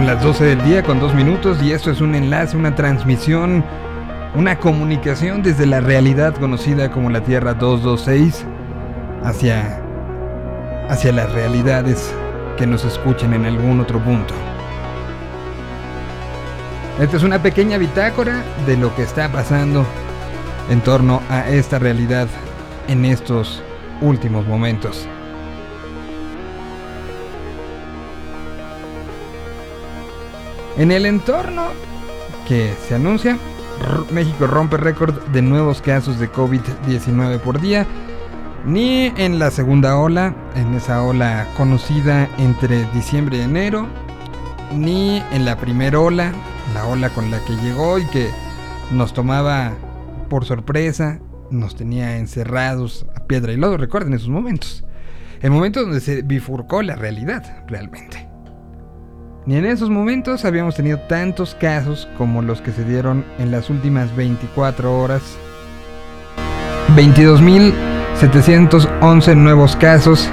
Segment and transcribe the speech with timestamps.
[0.00, 3.62] Son las 12 del día con dos minutos y esto es un enlace, una transmisión,
[4.34, 8.46] una comunicación desde la realidad conocida como la Tierra 226
[9.22, 9.82] hacia,
[10.88, 12.14] hacia las realidades
[12.56, 14.32] que nos escuchen en algún otro punto.
[16.98, 19.84] Esta es una pequeña bitácora de lo que está pasando
[20.70, 22.26] en torno a esta realidad
[22.88, 23.62] en estos
[24.00, 25.06] últimos momentos.
[30.80, 31.66] En el entorno
[32.48, 33.36] que se anuncia,
[34.14, 37.86] México rompe récord de nuevos casos de COVID-19 por día.
[38.64, 43.88] Ni en la segunda ola, en esa ola conocida entre diciembre y enero,
[44.74, 46.32] ni en la primera ola,
[46.72, 48.30] la ola con la que llegó y que
[48.90, 49.74] nos tomaba
[50.30, 51.20] por sorpresa,
[51.50, 54.82] nos tenía encerrados a piedra y lodo, recuerden esos momentos.
[55.42, 58.29] El momento donde se bifurcó la realidad, realmente.
[59.46, 63.70] Ni en esos momentos habíamos tenido tantos casos como los que se dieron en las
[63.70, 65.22] últimas 24 horas.
[66.94, 70.28] 22.711 nuevos casos.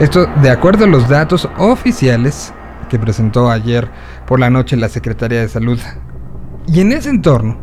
[0.00, 2.52] Esto de acuerdo a los datos oficiales
[2.88, 3.88] que presentó ayer
[4.26, 5.78] por la noche la Secretaría de Salud.
[6.66, 7.56] Y en ese entorno,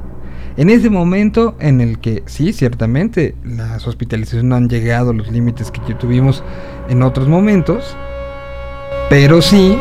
[0.56, 5.30] en ese momento en el que sí, ciertamente, las hospitalizaciones no han llegado a los
[5.30, 6.46] límites que tuvimos
[6.88, 7.98] en otros momentos,
[9.10, 9.78] pero sí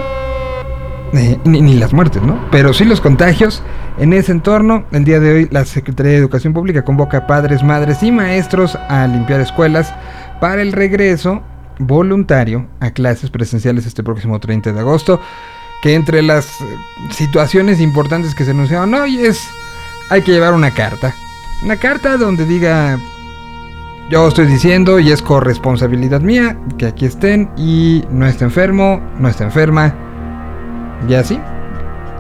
[1.17, 2.39] eh, ni, las muertes, ¿no?
[2.51, 3.63] Pero sí los contagios.
[3.99, 7.63] En ese entorno, el día de hoy, la Secretaría de Educación Pública convoca a padres,
[7.63, 9.95] madres y maestros a limpiar escuelas
[10.41, 11.43] para el regreso
[11.79, 15.21] voluntario a clases presenciales este próximo 30 de agosto.
[15.83, 16.65] Que entre las eh,
[17.11, 19.49] situaciones importantes que se anunciaron hoy es,
[20.11, 21.15] hay que llevar una carta.
[21.63, 22.99] Una carta donde diga,
[24.11, 29.29] yo estoy diciendo y es corresponsabilidad mía que aquí estén y no está enfermo, no
[29.29, 29.95] está enferma
[31.09, 31.41] y así,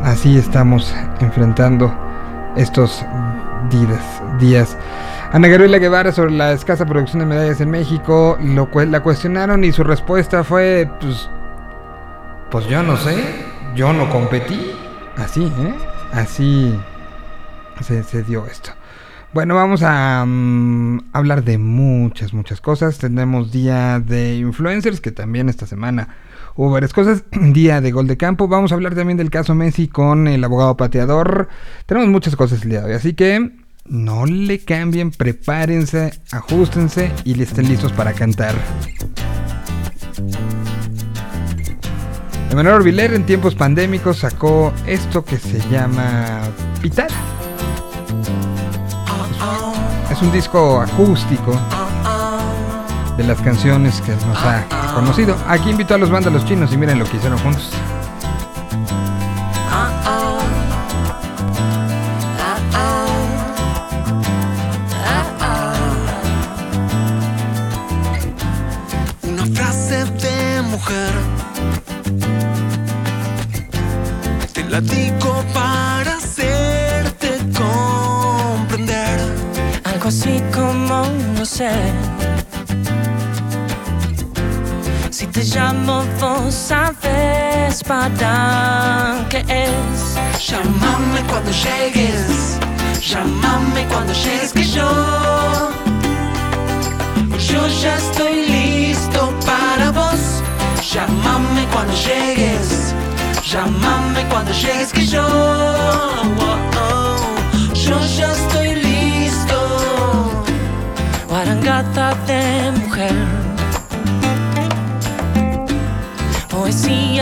[0.03, 1.94] así estamos enfrentando
[2.56, 3.05] estos
[4.39, 4.77] días.
[5.33, 9.73] Ana Gabriela Guevara sobre la escasa producción de medallas en México, lo, la cuestionaron y
[9.73, 11.29] su respuesta fue, pues,
[12.51, 13.17] pues yo no sé,
[13.74, 14.73] yo no competí.
[15.17, 15.74] Así, ¿eh?
[16.12, 16.79] Así
[17.83, 18.70] se, dio esto.
[19.33, 22.98] Bueno, vamos a mm, hablar de muchas, muchas cosas.
[22.98, 26.08] Tenemos día de influencers que también esta semana
[26.57, 27.25] hubo varias cosas.
[27.33, 28.48] Día de gol de campo.
[28.48, 31.48] Vamos a hablar también del caso Messi con el abogado pateador.
[31.87, 32.92] Tenemos muchas cosas el día de hoy.
[32.92, 33.51] Así que
[33.87, 38.55] no le cambien, prepárense, ajustense y estén listos para cantar.
[42.51, 46.41] Emanuel Orbiler en tiempos pandémicos sacó esto que se llama
[46.81, 47.09] Pitada.
[50.11, 51.59] Es un disco acústico
[53.17, 54.64] de las canciones que nos ha
[54.95, 55.36] conocido.
[55.48, 57.70] Aquí invito a los vándalos chinos y miren lo que hicieron juntos.
[69.23, 71.13] Una frase de mujer.
[74.53, 79.20] Te la digo para hacerte comprender.
[79.85, 81.70] Algo así como no sé
[85.24, 90.46] Si te llamo, vos sabes para qué es.
[90.46, 92.58] Llámame cuando llegues,
[93.01, 94.90] llámame cuando llegues que yo,
[97.39, 100.42] yo ya estoy listo para vos.
[100.92, 102.95] Llámame cuando llegues,
[103.51, 105.27] llámame cuando llegues que yo,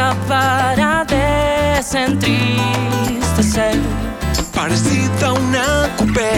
[0.03, 3.79] poesía para desentristecer.
[4.55, 6.31] Parecida a una coupé.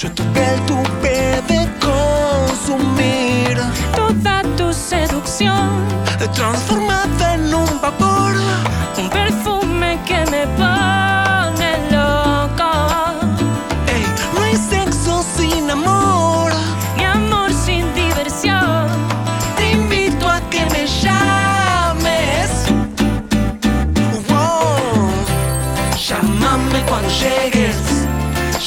[0.00, 3.58] Yo toqué el tupe de consumir.
[3.94, 5.68] Toda tu seducción.
[6.34, 7.19] Transformada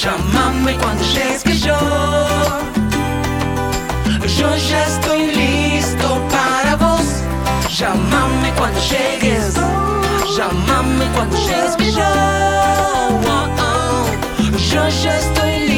[0.04, 1.78] Llámame cuando llegues que yo.
[4.38, 7.24] Yo ya estoy listo para vos.
[7.74, 9.54] Llámame cuando llegues.
[10.36, 12.04] Llámame cuando llegues que yo.
[14.74, 15.73] Yo ya estoy listo.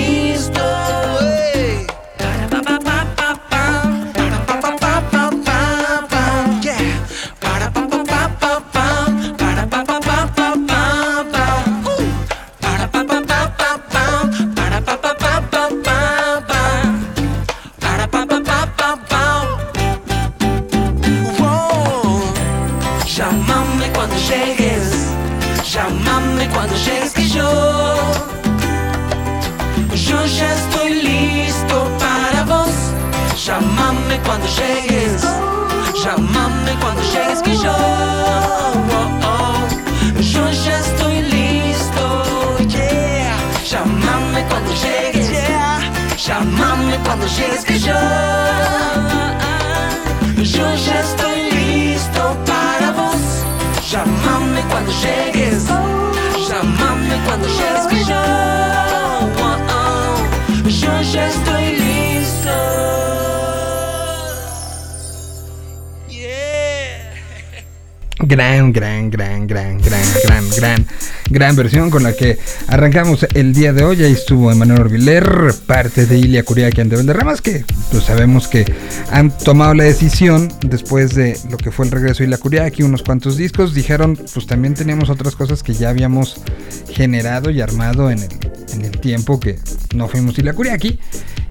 [68.36, 70.86] Gran, gran, gran, gran, gran, gran, gran,
[71.30, 72.38] gran versión con la que
[72.68, 74.04] arrancamos el día de hoy.
[74.04, 78.66] Ahí estuvo Emanuel Orbiler, parte de Ilia Curiaki ante Valderramas, que pues sabemos que
[79.10, 83.04] han tomado la decisión después de lo que fue el regreso de Ilia Curiaki, unos
[83.04, 83.74] cuantos discos.
[83.74, 86.42] Dijeron, pues también teníamos otras cosas que ya habíamos
[86.90, 88.30] generado y armado en el,
[88.74, 89.60] en el tiempo que
[89.96, 91.00] no fuimos Ilia Curiaki.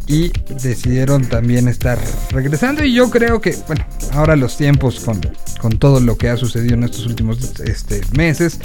[0.07, 0.31] Y
[0.63, 1.99] decidieron también estar
[2.31, 2.85] regresando.
[2.85, 5.21] Y yo creo que, bueno, ahora los tiempos con,
[5.61, 8.59] con todo lo que ha sucedido en estos últimos este, meses,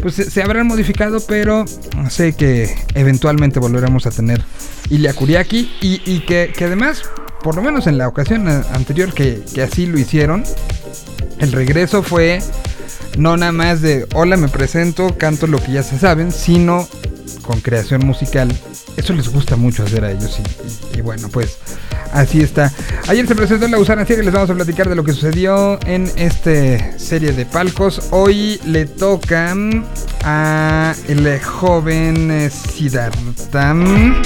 [0.00, 1.66] pues se, habrán modificado, pero
[2.08, 4.42] sé que eventualmente volveremos a tener
[4.88, 7.02] Ilia Kuriaki y, que, que además,
[7.42, 10.44] por lo menos en la ocasión anterior que, que así lo hicieron,
[11.38, 12.40] el regreso fue
[13.18, 16.88] no nada más de hola, me presento, canto lo que ya se saben, sino
[17.42, 18.48] con creación musical.
[18.96, 21.58] Eso les gusta mucho hacer a ellos y, y- y bueno, pues
[22.12, 22.72] así está.
[23.06, 25.78] Ayer se presentó en la Usana Serie, les vamos a platicar de lo que sucedió
[25.86, 28.08] en esta serie de palcos.
[28.10, 29.84] Hoy le toca mm,
[30.24, 34.22] a el joven eh, Siddhartha, mm,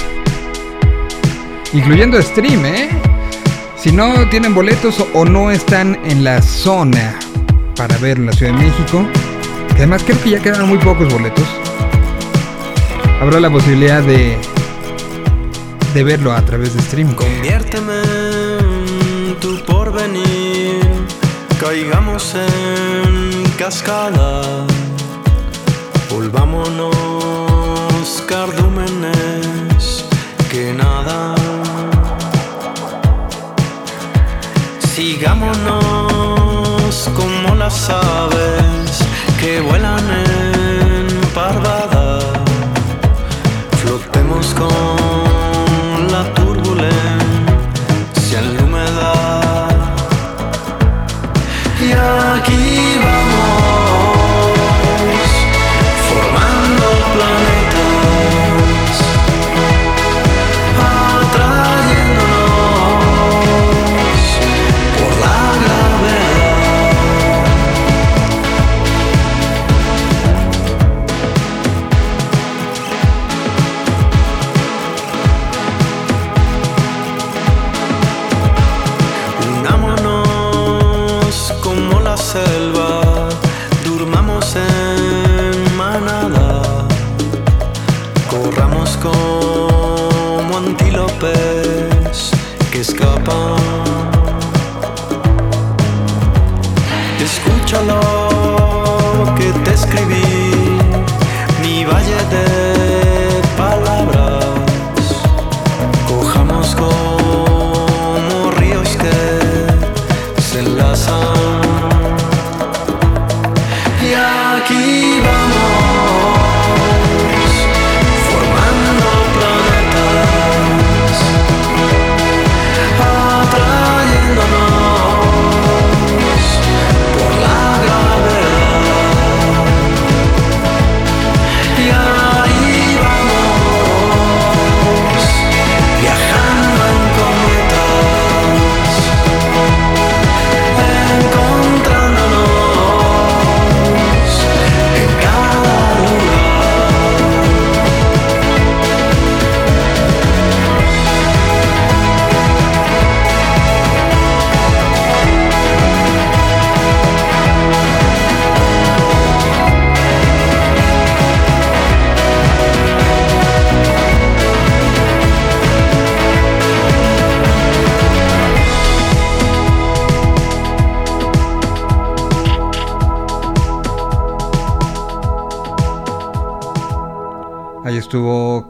[1.73, 2.89] incluyendo stream, ¿eh?
[3.77, 7.19] Si no tienen boletos o- no están en la zona
[7.75, 9.05] para ver la Ciudad de México,
[9.69, 11.45] que además creo que ya quedan muy pocos boletos,
[13.23, 14.37] habrá la posibilidad de,
[15.93, 17.13] de verlo a través de stream.
[17.15, 18.01] Conviérteme
[18.59, 20.81] en tu porvenir,
[21.57, 24.67] caigamos en cascada,
[26.09, 26.91] volvámonos
[28.27, 30.03] cardúmenes
[30.51, 31.33] que nada.
[34.93, 35.79] Sigámonos
[37.15, 38.99] como las aves
[39.39, 41.82] que vuelan en parvada.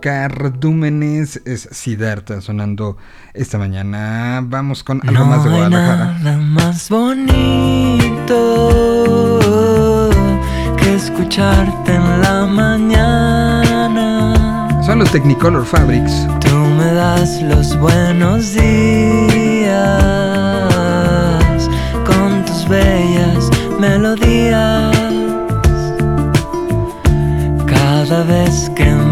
[0.04, 2.98] Cardúmenes es Sidarta sonando
[3.34, 4.42] esta mañana.
[4.44, 6.20] Vamos con algo más de Guadalajara.
[6.22, 8.20] Nada más bonito
[10.76, 13.64] que escucharte en la mañana.
[14.86, 16.28] Son los Technicolor Fabrics.
[16.42, 19.80] Tú me das los buenos días
[22.06, 24.98] con tus bellas melodías.
[27.66, 29.03] Cada vez que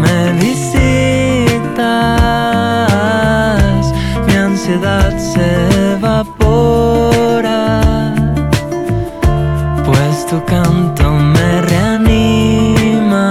[10.32, 13.26] tu canto me reanima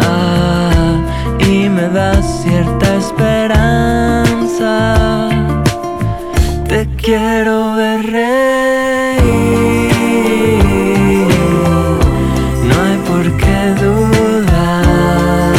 [0.00, 0.96] ah,
[1.38, 4.72] y me da cierta esperanza.
[6.70, 9.26] Te quiero ver reír.
[12.68, 15.54] No hay por qué dudar.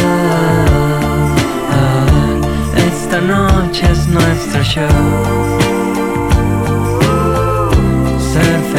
[2.88, 5.67] Esta noche es nuestro show.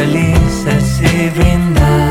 [0.00, 2.10] Felices y brindar.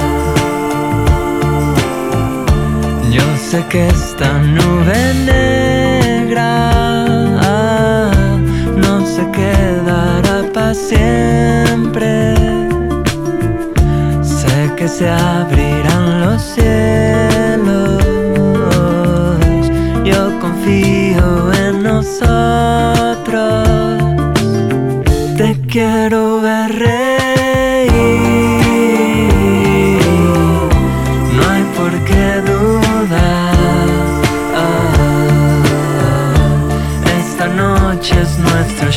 [3.16, 5.00] Yo sé que esta nube
[5.34, 6.52] negra
[8.84, 12.14] no se quedará para siempre.
[14.22, 18.04] Sé que se abrirán los cielos.
[20.10, 21.28] Yo confío
[21.64, 23.68] en nosotros.
[25.38, 26.99] Te quiero ver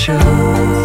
[0.03, 0.82] show.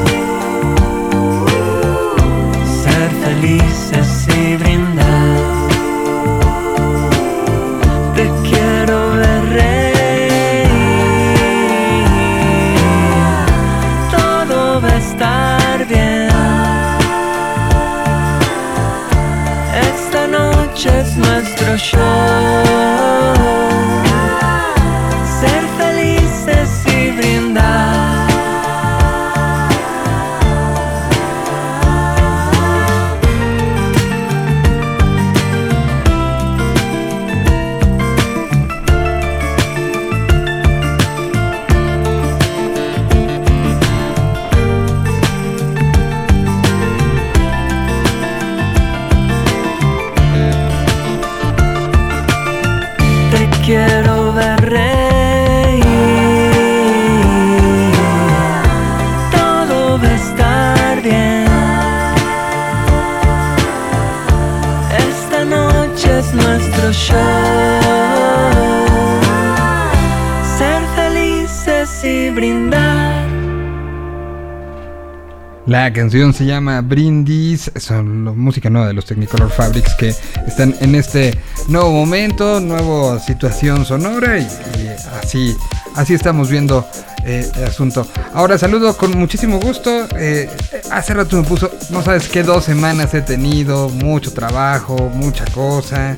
[75.88, 80.14] La canción se llama Brindis, son la música nueva de los Technicolor Fabrics que
[80.46, 81.40] están en este
[81.70, 84.90] nuevo momento, nueva situación sonora y, y
[85.24, 85.56] así,
[85.96, 86.86] así estamos viendo
[87.26, 88.06] eh, el asunto.
[88.34, 90.50] Ahora saludo con muchísimo gusto, eh,
[90.92, 96.18] hace rato me puso, no sabes qué dos semanas he tenido, mucho trabajo, mucha cosa,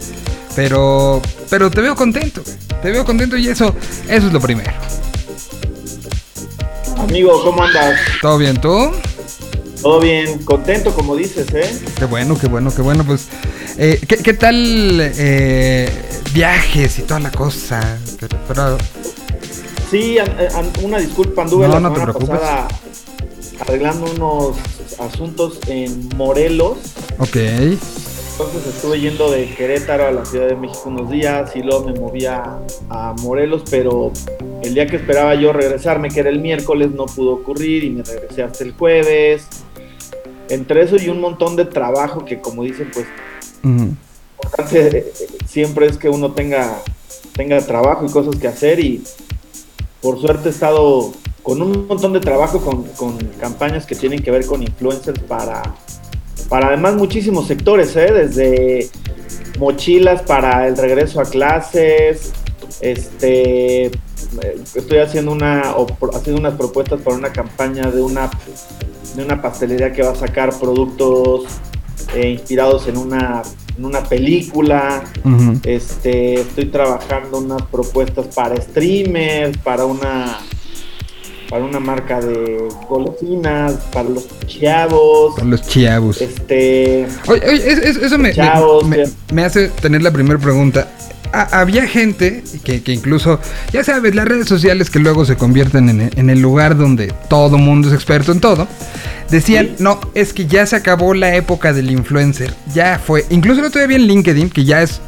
[0.55, 2.41] pero, pero te veo contento,
[2.81, 3.75] te veo contento y eso,
[4.07, 4.71] eso es lo primero.
[6.97, 7.99] Amigo, ¿cómo andas?
[8.19, 8.91] ¿Todo bien tú?
[9.81, 11.69] Todo bien, contento como dices, ¿eh?
[11.97, 13.03] Qué bueno, qué bueno, qué bueno.
[13.05, 13.27] Pues,
[13.77, 14.55] eh, ¿qué, qué tal
[15.01, 15.89] eh,
[16.33, 17.97] viajes y toda la cosa?
[18.19, 18.77] Pero, pero-
[19.89, 22.39] Sí, an- an- una disculpa, anduve No, la no te semana preocupes.
[22.39, 22.67] pasada
[23.61, 24.57] arreglando unos
[24.99, 26.77] asuntos en Morelos.
[27.17, 27.35] ok.
[27.35, 31.99] Entonces estuve yendo de Querétaro a la Ciudad de México unos días y luego me
[31.99, 32.59] moví a,
[32.89, 34.13] a Morelos, pero
[34.63, 38.03] el día que esperaba yo regresarme, que era el miércoles, no pudo ocurrir y me
[38.03, 39.43] regresé hasta el jueves.
[40.49, 43.05] Entre eso y un montón de trabajo que como dicen, pues
[43.63, 45.13] importante eh,
[45.47, 46.81] siempre es que uno tenga,
[47.35, 49.03] tenga trabajo y cosas que hacer y
[50.01, 51.11] por suerte he estado
[51.43, 55.61] con un montón de trabajo con, con campañas que tienen que ver con influencers para,
[56.47, 58.11] para además muchísimos sectores, ¿eh?
[58.11, 58.89] desde
[59.57, 62.31] mochilas para el regreso a clases,
[62.81, 63.91] este eh,
[64.75, 68.29] estoy haciendo una o haciendo unas propuestas para una campaña de una
[69.15, 71.45] de una pastelería que va a sacar productos
[72.15, 73.41] eh, inspirados en una
[73.77, 75.03] en una película
[75.63, 80.37] este estoy trabajando unas propuestas para streamers para una
[81.49, 86.21] para una marca de golosinas para los chavos Para los chiavos.
[86.21, 89.13] este Oye, oye, es- es- eso me, Chavos, me- sí.
[89.33, 90.87] me hace tener la primera pregunta.
[91.31, 93.39] Ha- había gente que, que incluso,
[93.71, 97.13] ya sabes, las redes sociales que luego se convierten en, el- en el lugar donde
[97.29, 98.67] todo mundo es experto en todo,
[99.29, 99.83] decían, Sí.
[99.83, 103.97] no, es que ya se acabó la época del influencer, ya fue, incluso lo todavía
[103.97, 105.01] en LinkedIn, que ya es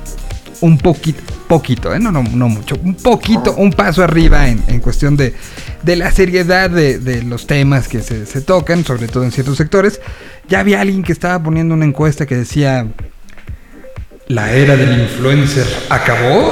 [0.61, 1.99] un poquito, poquito, ¿eh?
[1.99, 5.33] no, no, no mucho, un poquito, un paso arriba en, en cuestión de,
[5.81, 9.57] de la seriedad de, de los temas que se, se tocan, sobre todo en ciertos
[9.57, 9.99] sectores,
[10.47, 12.85] ya había alguien que estaba poniendo una encuesta que decía,
[14.31, 16.51] ¿la era del influencer acabó?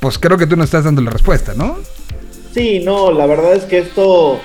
[0.00, 1.78] Pues creo que tú no estás dando la respuesta, ¿no?
[2.52, 4.40] Sí, no, la verdad es que esto,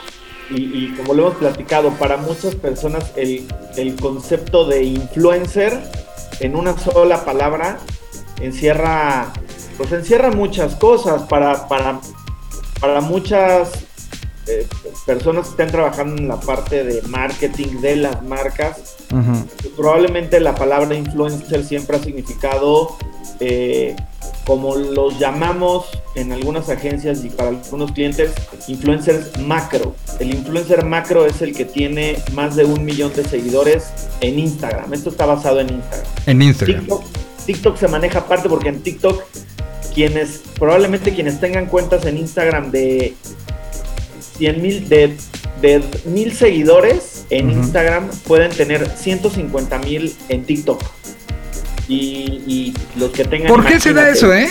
[0.51, 5.81] y, y como lo hemos platicado, para muchas personas el, el concepto de influencer
[6.39, 7.79] en una sola palabra
[8.41, 9.33] encierra,
[9.77, 11.99] pues encierra muchas cosas para, para,
[12.79, 13.71] para muchas
[14.47, 14.67] eh,
[15.05, 18.94] personas que están trabajando en la parte de marketing de las marcas.
[19.75, 22.97] Probablemente la palabra influencer siempre ha significado
[23.39, 23.95] eh,
[24.45, 28.31] como los llamamos en algunas agencias y para algunos clientes,
[28.67, 29.95] influencers macro.
[30.19, 34.93] El influencer macro es el que tiene más de un millón de seguidores en Instagram.
[34.93, 36.11] Esto está basado en Instagram.
[36.27, 36.79] En Instagram.
[36.81, 37.03] TikTok,
[37.45, 39.23] TikTok se maneja aparte porque en TikTok
[39.93, 43.15] quienes probablemente quienes tengan cuentas en Instagram de
[44.37, 45.15] 100 mil de,
[45.61, 47.49] de mil seguidores en.
[47.51, 50.83] Instagram pueden tener 150 mil en TikTok
[51.87, 51.95] y,
[52.47, 54.49] y los que tengan ¿Por qué se da eso, eh?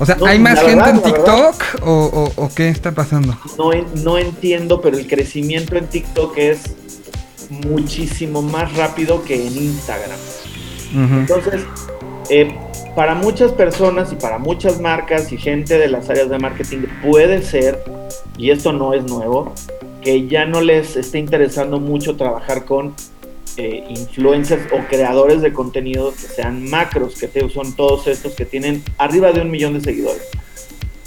[0.00, 1.02] O sea, No, ¿hay más gente verdad, en.
[1.02, 1.92] TikTok o,
[2.36, 3.36] o- o qué está pasando?
[3.58, 3.70] no,
[4.02, 6.58] no entiendo pero el crecimiento en TikTok es
[7.50, 10.18] muchísimo más rápido que en Instagram.
[10.94, 11.62] Entonces,
[12.30, 12.54] eh,
[12.94, 17.42] para muchas personas y para muchas marcas y gente de las áreas de marketing puede
[17.42, 17.82] ser,
[18.36, 19.52] y esto no es nuevo,
[20.02, 22.94] que ya no les esté interesando mucho trabajar con
[23.56, 28.44] eh, influencers o creadores de contenido que sean macros, que te- son todos estos que
[28.44, 30.22] tienen arriba de un millón de seguidores.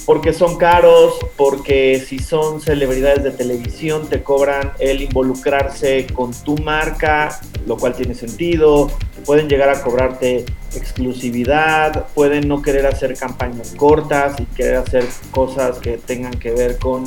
[0.06, 6.58] Porque son caros, porque si son celebridades de televisión te cobran el involucrarse con tu
[6.58, 8.92] marca, lo cual tiene sentido.
[9.26, 10.44] Pueden llegar a cobrarte
[10.76, 16.78] exclusividad, pueden no querer hacer campañas cortas y querer hacer cosas que tengan que ver
[16.78, 17.04] con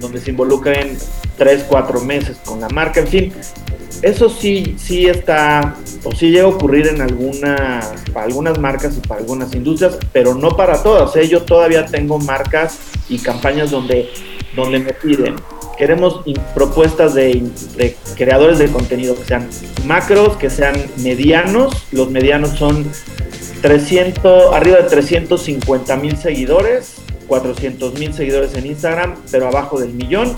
[0.00, 0.96] donde se involucren
[1.36, 3.32] 3, 4 meses con la marca, en fin.
[4.02, 9.06] Eso sí, sí está, o sí llega a ocurrir en algunas, para algunas marcas y
[9.06, 11.16] para algunas industrias, pero no para todas.
[11.16, 11.26] ¿eh?
[11.26, 12.78] Yo todavía tengo marcas
[13.08, 14.08] y campañas donde,
[14.54, 15.34] donde me piden,
[15.78, 16.22] queremos
[16.54, 17.42] propuestas de,
[17.76, 19.48] de creadores de contenido que sean
[19.86, 21.86] macros, que sean medianos.
[21.92, 22.84] Los medianos son
[23.62, 26.96] 300, arriba de 350 mil seguidores,
[27.28, 30.34] 400 mil seguidores en Instagram, pero abajo del millón.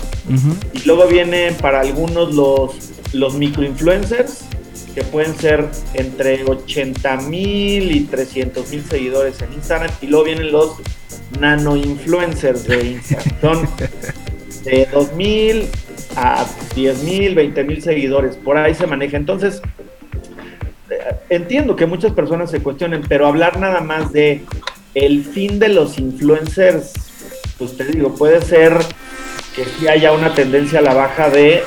[0.73, 4.41] Y luego vienen para algunos los, los microinfluencers,
[4.93, 9.91] que pueden ser entre 80 mil y 300 mil seguidores en Instagram.
[10.01, 10.75] Y luego vienen los
[11.39, 13.41] nano-influencers de Instagram.
[13.41, 13.69] Son
[14.63, 15.67] de 2 mil
[16.15, 16.45] a
[16.75, 18.35] 10 mil, 20 mil seguidores.
[18.35, 19.17] Por ahí se maneja.
[19.17, 19.61] Entonces,
[20.89, 24.43] eh, entiendo que muchas personas se cuestionen, pero hablar nada más de
[24.93, 26.93] el fin de los influencers,
[27.57, 28.73] pues te digo, puede ser
[29.55, 31.63] que sí haya una tendencia a la baja de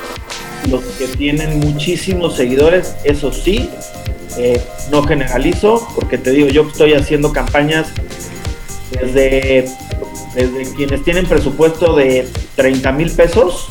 [0.70, 3.68] los que tienen muchísimos seguidores, eso sí,
[4.38, 7.88] eh, no generalizo, porque te digo, yo estoy haciendo campañas
[8.90, 9.66] desde,
[10.34, 13.68] desde quienes tienen presupuesto de 30 mil pesos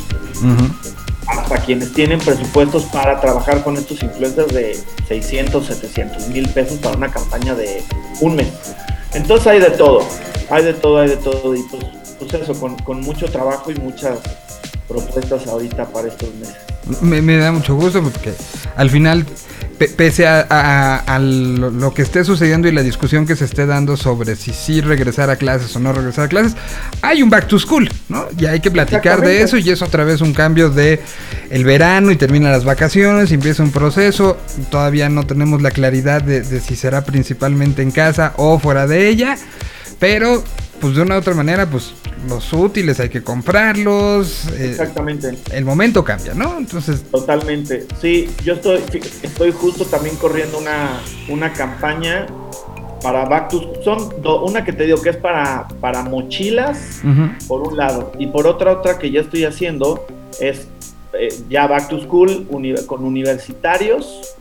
[1.27, 6.97] hasta quienes tienen presupuestos para trabajar con estos influencers de 600, 700 mil pesos para
[6.97, 7.83] una campaña de
[8.21, 8.47] un mes.
[9.13, 10.05] Entonces hay de todo,
[10.49, 11.55] hay de todo, hay de todo.
[11.55, 11.83] Y pues,
[12.19, 14.19] pues eso, con, con mucho trabajo y muchas
[14.87, 16.55] propuestas ahorita para estos meses.
[17.01, 18.33] Me, me da mucho gusto porque
[18.75, 19.25] al final,
[19.87, 23.97] pese a, a- a lo, que esté sucediendo y la discusión que se esté dando
[23.97, 26.55] sobre si sí regresar a clases o no regresar a clases,
[27.01, 28.25] hay un back to school, ¿no?
[28.37, 30.99] Y hay que platicar de eso y es otra vez un cambio de
[31.49, 34.37] el verano y termina las vacaciones y empieza un proceso.
[34.69, 39.07] Todavía no tenemos la claridad de, de si será principalmente en casa o fuera de
[39.09, 39.37] ella,
[39.99, 40.43] pero
[40.83, 41.93] pues de una u otra manera, pues
[42.27, 44.47] los útiles hay que comprarlos.
[44.49, 45.37] eh, Exactamente.
[45.53, 46.57] el momento cambia, ¿no?
[46.57, 47.85] Entonces, Totalmente.
[48.01, 48.81] Sí, yo estoy,
[49.21, 52.25] estoy justo también corriendo una, una campaña
[53.01, 53.77] para Back to School.
[53.85, 56.99] Son do- una que te digo que es para, para mochilas,
[57.47, 58.11] por un lado.
[58.19, 60.05] Y por otra, otra que ya estoy haciendo
[60.41, 60.67] es
[61.13, 64.35] eh, ya Back to School uni- con universitarios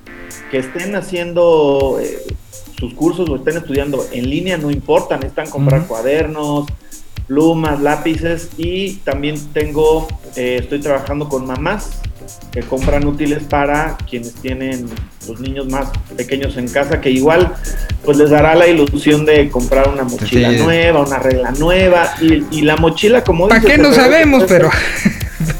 [0.51, 2.19] que estén haciendo eh,
[2.83, 6.67] sus cursos o estén estudiando en línea, no importa, necesitan comprar cuadernos,
[7.29, 12.01] plumas, lápices y también tengo, eh, estoy trabajando con mamás
[12.51, 14.87] que compran útiles para quienes tienen
[15.29, 17.55] los niños más pequeños en casa, que igual
[18.05, 20.57] pues les dará la ilusión de comprar una mochila Sí.
[20.59, 24.43] nueva, una regla nueva y, y la mochila como ¿para qué no sabemos?
[24.49, 24.71] Pero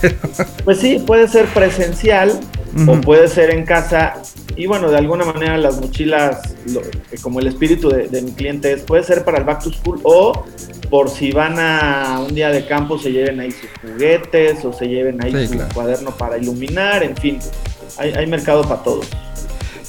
[0.01, 0.17] ser-
[0.65, 2.41] pues sí, puede ser presencial
[2.89, 4.15] o puede ser en casa.
[4.57, 8.33] Y bueno, de alguna manera las mochilas, lo- eh, como el espíritu de, de mi
[8.33, 10.45] cliente es, puede ser para el back to school o
[10.91, 14.87] por si van a un día de campo se lleven ahí sus juguetes o se
[14.89, 15.75] lleven ahí Sí, su claro.
[15.75, 17.39] cuaderno para iluminar, en fin,
[17.99, 19.07] hay, hay mercado para todos.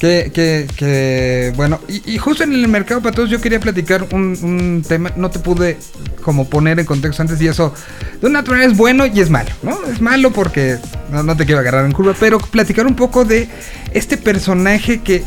[0.03, 4.83] Que, que, que, bueno, y, justo en el mercado para todos yo quería platicar un,
[4.85, 5.77] tema, no te pude
[6.21, 7.73] como poner en contexto antes y eso
[8.19, 9.79] de una manera es bueno y es malo, ¿no?
[9.89, 10.77] Es malo porque
[11.09, 13.47] no te quiero agarrar en curva, pero platicar un poco de
[13.93, 15.23] este personaje que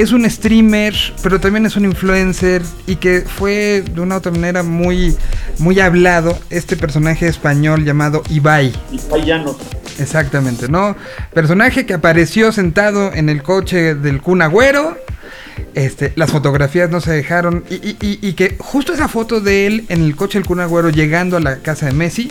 [0.00, 4.62] es un streamer, pero también es un influencer y que fue de una otra manera
[4.62, 5.16] muy,
[5.58, 8.72] muy hablado, este personaje español llamado Ibai.
[9.26, 9.56] Ya no.
[9.98, 10.94] Exactamente, ¿no?
[11.34, 14.96] Personaje que apareció sentado en el coche del Kun Agüero.
[15.74, 17.64] Este, las fotografías no se dejaron.
[17.68, 20.60] Y, y- y- y que justo esa foto de él en el coche del Kun
[20.60, 22.30] Agüero llegando a la casa de Messi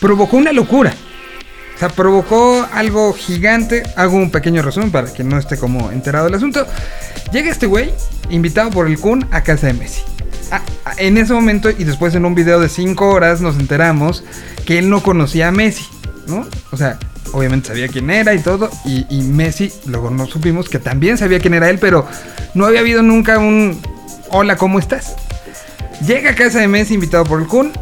[0.00, 0.94] provocó una locura.
[1.88, 3.82] Provocó algo gigante.
[3.96, 6.66] Hago un pequeño resumen para que no esté como enterado del asunto.
[7.32, 7.92] Llega este güey,
[8.30, 10.02] invitado por el Kun a casa de Messi.
[10.50, 14.22] Ah, ah, en ese momento y después en un video de 5 horas nos enteramos
[14.66, 15.84] que él no conocía a Messi,
[16.26, 16.46] ¿no?
[16.70, 16.98] O sea,
[17.32, 18.70] obviamente sabía quién era y todo.
[18.84, 22.06] Y, y Messi, luego nos supimos que también sabía quién era él, pero
[22.54, 23.80] no había habido nunca un
[24.30, 25.14] hola, ¿cómo estás?
[26.06, 27.72] Llega a casa de Messi invitado por el Kun.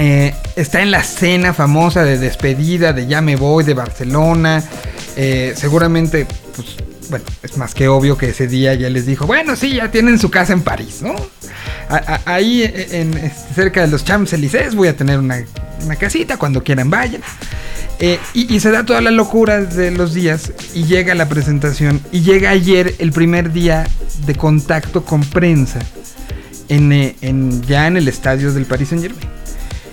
[0.00, 4.62] Eh, está en la cena famosa de despedida de Ya me voy de Barcelona.
[5.16, 6.76] Eh, seguramente, pues,
[7.10, 10.18] bueno, es más que obvio que ese día ya les dijo, bueno, sí, ya tienen
[10.20, 11.16] su casa en París, ¿no?
[12.26, 15.44] Ahí eh, en, este, cerca de los Champs-Élysées voy a tener una,
[15.98, 17.22] casita, cuando quieran vayan.
[17.98, 22.20] Eh, y, se da toda la locura de los días y llega la presentación y
[22.20, 23.88] llega ayer el primer día
[24.24, 25.80] de contacto con prensa
[26.68, 29.26] en, en- ya en el estadio del Paris Saint Germain.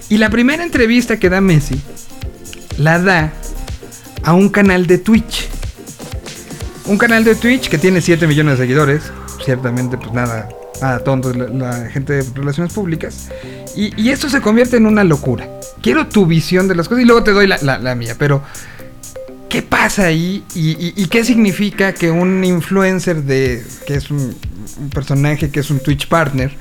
[0.10, 1.82] Y la primera entrevista que da Messi
[2.78, 3.34] la da
[4.24, 5.48] a un canal de Twitch.
[6.86, 9.12] Un canal de Twitch que tiene 7 millones de seguidores.
[9.44, 10.50] Ciertamente, pues nada,
[10.82, 13.30] nada tonto la, gente de relaciones públicas.
[13.76, 15.50] Y, esto se convierte en una locura.
[15.82, 18.16] Quiero tu visión de las cosas y luego te doy la, la- mía.
[18.18, 18.42] Pero,
[19.50, 20.44] ¿qué pasa ahí?
[20.54, 23.66] ¿Y, qué significa que un influencer de.
[23.88, 24.36] que es un
[24.94, 26.56] personaje que es un Twitch partner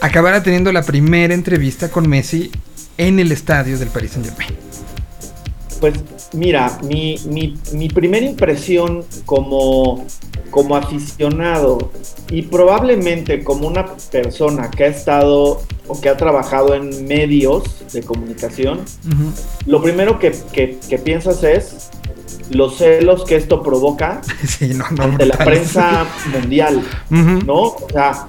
[0.00, 2.50] acabara teniendo la primera entrevista con Messi
[2.98, 4.50] en el estadio del Paris Saint Germain.
[5.80, 5.94] Pues
[6.34, 10.04] mira, mi, mi, mi primera impresión como,
[10.50, 11.90] como aficionado
[12.30, 18.02] y probablemente como una persona que ha estado o que ha trabajado en medios de
[18.02, 18.80] comunicación,
[19.66, 21.88] lo primero que, que- que piensas es
[22.50, 26.82] los celos que esto provoca Sí, no, no, ante la prensa mundial.
[27.08, 27.54] ¿no?
[27.62, 28.26] O sea,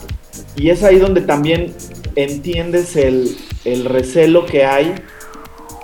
[0.55, 1.73] y es ahí donde también
[2.15, 4.93] entiendes el, el recelo que hay,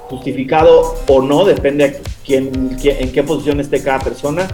[0.09, 1.93] justificado o no, depende a
[2.25, 4.47] quién, quién- en qué posición esté cada persona,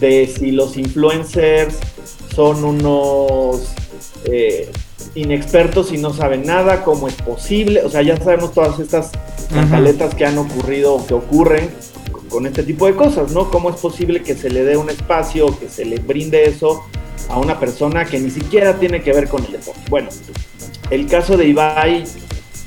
[0.00, 1.76] de si los influencers
[2.34, 3.62] son unos
[4.24, 4.70] eh,
[5.14, 9.10] inexpertos y no saben nada, cómo es posible, o sea, ya sabemos todas estas
[9.52, 11.70] cantaletas que han ocurrido o que ocurren
[12.28, 13.50] con este tipo de cosas, ¿no?
[13.50, 16.84] ¿Cómo es posible que se le dé un espacio, que se le brinde eso
[17.28, 19.80] a una persona que ni siquiera tiene que ver con el deporte?
[19.88, 20.08] Bueno,
[20.90, 22.04] el caso de Ibai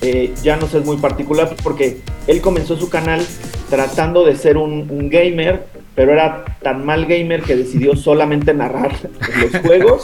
[0.02, 3.26] eh, ya no es muy particular porque él comenzó su canal
[3.70, 8.96] tratando de ser un, un gamer, pero era tan mal gamer que decidió solamente narrar
[9.42, 10.04] los juegos.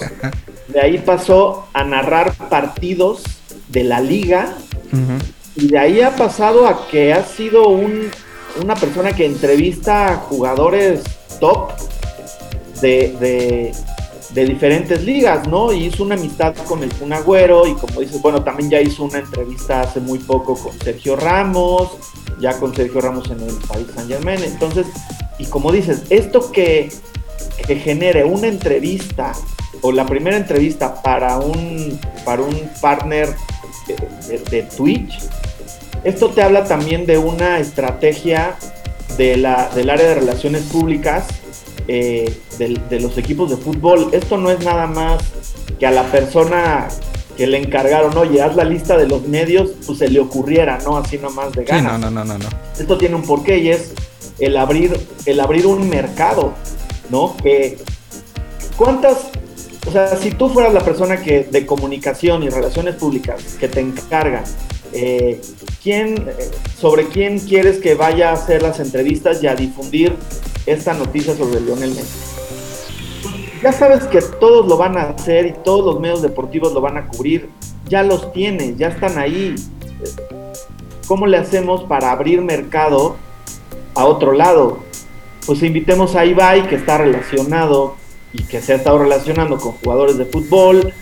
[0.67, 3.23] De ahí pasó a narrar partidos
[3.69, 4.55] de la liga
[5.55, 8.09] y de ahí ha pasado a que ha sido un-
[8.61, 11.01] una persona que entrevista jugadores
[11.39, 11.71] top
[12.81, 15.71] de, de- diferentes ligas, ¿no?
[15.71, 19.05] Y hizo una amistad con el Kun Agüero y como dices, bueno, también ya hizo
[19.05, 21.91] una entrevista hace muy poco con Sergio Ramos,
[22.41, 24.43] ya con Sergio Ramos en el Paris Saint Germain.
[24.43, 24.87] Entonces,
[25.39, 26.91] y como dices, esto que,
[27.65, 29.31] que genere una entrevista
[29.81, 33.33] o la primera entrevista para un, para un partner
[34.49, 35.19] de Twitch,
[36.05, 38.55] esto te habla también de una estrategia
[39.17, 41.25] de la, del área de relaciones públicas
[41.87, 44.09] eh, de, los equipos de fútbol.
[44.11, 45.23] Esto no es nada más
[45.79, 46.87] que a la persona
[47.35, 50.95] que le encargaron, oye, haz la lista de los medios, pues se le ocurriera, ¿no?
[50.95, 51.99] Así nomás de Sí, ganas.
[51.99, 52.49] no, no, no, no, no.
[52.79, 53.93] Esto tiene un porqué y es
[54.39, 56.53] el abrir, el abrir un mercado,
[57.09, 57.35] ¿no?
[57.37, 57.77] Que
[58.77, 59.27] cuántas,
[59.87, 63.79] o sea, si tú fueras la persona que de comunicación y relaciones públicas que te
[63.81, 64.43] encarga,
[64.97, 65.41] eh,
[65.84, 70.15] ¿quién, eh, sobre quién quieres que vaya a hacer las entrevistas y a difundir
[70.65, 72.17] esta noticia sobre Lionel Messi?
[73.62, 76.97] Ya sabes que todos lo van a hacer y todos los medios deportivos lo van
[76.97, 77.49] a cubrir.
[77.89, 79.55] Ya los tienes, ya están ahí.
[81.08, 83.17] ¿Cómo le hacemos para abrir mercado
[83.95, 84.79] a otro lado?
[85.45, 87.95] Pues invitemos a Ibai, que está relacionado
[88.31, 90.93] y que se ha estado relacionando con jugadores de fútbol.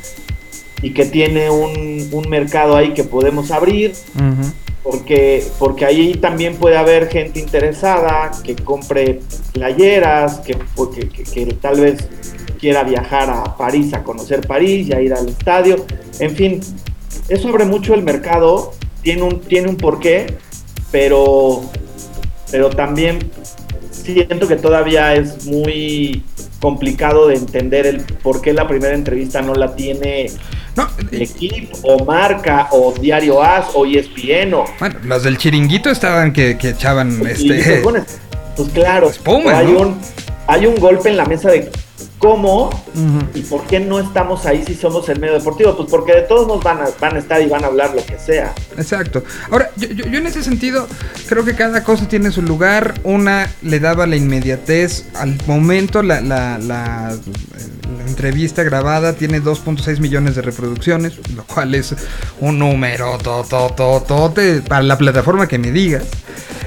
[0.83, 3.93] Y que tiene un, un mercado ahí que podemos abrir,
[4.83, 9.21] porque, porque ahí también puede haber gente interesada que compre
[9.53, 12.07] playeras, que, porque- que, que tal vez
[12.59, 15.85] quiera viajar a París a conocer París y a ir al estadio.
[16.19, 16.59] En fin,
[17.29, 20.27] eso abre mucho el mercado, tiene un, tiene un porqué,
[20.91, 21.61] pero,
[22.51, 23.19] pero también
[23.91, 26.23] siento que todavía es muy
[26.59, 30.27] complicado de entender el por qué la primera entrevista no la tiene
[30.75, 35.89] No, equipo o Marca o Diario As o E ESPN o bueno, los del chiringuito
[35.91, 37.61] estaban que, que echaban este.
[37.61, 38.03] te pones,
[38.55, 39.79] pues claro, Espuma, hay ¿no?
[39.81, 39.99] un
[40.47, 41.69] hay un golpe en la mesa de
[42.17, 42.69] cómo
[43.35, 46.47] y por qué no estamos ahí si somos el medio deportivo, pues porque de todos
[46.47, 48.53] nos van a, van a estar y van a hablar lo que sea.
[48.77, 49.23] Exacto.
[49.51, 50.87] Ahora, yo, yo- yo en ese sentido
[51.27, 52.93] creo que cada cosa tiene su lugar.
[53.03, 56.01] Una le daba la inmediatez al momento.
[56.01, 57.17] La, la- la- la
[58.07, 61.95] entrevista grabada tiene 2.6 millones de reproducciones, lo cual es
[62.39, 66.03] un número totototote para la plataforma que me digas.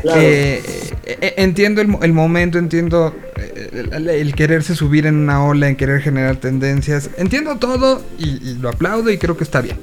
[0.03, 0.21] Claro.
[0.23, 0.63] Eh,
[1.05, 5.77] eh, entiendo el, el momento, entiendo eh, el, el quererse subir en una ola, en
[5.77, 7.11] querer generar tendencias.
[7.17, 9.79] Entiendo todo y- y lo aplaudo y creo que está bien.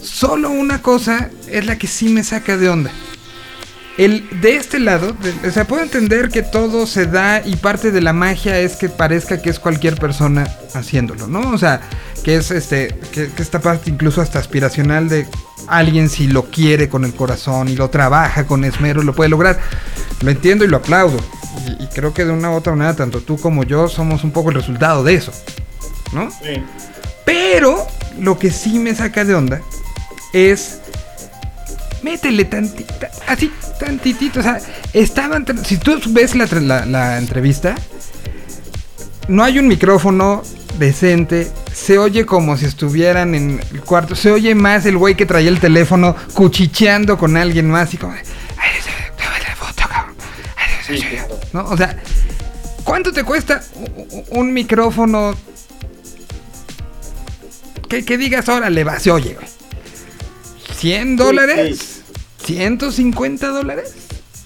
[0.00, 2.90] Solo una cosa es la que sí me saca de onda.
[4.04, 7.90] El de este lado, de- o sea, puedo entender que todo se da y parte
[7.92, 11.50] de la magia es que parezca que es cualquier persona haciéndolo, ¿no?
[11.50, 11.82] O sea,
[12.24, 15.26] que es este, que, que esta parte incluso hasta aspiracional de
[15.66, 19.60] alguien si lo quiere con el corazón y lo trabaja con esmero, lo puede lograr.
[20.22, 21.18] Lo entiendo y lo aplaudo.
[21.66, 24.30] Y, y creo que de una u otra manera, tanto tú como yo somos un
[24.30, 25.32] poco el resultado de eso,
[26.14, 26.30] ¿no?
[26.30, 26.62] Sí.
[27.26, 27.86] Pero
[28.18, 29.60] lo que sí me saca de onda
[30.32, 30.78] es.
[32.02, 34.40] Métele tantita, así, tantitito.
[34.40, 34.58] O sea,
[34.92, 35.44] estaban.
[35.64, 37.74] Si tú ves la, la- la entrevista,
[39.28, 40.42] no hay un micrófono
[40.78, 41.50] decente.
[41.72, 44.14] Se oye como si estuvieran en el cuarto.
[44.16, 47.92] Se oye más el güey que traía el teléfono cuchicheando con alguien más.
[47.94, 48.14] Y como.
[48.14, 50.14] de, "Ay, ese- tómale la foto, cabrón.
[50.56, 51.40] Ay, ese- Sí, claro.
[51.52, 51.64] ¿No?
[51.64, 51.96] O sea,
[52.84, 53.62] ¿cuánto te cuesta
[54.30, 55.34] un micrófono
[57.88, 59.46] que, que digas, órale, va, se oye, güey.
[60.80, 62.02] ¿100 dólares?
[62.46, 63.94] ¿150 dólares?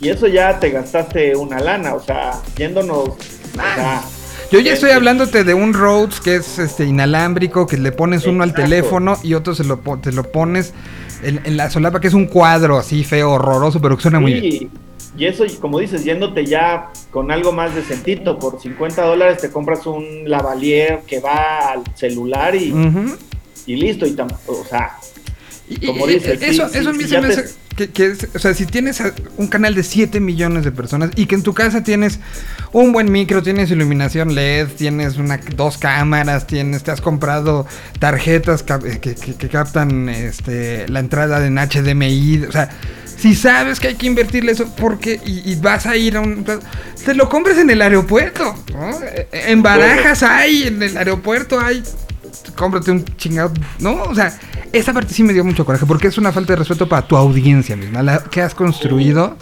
[0.01, 3.09] Y eso ya te gastaste una lana, o sea, yéndonos.
[3.11, 3.17] o
[3.55, 4.03] sea,
[4.51, 8.43] Yo ya estoy hablándote de un Rhodes que es este inalámbrico, que le pones uno
[8.43, 10.75] al teléfono y otro se lo, te lo pones
[11.23, 14.35] en, en la solapa, que es un cuadro así feo, horroroso, pero que suena muy
[14.35, 14.71] bien.
[15.17, 19.87] y eso, como dices, yéndote ya con algo más decentito, por 50 dólares te compras
[19.87, 23.17] un lavalier que va al celular y, Ujú.
[23.67, 24.17] y listo, y
[24.49, 24.99] o sea,
[25.87, 28.53] Como sí, eso, sí, eso a mí se me hace que, que es- o sea,
[28.55, 29.03] si tienes
[29.39, 32.21] un canal de 7 millones de personas y que en tu casa tienes
[32.73, 37.67] un buen micro, tienes iluminación LED, tienes una, dos cámaras, tienes, te has comprado
[37.99, 42.69] tarjetas eh, que, que- que captan este, la entrada en HDMI, o sea,
[43.17, 46.45] si sabes que hay que invertirle eso, porque y, y vas a ir a un...
[47.05, 48.91] Te lo compres en el aeropuerto, ¿no?
[49.03, 51.83] Eh, En Barajas hay, en el aeropuerto hay
[52.55, 53.53] cómprate un chingado.
[53.79, 54.39] No, o sea,
[54.73, 57.17] esa parte sí me dio mucho coraje porque es una falta de respeto para tu
[57.17, 59.37] audiencia misma, la que has construido.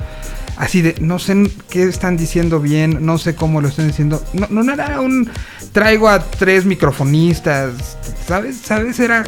[0.57, 4.23] Así de, no sé qué están diciendo bien, no sé cómo lo están diciendo.
[4.33, 5.31] No, no era un.
[5.73, 7.97] Traigo a tres microfonistas,
[8.27, 8.59] ¿sabes?
[8.59, 9.01] ¿Sabes?
[9.01, 9.25] Era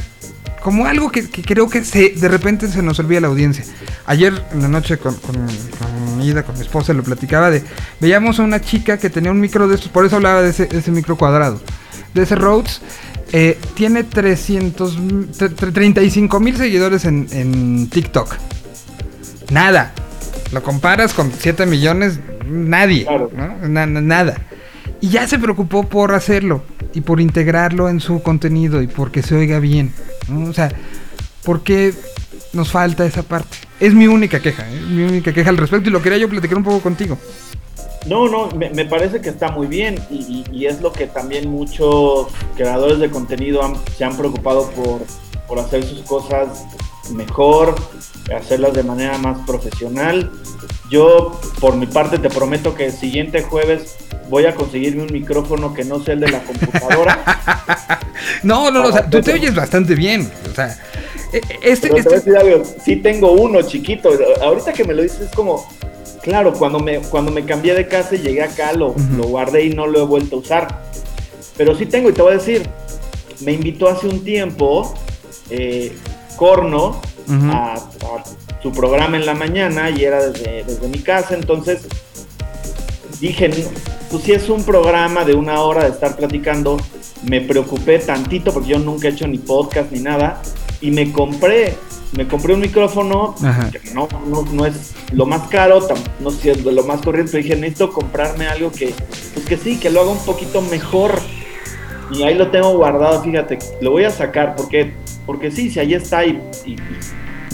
[0.62, 3.64] como algo que, que creo que se, de repente se nos olvida la audiencia.
[4.07, 7.62] Ayer en la noche con, con, con Ida, con mi esposa, lo platicaba de.
[8.01, 10.66] Veíamos a una chica que tenía un micro de estos, por eso hablaba de ese,
[10.66, 11.61] de ese micro cuadrado.
[12.12, 12.81] De ese Rhodes.
[13.37, 18.33] Eh, tiene 300, m- tre- tre- 35 mil seguidores en, en TikTok.
[19.51, 19.92] Nada.
[20.53, 23.05] Lo comparas con 7 millones, nadie.
[23.07, 23.31] Claro.
[23.37, 23.68] ¿no?
[23.68, 24.37] Na- na- nada.
[25.01, 26.62] Y ya se preocupó por hacerlo
[26.94, 29.92] y por integrarlo en su contenido y porque se oiga bien.
[30.29, 30.49] ¿no?
[30.49, 30.70] O sea,
[31.42, 31.92] porque
[32.53, 33.57] nos falta esa parte.
[33.81, 34.81] Es mi única queja, ¿eh?
[34.88, 37.18] mi única queja al respecto y lo quería yo platicar un poco contigo.
[38.07, 41.07] No, no, me, me parece que está muy bien y, y- y es lo que
[41.07, 45.01] también muchos creadores de contenido han- se han preocupado por,
[45.49, 46.64] por hacer sus cosas
[47.12, 47.75] mejor,
[48.35, 50.31] hacerlas de manera más profesional.
[50.90, 53.97] Yo, por mi parte, te prometo que el siguiente jueves
[54.29, 57.25] voy a conseguirme un micrófono que no sea el de la computadora.
[58.43, 60.31] No, no, no, o sea, tú te oyes bastante bien.
[60.51, 60.79] O sea,
[61.33, 64.11] e- e- este, Pero te voy a este, decir algo, sí tengo uno chiquito.
[64.43, 65.67] Ahorita que me lo dices es como,
[66.24, 68.94] claro, cuando me, cuando me cambié de casa y llegué acá, lo,
[69.28, 70.82] guardé y no lo he vuelto a usar.
[71.58, 72.66] Pero sí tengo, y te voy a decir,
[73.44, 74.94] me invitó hace un tiempo
[75.50, 75.92] eh,
[76.37, 77.00] Corno
[77.50, 81.87] a, a su programa en la mañana y era desde, desde mi casa, entonces
[83.20, 83.50] dije,
[84.10, 86.78] pues si es un programa de una hora de estar platicando,
[87.22, 90.40] me preocupé tantito porque yo nunca he hecho ni podcast ni nada
[90.80, 91.74] y me compré,
[92.16, 93.35] me compré un micrófono
[93.72, 95.87] que no, no, no es lo más caro,
[96.20, 98.94] no sé si es lo más corriente, pero dije, necesito comprarme algo que,
[99.35, 101.18] pues que sí, que lo haga un poquito mejor.
[102.12, 104.92] Y ahí lo tengo guardado, fíjate, lo voy a sacar porque,
[105.27, 106.40] porque sí, si ahí está y,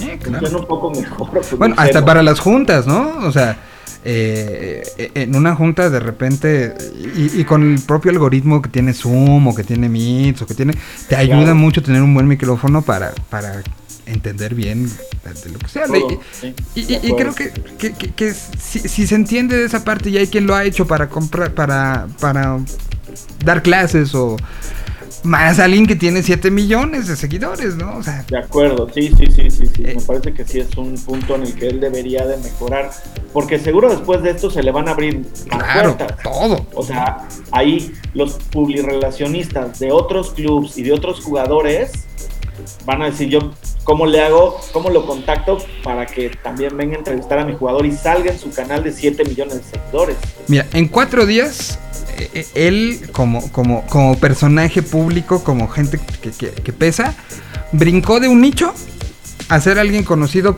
[0.03, 0.21] Eh, claro.
[0.41, 1.31] funciona un poco mejor.
[1.31, 3.19] pues, Bueno, hasta para las juntas, ¿no?
[3.27, 3.59] O sea,
[4.05, 6.75] eh, eh, en una junta de repente,
[7.17, 10.55] y, y con el propio algoritmo que tiene Zoom o que tiene Meet o que
[10.55, 10.73] tiene,
[11.09, 11.55] te ayuda Claro.
[11.57, 13.63] mucho tener un buen micrófono para, para
[14.13, 15.87] entender bien de, lo que sea.
[15.87, 19.15] Todo, Y- sí, Y, de y- y creo que, que- que- que si, si se
[19.15, 22.59] entiende de esa parte y hay quien lo ha hecho para comprar, para, para
[23.45, 24.37] dar clases o
[25.23, 27.97] más alguien que tiene 7 millones de seguidores, ¿no?
[27.99, 29.83] O sea, De acuerdo, sí, sí, sí, sí, sí.
[29.85, 29.95] Eh.
[29.97, 32.91] Me parece que sí es un punto en el que él debería de mejorar,
[33.35, 35.19] porque seguro después de esto se le van a abrir
[35.51, 36.23] más claro, puertas.
[36.23, 36.67] todo.
[36.75, 41.91] O sea, ahí los publirelacionistas de otros clubs y de otros jugadores
[42.85, 43.53] van a decir yo
[43.85, 47.87] cómo le hago, cómo lo contacto para que también venga a entrevistar a mi jugador
[47.87, 50.17] y salga en su canal de 7 millones de seguidores.
[50.49, 51.79] Mira, en cuatro días,
[52.19, 57.15] eh, eh, él como, como, como personaje público, como gente que, que- que pesa,
[57.73, 58.73] brincó de un nicho
[59.49, 60.57] a ser alguien conocido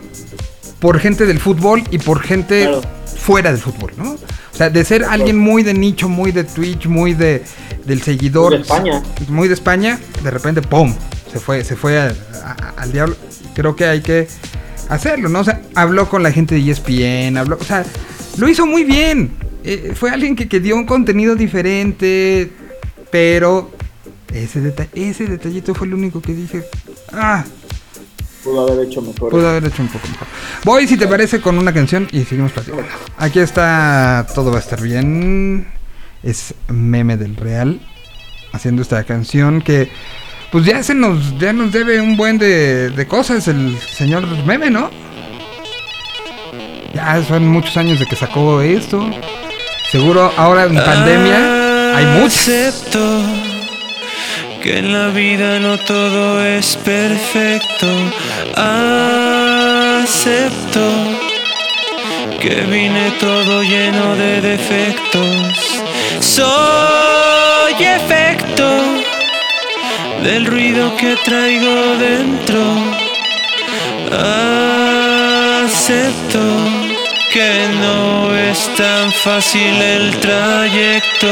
[0.79, 2.81] por gente del fútbol y por gente Claro.
[3.17, 4.11] fuera del fútbol, ¿no?
[4.11, 7.43] O sea, de ser alguien muy de nicho, muy de Twitch, muy de
[7.85, 9.03] del seguidor, Muy de España.
[9.29, 10.93] muy de España, de repente, ¡pum!
[11.33, 12.13] Se fue, se fue a-
[12.45, 13.15] a- al diablo.
[13.55, 14.27] Creo que hay que
[14.89, 15.39] hacerlo, ¿no?
[15.39, 17.83] O sea, habló con la gente de ESPN, habló, o sea,
[18.37, 19.31] lo hizo muy bien.
[19.63, 22.51] Eh, fue alguien que, que dio un contenido diferente,
[23.11, 23.71] pero
[24.33, 26.63] ese, deta- ese detallito fue el único que dije,
[27.11, 27.43] ah,
[28.43, 29.29] Pudo haber hecho mejor.
[29.31, 30.27] pudo haber hecho un poco mejor.
[30.65, 32.83] Voy, si te parece, con una canción y seguimos platicando.
[33.17, 35.65] Aquí está Todo va a estar bien.
[36.23, 37.79] Es meme del Real.
[38.51, 39.89] Haciendo esta canción que.
[40.53, 44.69] Pues ya se nos, ya nos debe un buen de, de cosas el señor meme,
[44.69, 44.91] ¿no?
[46.93, 49.03] Ya son muchos años de que sacó esto.
[49.91, 52.47] Seguro ahora en pandemia hay muchos.
[52.47, 53.23] Acepto
[54.61, 57.87] que en la vida no todo es perfecto.
[60.05, 60.87] Acepto
[62.39, 65.81] que vine todo lleno de defectos.
[66.19, 69.02] Soy efecto
[70.23, 72.61] del ruido que traigo dentro.
[75.61, 76.39] Acepto
[77.31, 81.27] que no es tan fácil el trayecto.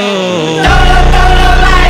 [0.58, 1.88] Va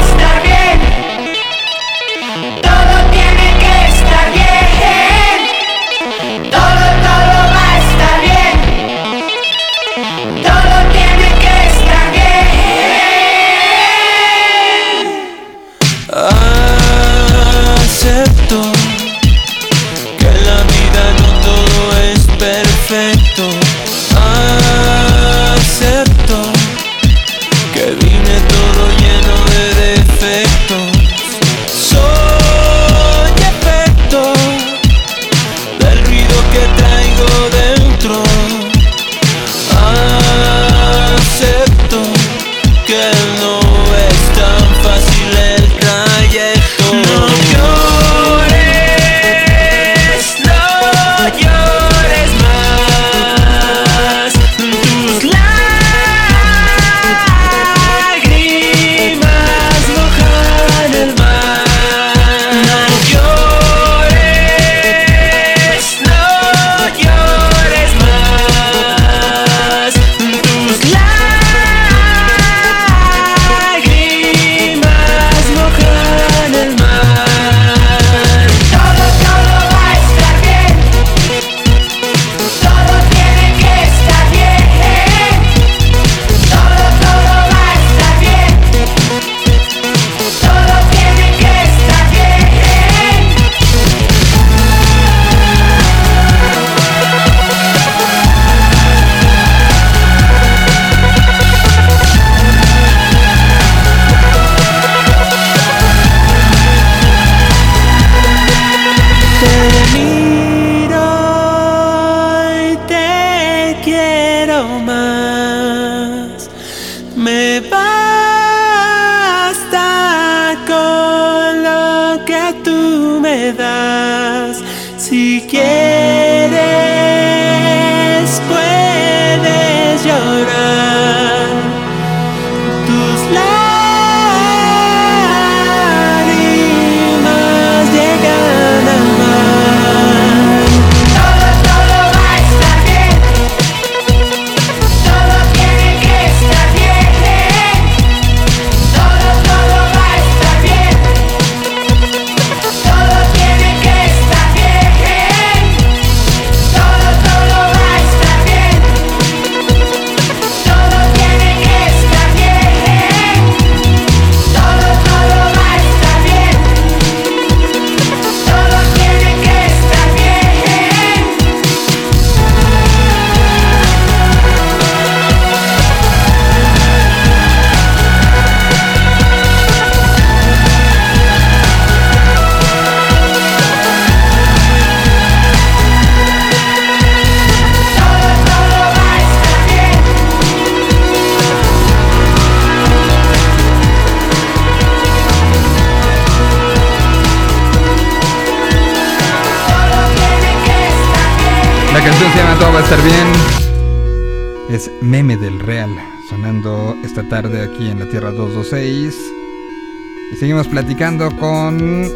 [210.71, 212.11] platicando con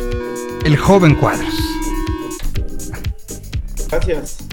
[0.65, 1.53] el joven Cuadros.
[3.91, 4.37] Gracias.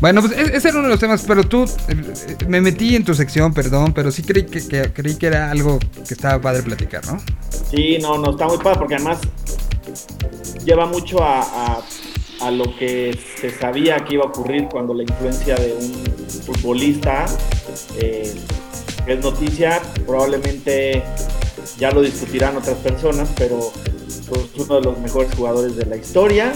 [0.00, 1.94] Bueno, pues e- ese era uno de los temas, pero tú eh,
[2.28, 5.50] eh, me metí en tu sección, perdón, pero sí creí que, que- creí que era
[5.50, 7.18] algo que estaba padre platicar, ¿no?
[7.70, 9.18] Sí, no, no, está muy padre porque además
[10.64, 11.82] lleva mucho a, a-
[12.42, 15.94] a lo que se sabía que iba a ocurrir cuando la influencia de un
[16.42, 17.24] futbolista
[17.98, 18.34] eh,
[19.06, 21.02] es noticia, probablemente
[21.78, 23.72] ya lo discutirán otras personas, pero
[24.28, 26.52] pues, uno de los mejores jugadores de la historia.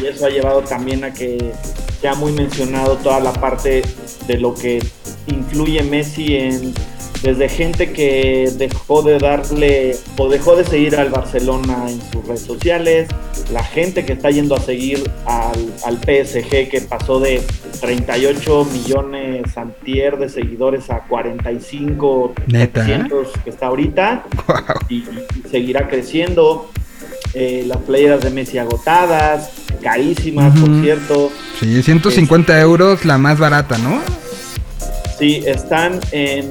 [0.00, 1.52] Y eso ha llevado también a que
[2.00, 3.82] sea muy mencionado toda la parte
[4.26, 4.82] de lo que
[5.26, 6.74] influye Messi en
[7.22, 12.40] desde gente que dejó de darle o dejó de seguir al Barcelona en sus redes
[12.42, 13.08] sociales,
[13.52, 17.42] la gente que está yendo a seguir al, al PSG que pasó de
[17.80, 22.84] 38 millones antier de seguidores a 45 Neta, ¿eh?
[22.86, 24.24] 700 que está ahorita
[24.88, 25.04] y, y
[25.50, 26.70] seguirá creciendo.
[27.32, 29.50] Eh, las playeras de Messi agotadas,
[29.80, 30.82] carísimas, por Ujú.
[30.82, 31.30] cierto.
[31.60, 34.00] Sí, 150 euros la más barata, ¿no?
[35.20, 36.48] Sí, están en.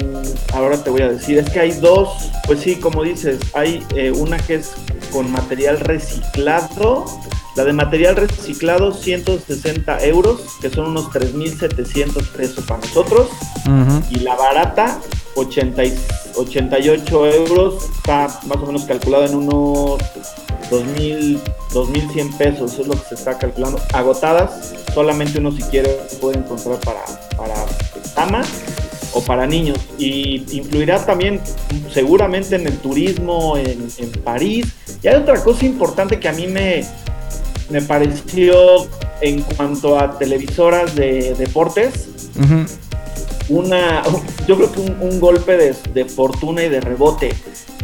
[0.53, 2.07] Ahora te voy a decir, es que hay dos.
[2.47, 4.71] Pues sí, como dices, hay eh, una que es
[5.11, 7.05] con material reciclado.
[7.55, 13.27] La de material reciclado, 160 euros, que son unos 3.700 pesos para nosotros.
[14.11, 14.99] Y la barata
[15.35, 15.93] 80 y-
[16.35, 19.99] 88 euros está más o menos calculado en unos
[20.69, 21.39] 2000
[21.73, 23.79] 2100 pesos eso es lo que se está calculando.
[23.93, 25.89] Agotadas solamente uno si quiere
[26.19, 27.03] puede encontrar para
[27.37, 27.55] para
[28.15, 28.47] damas
[29.13, 29.77] o para niños.
[29.97, 31.41] Y influirá también
[31.91, 34.67] seguramente en el turismo en, en París.
[35.03, 36.83] Y hay otra cosa importante que a mí me
[37.69, 38.87] me pareció
[39.21, 42.09] en cuanto a televisoras de deportes.
[43.49, 44.03] Una,
[44.47, 47.33] yo creo que un, un golpe de, de fortuna y de rebote.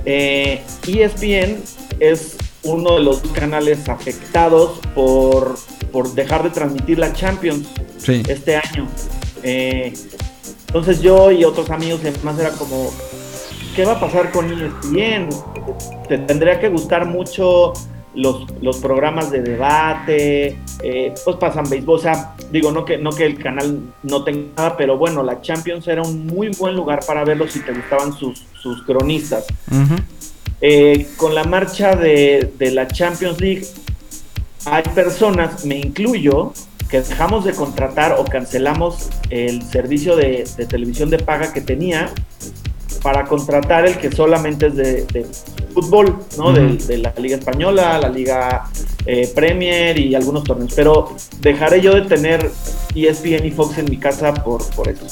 [0.05, 1.57] Eh, ESPN
[1.99, 5.57] es uno de los canales afectados por,
[5.91, 8.21] por dejar de transmitir la Champions Sí.
[8.27, 8.87] este año.
[9.41, 9.93] Eh,
[10.67, 12.91] entonces yo y otros amigos y demás era como,
[13.75, 15.29] ¿qué va a pasar con ESPN?
[16.07, 17.73] Te tendría que gustar mucho
[18.13, 23.09] los, los programas de debate, eh, pues pasan béisbol, o sea, digo, no que, no
[23.11, 26.99] que el canal no tenga nada, pero bueno, la Champions era un muy buen lugar
[27.05, 29.45] para verlo si te gustaban sus, sus cronistas.
[30.61, 33.65] Eh, con la marcha de, de la Champions League,
[34.65, 36.53] hay personas, me incluyo,
[36.89, 42.11] que dejamos de contratar o cancelamos el servicio de, de televisión de paga que tenía
[43.05, 45.27] para contratar el que solamente es de, de
[45.75, 46.51] fútbol, ¿no?
[46.51, 48.63] De, de la Liga Española, la Liga
[49.05, 50.73] eh, Premier y algunos torneos.
[50.75, 52.49] Pero dejaré yo de tener
[52.95, 55.05] ESPN y Fox en mi casa por, por eso.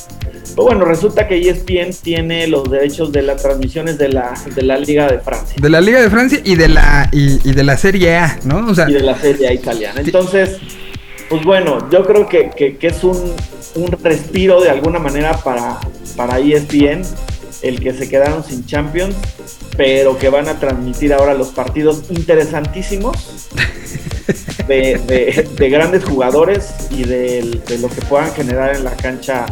[0.55, 4.77] Pero bueno, resulta que ESPN tiene los derechos de las transmisiones de la, de la
[4.79, 7.77] Liga de Francia De la Liga de Francia y de la y, y de la
[7.77, 8.67] Serie A, ¿no?
[8.71, 10.01] O sea, y de la Serie A italiana.
[10.01, 10.57] Entonces,
[11.29, 13.17] pues bueno, yo creo que, que- que es un,
[13.75, 15.79] un respiro de alguna manera para,
[16.15, 17.01] para ESPN,
[17.63, 19.15] el que se quedaron sin Champions,
[19.77, 23.47] pero que van a transmitir ahora los partidos interesantísimos
[24.67, 29.45] de, de- de grandes jugadores y de, lo que puedan generar en la cancha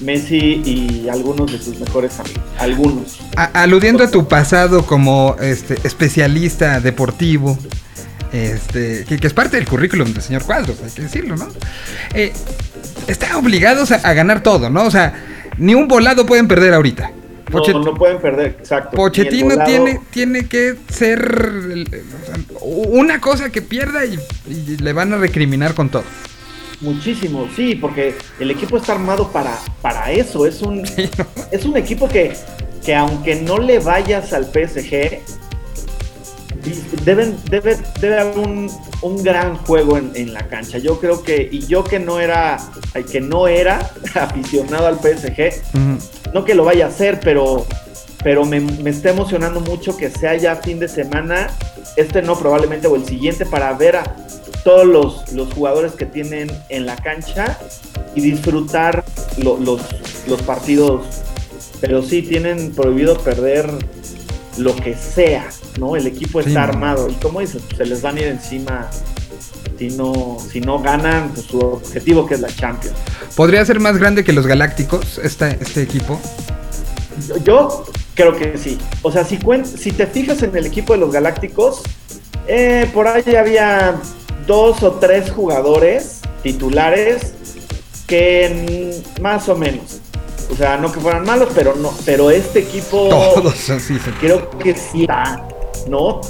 [0.00, 2.42] Messi y algunos de sus mejores amigos.
[2.58, 3.20] Algunos.
[3.36, 7.58] a- aludiendo a tu pasado como este especialista deportivo,
[8.32, 11.48] este, que, que es parte del currículum del señor Cuadros, hay que decirlo, ¿no?
[12.14, 12.32] Eh,
[13.08, 14.84] están obligados a, a ganar todo, ¿no?
[14.84, 15.14] O sea,
[15.56, 17.10] ni un volado pueden perder ahorita.
[17.50, 18.96] Pochet- no pueden perder, exacto.
[18.96, 24.18] Pochettino volado- tiene, tiene que ser o sea, una cosa que pierda y,
[24.48, 26.04] y le van a recriminar con todo.
[26.80, 30.46] Muchísimo, sí, porque el equipo está armado para, para eso.
[30.46, 30.84] Es un,
[31.50, 32.34] es un equipo que,
[32.84, 35.18] que aunque no le vayas al PSG,
[37.04, 38.70] deben, debe, debe haber un,
[39.02, 40.78] un gran juego en, en la cancha.
[40.78, 42.58] Yo creo que, y yo que no era,
[43.10, 45.52] que no era aficionado al PSG,
[46.34, 47.66] no que lo vaya a hacer, pero,
[48.22, 51.48] pero me, me está emocionando mucho que sea ya fin de semana,
[51.96, 54.16] este no probablemente, o el siguiente, para ver a
[54.64, 57.58] todos los, los jugadores que tienen en la cancha
[58.14, 59.04] y disfrutar
[59.38, 59.80] lo- los,
[60.26, 61.06] los partidos.
[61.80, 63.70] Pero sí, tienen prohibido perder
[64.56, 65.48] lo que sea,
[65.78, 65.96] ¿no?
[65.96, 68.88] El equipo Sí, está armado y como dices, pues, se les van a ir encima
[69.78, 72.96] si no, si no ganan pues, su objetivo que es la Champions.
[73.36, 76.18] ¿Podría ser más grande que los Galácticos este equipo?
[77.28, 78.76] Yo, yo creo que sí.
[79.02, 81.82] O sea, si, cuen- si te fijas en el equipo de los Galácticos,
[82.48, 83.96] eh, por ahí había
[84.46, 87.34] dos o tres jugadores titulares
[88.06, 90.00] que más o menos.
[90.50, 94.48] O sea, no que fueran malos, pero no, pero este equipo Todos así se creo
[94.58, 95.06] que sí
[95.88, 96.20] ¿no?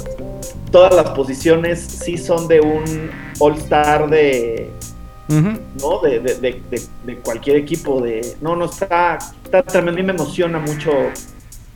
[0.71, 4.69] Todas las posiciones sí son de un All-Star de.
[5.81, 5.99] ¿no?
[6.01, 8.01] De, de- de- de- de cualquier equipo.
[8.01, 9.99] De, no, no, está, está tremendo.
[9.99, 10.91] A mí me emociona mucho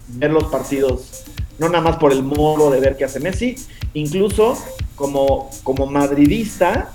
[0.10, 1.24] ver los partidos,
[1.60, 3.56] no nada más por el modo de ver qué hace Messi,
[3.94, 4.58] incluso
[4.96, 6.94] como, como madridista,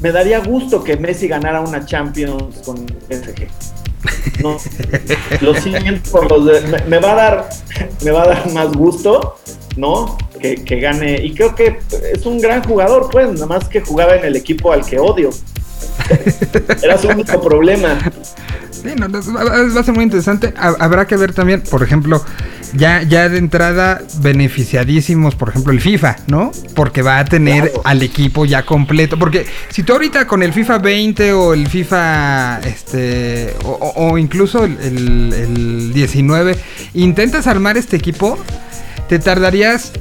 [0.00, 3.48] me daría gusto que Messi ganara una Champions con PSG.
[4.42, 4.56] No,
[5.40, 7.48] lo siento por los de- me, va a dar
[8.04, 9.38] me va a dar más gusto,
[9.76, 10.16] ¿no?
[10.40, 11.20] Que, que gane.
[11.24, 11.78] Y creo que
[12.14, 15.30] es un gran jugador, pues, nada más que jugaba en el equipo al que odio.
[16.82, 17.98] Era su único problema.
[18.70, 20.54] Sí, no, va, a ser muy interesante.
[20.56, 22.24] Ha- Habrá que ver también, por ejemplo,
[22.74, 26.52] ya, ya de entrada beneficiadísimos, por ejemplo, el FIFA, ¿no?
[26.74, 27.82] Porque va a tener Claro.
[27.84, 29.18] al equipo ya completo.
[29.18, 34.78] Porque si tú ahorita con el FIFA 20 o el FIFA, este, o, incluso el,
[34.80, 36.56] el- el 19,
[36.94, 38.38] intentas armar este equipo,
[39.08, 39.92] te tardarías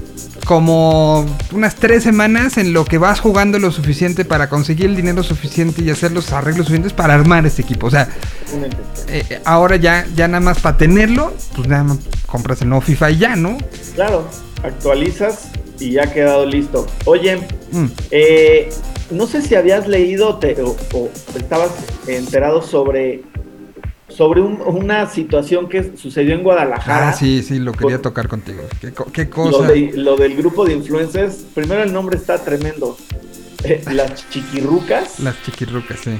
[0.45, 5.21] como unas tres semanas en lo que vas jugando lo suficiente para conseguir el dinero
[5.23, 7.87] suficiente y hacer los arreglos suficientes para armar este equipo.
[7.87, 8.07] O sea,
[9.09, 11.97] eh, ahora ya, ya nada más para tenerlo, pues nada más
[12.27, 13.57] compras el nuevo FIFA y ya, ¿no?
[13.95, 14.27] Claro,
[14.63, 15.49] actualizas
[15.79, 16.85] y ya ha quedado listo.
[17.05, 17.37] Oye,
[17.71, 17.85] Mm.
[18.11, 18.69] eh,
[19.11, 21.71] no sé si habías leído te- o, o estabas
[22.07, 23.23] enterado sobre,
[24.09, 27.09] sobre un- una situación que sucedió en Guadalajara.
[27.09, 28.63] Ah, sí, sí, lo quería Por- tocar contigo.
[28.81, 29.67] ¿Qué, co- qué Lo, cosa?
[29.67, 32.97] de- lo del grupo de influencers, primero el nombre está tremendo.
[33.63, 35.19] Eh, las chiquirrucas.
[35.19, 36.11] Las chiquirrucas, sí.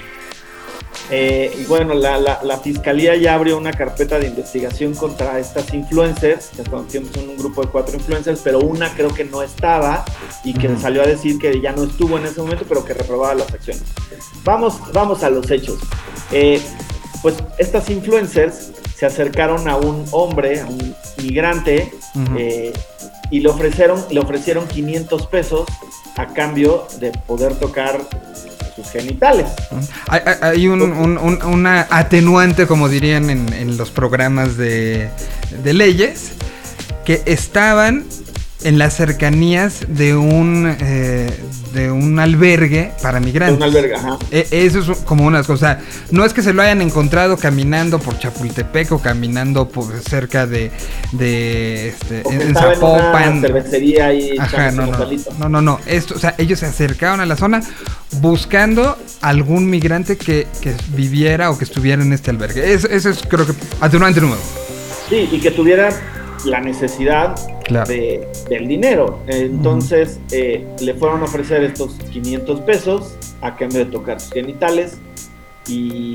[1.09, 5.73] Eh, y bueno, la, la- la fiscalía ya abrió una carpeta de investigación contra estas
[5.73, 6.85] influencers, que son
[7.29, 10.03] un grupo de cuatro influencers, pero una creo que no estaba
[10.43, 13.33] y que salió a decir que ya no estuvo en ese momento, pero que reprobaba
[13.35, 13.83] las acciones.
[14.43, 15.79] Vamos, vamos a los hechos.
[16.31, 16.61] Eh,
[17.21, 21.91] pues estas influencers se acercaron a un hombre, a un migrante,
[22.37, 22.73] eh,
[23.31, 25.67] y le ofrecieron, le ofrecieron 500 pesos
[26.15, 27.99] a cambio de poder tocar
[28.77, 29.47] sus genitales.
[30.07, 35.09] Hay, hay- un, un- un- una atenuante, como dirían en, en los programas de,
[35.63, 36.31] de leyes,
[37.05, 38.05] que estaban
[38.63, 41.29] en las cercanías de un, eh,
[41.73, 43.57] de un albergue para migrantes.
[43.57, 44.17] un albergue, ajá.
[44.31, 45.79] E- Eso es como una cosa.
[46.09, 50.71] No es que se lo hayan encontrado caminando por Chapultepec o caminando por cerca de,
[51.11, 53.41] de este, O en, en estaba en Zapopan.
[53.41, 54.97] cervecería y Ajá, no, no,
[55.39, 55.79] no, no, no.
[55.85, 57.61] Esto, o sea, ellos se acercaron a la zona
[58.21, 62.73] buscando algún migrante que, que viviera o que estuviera en este albergue.
[62.73, 64.39] Eso, eso es, creo que, atenuante número.
[65.09, 65.89] Sí, y que tuviera
[66.47, 67.87] la necesidad Claro.
[67.89, 69.19] de, del dinero.
[69.27, 74.97] Entonces eh, le fueron a ofrecer estos 500 pesos a cambio de tocar sus genitales.
[75.67, 76.13] Y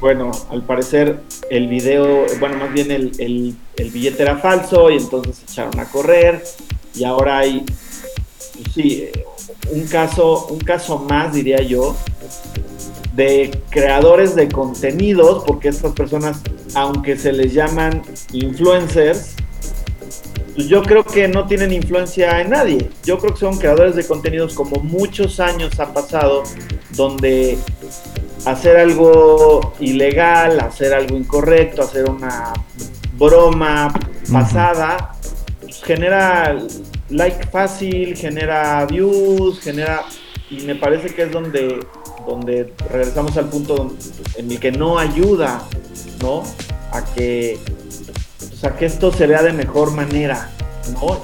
[0.00, 4.96] bueno, al parecer el video, bueno, más bien el, el- el billete era falso y
[4.96, 6.42] entonces se echaron a correr.
[6.94, 9.24] Y ahora hay, pues sí, eh,
[9.70, 11.94] un caso, un caso más, diría yo,
[13.14, 16.40] de creadores de contenidos, porque estas personas,
[16.74, 18.02] aunque se les llaman
[18.32, 19.34] influencers,
[20.58, 22.90] pues yo creo que no tienen influencia en nadie.
[23.04, 26.42] Yo creo que son creadores de contenidos como muchos años ha pasado,
[26.96, 27.56] donde
[28.44, 32.54] hacer algo ilegal, hacer algo incorrecto, hacer una
[33.16, 33.94] broma
[34.32, 35.12] pasada,
[35.60, 36.58] pues genera
[37.08, 40.06] like fácil, genera views, genera...
[40.50, 41.86] Y me parece que es donde,
[42.26, 43.94] donde regresamos al punto
[44.34, 45.62] en el que no ayuda,
[46.20, 46.42] ¿no?
[46.90, 47.60] A que,
[48.60, 50.50] pues, a que esto se vea de mejor manera,
[50.92, 51.20] ¿no?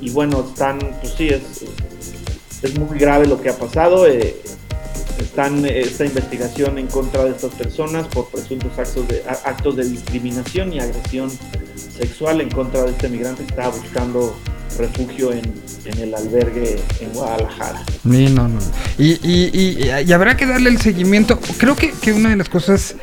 [0.00, 1.42] Y, y bueno, están, pues sí, es,
[2.62, 4.06] es muy grave lo que ha pasado.
[4.06, 4.36] eh,
[5.18, 9.84] están eh, esta investigación en contra de estas personas por presuntos actos de, actos de
[9.84, 11.30] discriminación y agresión
[11.96, 14.36] sexual en contra de este migrante que estaba buscando
[14.76, 15.52] refugio en,
[15.84, 17.84] en el albergue en Guadalajara.
[18.02, 18.58] Sí, no, no.
[18.98, 21.38] Y, y- y- y habrá que darle el seguimiento.
[21.58, 22.96] Creo que, que una de las cosas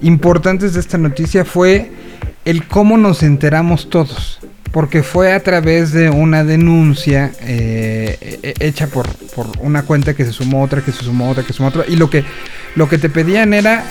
[0.00, 1.90] importantes de esta noticia fue
[2.50, 4.38] el cómo nos enteramos todos.
[4.72, 10.26] Porque fue a través de una denuncia eh, he- hecha por, por una cuenta que
[10.26, 11.84] se sumó otra, que se sumó otra, que se sumó otra.
[11.88, 12.22] Y lo que,
[12.76, 13.82] lo que te pedían era,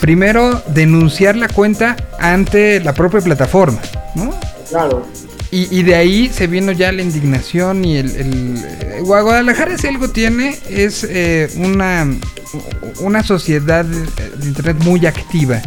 [0.00, 3.80] primero, denunciar la cuenta ante la propia plataforma.
[4.14, 4.32] ¿no?
[4.68, 5.04] Claro,
[5.52, 8.10] Y, y de ahí se vino ya la indignación y el...
[8.16, 12.06] el eh, Guadalajara si algo tiene es eh, una,
[13.00, 13.98] una sociedad de,
[14.36, 15.60] de internet muy activa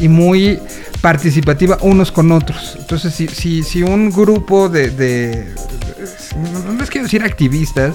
[0.00, 0.60] y muy
[1.00, 2.76] participativa unos con otros.
[2.78, 4.90] Entonces si, si, si un grupo de...
[4.90, 5.54] de-
[6.66, 7.94] no les quiero decir activistas,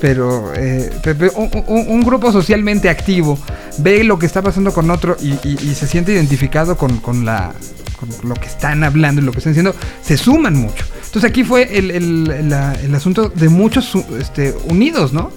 [0.00, 0.90] pero eh,
[1.36, 3.38] un, un- grupo socialmente activo
[3.78, 5.30] ve lo que está pasando con otro y,
[5.74, 7.52] se siente identificado con, con la
[7.98, 10.84] con lo que están hablando y lo que están diciendo, se suman mucho.
[11.06, 12.52] Entonces aquí fue el, el-
[12.84, 13.90] el asunto de muchos
[14.20, 15.30] este, unidos, ¿no?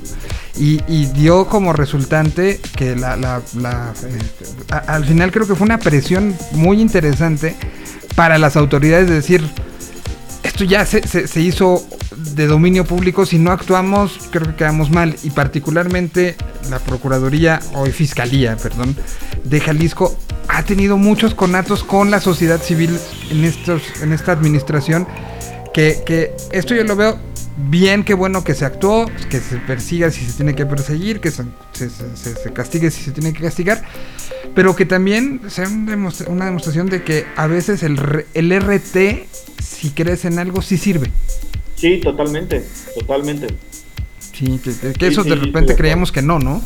[0.57, 3.93] Y, y dio como resultante que la, la- la,
[4.71, 7.55] a- al final creo que fue una presión muy interesante
[8.15, 9.41] para las autoridades de decir,
[10.59, 11.87] esto ya se, se- se hizo
[12.17, 15.15] de dominio público, si no actuamos creo que quedamos mal.
[15.23, 16.35] Y particularmente
[16.69, 18.93] la Procuraduría o Fiscalía, perdón,
[19.45, 20.17] de Jalisco
[20.49, 22.99] ha tenido muchos conatos con la sociedad civil
[23.29, 25.07] en, estos, en esta administración
[25.73, 27.17] que, que esto yo lo veo
[27.69, 31.31] bien, qué bueno que se actuó, que se persiga si se tiene que perseguir, que
[31.31, 31.43] se,
[31.73, 33.83] se- se- se- se castigue si se tiene que castigar,
[34.55, 35.67] pero que también sea
[36.27, 39.27] una demostración de que a veces el, el RT,
[39.61, 41.11] si crees en algo, sí sirve.
[41.75, 42.65] Sí, totalmente,
[42.99, 43.47] totalmente.
[44.33, 46.61] Sí, que, que- Sí, eso sí, de repente creíamos que no, ¿no?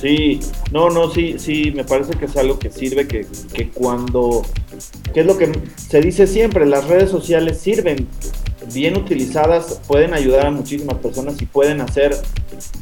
[0.00, 0.40] Sí,
[0.72, 4.42] no, no, sí, sí, me parece que es algo que sirve, que, que cuando,
[5.12, 8.08] que es lo que se dice siempre, las redes sociales sirven,
[8.72, 12.16] bien utilizadas, pueden ayudar a muchísimas personas y pueden hacer,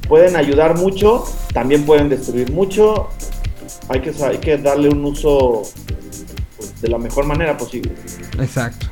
[0.06, 3.08] pueden ayudar mucho, también pueden destruir mucho,
[3.88, 5.62] hay que, hay que darle un uso
[6.56, 7.92] pues, de la mejor manera posible.
[8.38, 8.86] Exacto.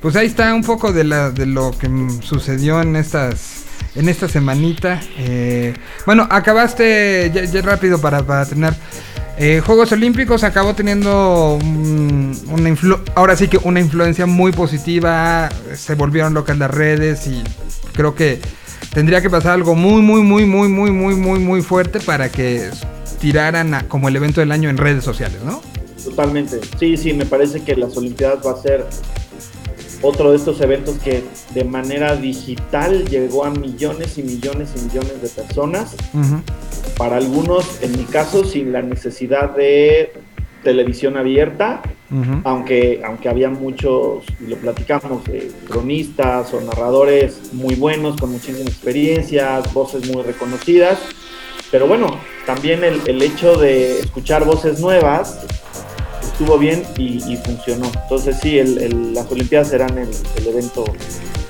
[0.00, 1.88] Pues ahí está un poco de, la, de lo que
[2.22, 3.57] sucedió en estas
[3.94, 5.00] en esta semanita.
[5.18, 5.74] Eh,
[6.06, 8.74] bueno, acabaste, ya, ya rápido para, para terminar.
[9.40, 12.76] Eh, Juegos Olímpicos acabó teniendo una
[13.14, 15.48] ahora sí que una influencia muy positiva.
[15.74, 17.44] Se volvieron locas las redes y
[17.92, 18.40] creo que
[18.92, 22.68] tendría que pasar algo muy, muy, muy, muy, muy, muy, muy, muy fuerte para que
[23.20, 25.62] tiraran a, como el evento del año en redes sociales, ¿no?
[26.02, 26.60] Totalmente.
[26.78, 28.86] Sí, sí, me parece que las Olimpiadas va a ser
[30.02, 31.24] otro de estos eventos que
[31.54, 35.96] de manera digital llegó a millones y millones y millones de personas.
[36.96, 40.12] Para algunos, en mi caso, sin la necesidad de
[40.62, 41.82] televisión abierta,
[42.44, 48.68] aunque, aunque había muchos, y lo platicamos, eh, cronistas o narradores muy buenos, con muchísima
[48.68, 50.98] experiencia, voces muy reconocidas.
[51.70, 55.40] Pero bueno, también el, el hecho de escuchar voces nuevas
[56.38, 57.90] estuvo bien y, y funcionó.
[58.02, 60.84] Entonces sí, el- el- las Olimpiadas serán el, el evento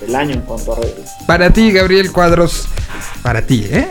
[0.00, 1.10] del año en cuanto a redes.
[1.26, 2.66] Para ti, Gabriel Cuadros,
[3.22, 3.88] para ti, ¿eh?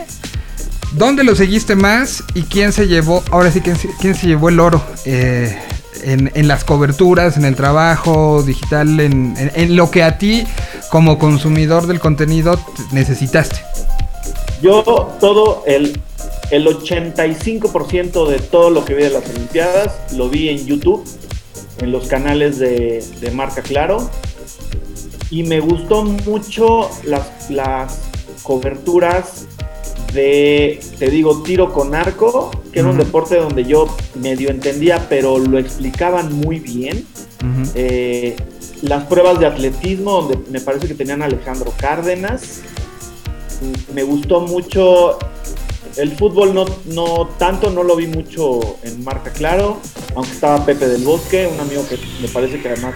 [0.92, 4.48] ¿Dónde lo seguiste más y quién se llevó, ahora sí, quién, se- quién se llevó
[4.48, 5.56] el oro eh,
[6.02, 10.46] en, en las coberturas, en el trabajo digital, en, en- en lo que a ti
[10.90, 12.58] como consumidor del contenido
[12.90, 13.60] necesitaste?
[14.62, 14.82] Yo
[15.20, 16.00] todo el,
[16.50, 21.04] el 85% de todo lo que vi de las Olimpiadas lo vi en YouTube,
[21.80, 24.10] en los canales de, de Marca Claro.
[25.30, 28.00] Y me gustó mucho las, las
[28.42, 29.46] coberturas
[30.12, 35.38] de, te digo, tiro con arco, que era un deporte donde yo medio entendía, pero
[35.38, 37.04] lo explicaban muy bien.
[37.74, 38.36] Eh,
[38.82, 42.62] las pruebas de atletismo, donde me parece que tenían a Alejandro Cárdenas.
[43.92, 45.18] Me gustó mucho.
[45.96, 49.80] El fútbol no, no tanto, no lo vi mucho en marca claro,
[50.14, 52.94] aunque estaba Pepe del Bosque, un amigo que me parece que además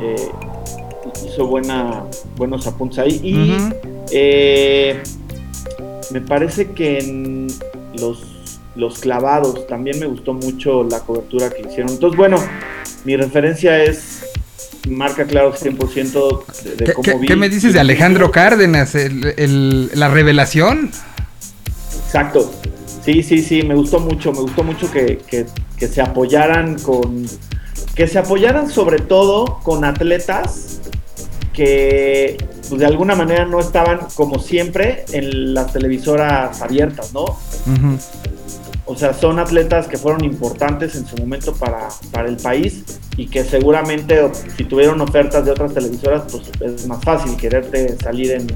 [0.00, 0.28] eh,
[1.26, 2.04] hizo buena,
[2.36, 3.20] buenos apuntes ahí.
[3.22, 3.56] Y
[4.12, 5.02] eh,
[6.10, 7.46] me parece que en
[7.98, 8.22] los,
[8.76, 11.90] los clavados también me gustó mucho la cobertura que hicieron.
[11.90, 12.38] Entonces, bueno,
[13.04, 14.24] mi referencia es
[14.88, 17.26] marca claro 100% de, de ¿Qué, cómo vi.
[17.28, 18.94] qué me dices de Alejandro Cárdenas?
[18.94, 20.90] El- el- la revelación.
[22.12, 22.50] Exacto.
[23.02, 25.46] Sí, sí, sí, me gustó mucho, me gustó mucho que, que-
[25.78, 27.24] que se apoyaran con...
[27.94, 30.80] Que se apoyaran sobre todo con atletas
[31.54, 32.36] que
[32.68, 37.24] pues, de alguna manera no estaban como siempre en las televisoras abiertas, ¿no?
[38.84, 42.84] O sea, son atletas que fueron importantes en su momento para, para el país
[43.16, 44.20] y que seguramente
[44.56, 48.46] si tuvieron ofertas de otras televisoras, pues es más fácil quererte salir en,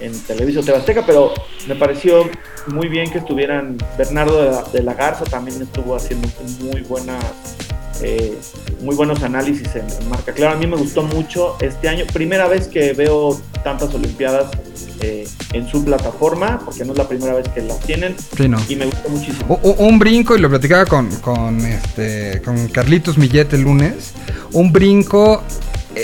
[0.00, 1.32] en TV Azteca, pero
[1.68, 2.28] me pareció
[2.66, 6.28] muy bien que estuvieran, Bernardo de la, de la Garza también estuvo haciendo
[6.60, 7.24] muy buenas,
[8.02, 8.36] eh,
[8.80, 12.48] muy buenos análisis en, en Marca Claro, a mí me gustó mucho este año, primera
[12.48, 14.50] vez que veo tantas Olimpiadas
[15.00, 18.58] eh, en su plataforma, porque no es la primera vez que las tienen, Sí, no.
[18.68, 19.56] y me gustó muchísimo.
[19.62, 24.12] Un brinco, y lo platicaba con, con, este, con Carlitos Millet el lunes,
[24.52, 25.42] un brinco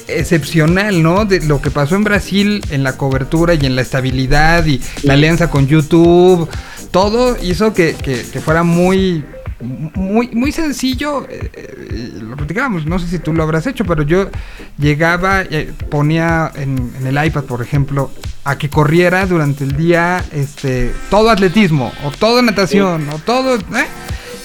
[0.09, 1.25] excepcional, ¿no?
[1.25, 5.15] De lo que pasó en Brasil en la cobertura y en la estabilidad y la
[5.15, 6.49] alianza con YouTube,
[6.91, 9.25] todo hizo que, que- que fuera muy...
[9.63, 14.03] Muy, muy sencillo, eh, eh, lo platicábamos, no sé si tú lo habrás hecho, pero
[14.05, 14.31] yo
[14.79, 18.11] llegaba, eh, ponía en, en el iPad, por ejemplo,
[18.45, 23.87] a que corriera durante el día este todo atletismo o todo natación o todo ¿eh?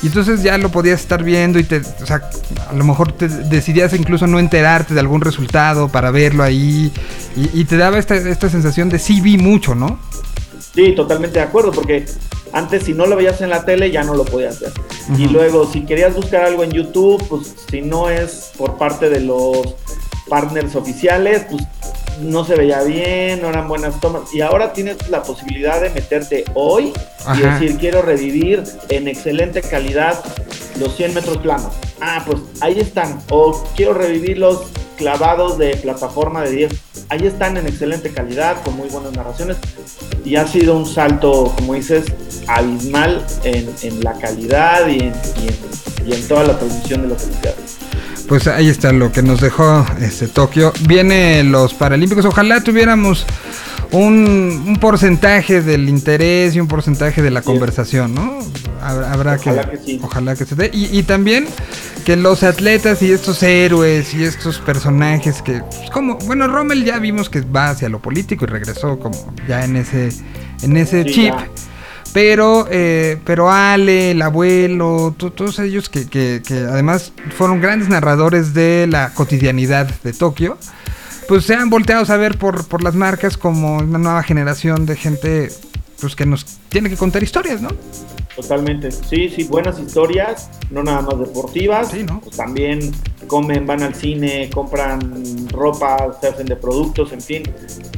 [0.01, 2.29] Y entonces ya lo podías estar viendo y te o sea
[2.69, 6.91] a lo mejor te decidías incluso no enterarte de algún resultado para verlo ahí.
[7.35, 9.99] Y, y te daba esta, esta sensación de sí vi mucho no
[10.75, 12.05] Sí, totalmente de acuerdo, porque
[12.51, 14.73] antes si no lo veías en la tele ya no lo podías ver.
[15.17, 19.21] Y luego si querías buscar algo en YouTube, pues si no es por parte de
[19.21, 19.75] los
[20.27, 21.63] partners oficiales, pues
[22.21, 24.33] no se veía bien, no eran buenas tomas.
[24.33, 26.93] Y ahora tienes la posibilidad de meterte hoy
[27.35, 30.23] y decir quiero revivir en excelente calidad
[30.79, 31.71] los 100 metros planos.
[32.01, 33.19] Ah, pues ahí están.
[33.29, 34.63] O quiero revivir los
[34.97, 36.73] clavados de plataforma de 10.
[37.09, 39.57] Ahí están en excelente calidad, con muy buenas narraciones.
[40.23, 42.05] Y ha sido un salto, como dices,
[42.47, 45.13] abismal en, en la calidad y en,
[45.43, 45.75] y en-
[46.07, 47.77] y en toda la transmisión de los Olimpiadas.
[48.27, 50.73] Pues ahí está lo que nos dejó este Tokio.
[50.87, 52.25] Viene los Paralímpicos.
[52.25, 53.25] Ojalá tuviéramos
[53.91, 57.45] un, un porcentaje del interés y un porcentaje de la Sí.
[57.45, 58.39] conversación, ¿no?
[58.81, 59.99] Habrá, habrá Ojalá que, que sí.
[60.01, 60.71] ojalá que se dé.
[60.73, 61.45] Y, y también
[62.03, 66.97] que los atletas y estos héroes y estos personajes que, pues, como, bueno, Rommel ya
[66.99, 70.09] vimos que va hacia lo político y regresó como ya en ese,
[70.63, 71.33] en ese Sí, chip.
[71.33, 71.47] ya.
[72.15, 77.89] Pero, eh, pero Ale, el abuelo, to- todos ellos que, que- que además fueron grandes
[77.89, 80.57] narradores de la cotidianidad de Tokio,
[81.27, 84.95] pues se han volteado a ver por, por las marcas como una nueva generación de
[84.95, 85.49] gente
[85.99, 87.67] pues que nos tiene que contar historias, ¿no?
[88.33, 88.91] Totalmente.
[88.91, 91.89] Sí, sí, buenas historias, no nada más deportivas.
[91.91, 92.21] Sí, ¿no?
[92.21, 92.93] Pues también
[93.27, 97.43] comen, van al cine, compran ropa, se hacen de productos, en fin.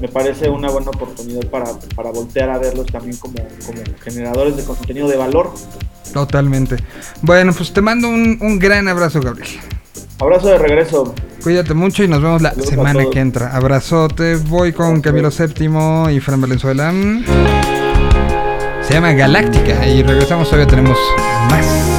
[0.02, 1.66] Me parece una buena oportunidad para,
[1.96, 5.52] para voltear a verlos también como, como generadores de contenido de valor.
[6.14, 6.78] Totalmente.
[7.22, 9.50] Bueno, pues te mando un, un gran abrazo, Gabriel.
[10.20, 11.14] Abrazo de regreso.
[11.44, 13.56] Cuídate mucho y nos vemos la Saludos semana que entra.
[13.56, 16.92] Abrazote, voy con Camilo VII y Fran Valenzuela.
[18.82, 20.98] Se llama Galáctica y regresamos, todavía tenemos
[21.50, 21.97] más.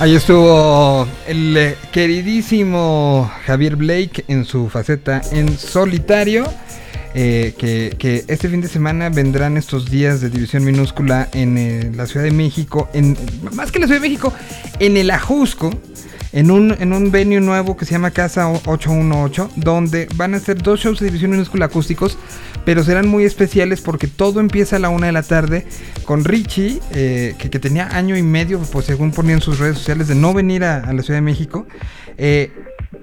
[0.00, 6.44] Ahí estuvo el eh, queridísimo Javier Blake en su faceta en solitario.
[7.14, 12.06] eh, que, este fin de semana vendrán estos días de división minúscula en eh, la
[12.06, 13.14] Ciudad de México, en,
[13.52, 14.32] más que la Ciudad de México,
[14.78, 15.70] en el Ajusco,
[16.32, 20.38] en un, en un venue nuevo que se llama Casa O- 818, donde van a
[20.38, 22.16] ser dos shows de división minúscula acústicos,
[22.64, 25.66] pero serán muy especiales porque todo empieza a la una de la tarde
[26.10, 30.08] con Richie, eh, que, tenía año y medio, pues según ponía en sus redes sociales,
[30.08, 31.68] de no venir a, la Ciudad de México.
[32.18, 32.50] eh,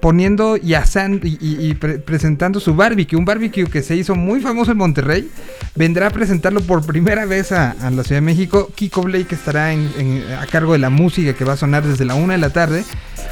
[0.02, 4.16] poniendo y asando y, y- y pre- presentando su barbecue, un barbecue que se hizo
[4.16, 5.32] muy famoso en Monterrey,
[5.76, 8.70] vendrá a presentarlo por primera vez a, la Ciudad de México.
[8.76, 12.34] Kiko Blake estará a cargo de la música que va a sonar desde la una
[12.34, 12.84] de la tarde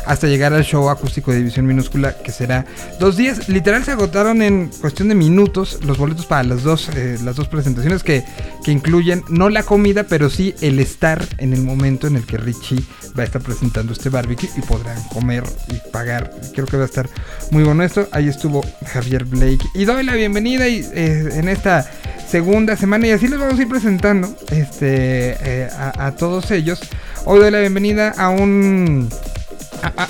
[0.07, 2.65] hasta llegar al show acústico de División Minúscula que será
[2.99, 3.49] dos días.
[3.49, 7.47] Literal se agotaron en cuestión de minutos los boletos para las dos, eh, las dos
[7.47, 8.23] presentaciones que,
[8.66, 12.38] que incluyen no la comida, pero sí el estar en el momento en el que
[12.38, 12.84] Richie
[13.18, 16.34] va a estar presentando este barbecue y podrán comer y pagar.
[16.51, 17.07] Creo que va a estar
[17.51, 18.09] muy bueno esto.
[18.11, 19.63] Ahí estuvo Javier Blake.
[19.76, 21.88] Y doy la bienvenida y, eh, en esta
[22.28, 26.80] segunda semana y así les vamos a ir presentando este, eh, a, todos ellos.
[27.26, 29.09] Hoy doy la bienvenida a un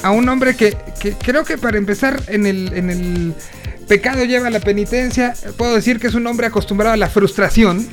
[0.02, 3.34] a un hombre que, que creo que para empezar en el, en el
[3.90, 5.34] pecado lleva la penitencia.
[5.58, 7.86] Puedo decir que es un hombre acostumbrado a la frustración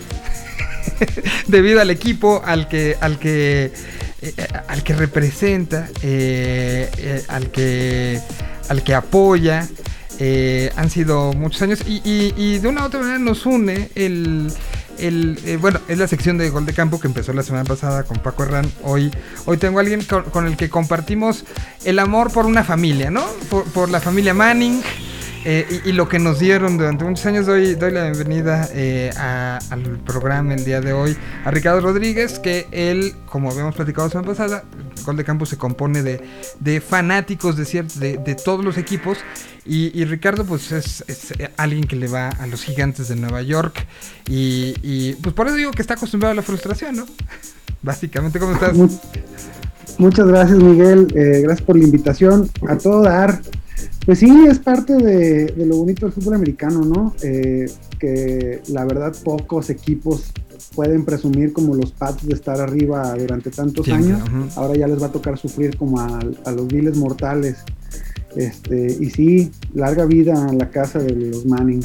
[1.47, 3.73] debido al equipo al que al que
[4.23, 4.35] eh,
[4.69, 8.21] al que representa, eh, eh, al que
[8.69, 9.69] al que apoya.
[10.19, 14.53] Eh, han sido muchos años y, y- de una u otra manera nos une el,
[14.99, 18.05] el, eh, bueno, es la sección de gol de campo que empezó la semana pasada
[18.05, 18.71] con Paco Herrán.
[18.83, 19.11] Hoy,
[19.47, 21.45] hoy tengo a alguien con, el que compartimos
[21.85, 23.25] el amor por una familia, ¿no?
[23.49, 24.83] Por la familia Manning.
[25.45, 29.83] Eh, y, lo que nos dieron durante muchos años, doy, doy la bienvenida eh, al
[30.07, 34.29] programa el día de hoy a Ricardo Rodríguez, que él, como habíamos platicado la semana
[34.29, 34.65] pasada,
[35.05, 39.19] Gol de Campo se compone de, fanáticos de, cier- de, todos los equipos.
[39.65, 41.05] Y, Ricardo, pues es,
[41.39, 43.85] eh, alguien que le va a los gigantes de Nueva York.
[44.29, 47.07] Y, pues por eso digo que está acostumbrado a la frustración, ¿no?
[47.83, 48.75] Básicamente, ¿cómo estás?
[48.75, 48.89] Mu-
[49.99, 51.09] Muchas gracias, Miguel.
[51.15, 52.49] Eh, gracias por la invitación.
[52.69, 53.41] A todo dar.
[54.05, 57.15] Pues sí, es parte de, de lo bonito del fútbol americano, ¿no?
[57.23, 60.33] Eh, que la verdad pocos equipos
[60.75, 64.21] pueden presumir como los Pats de estar arriba durante tantos años.
[64.57, 67.59] Ahora ya les va a tocar sufrir como a, a los viles mortales.
[68.35, 71.85] Este, y sí, larga vida a la casa de los Manning.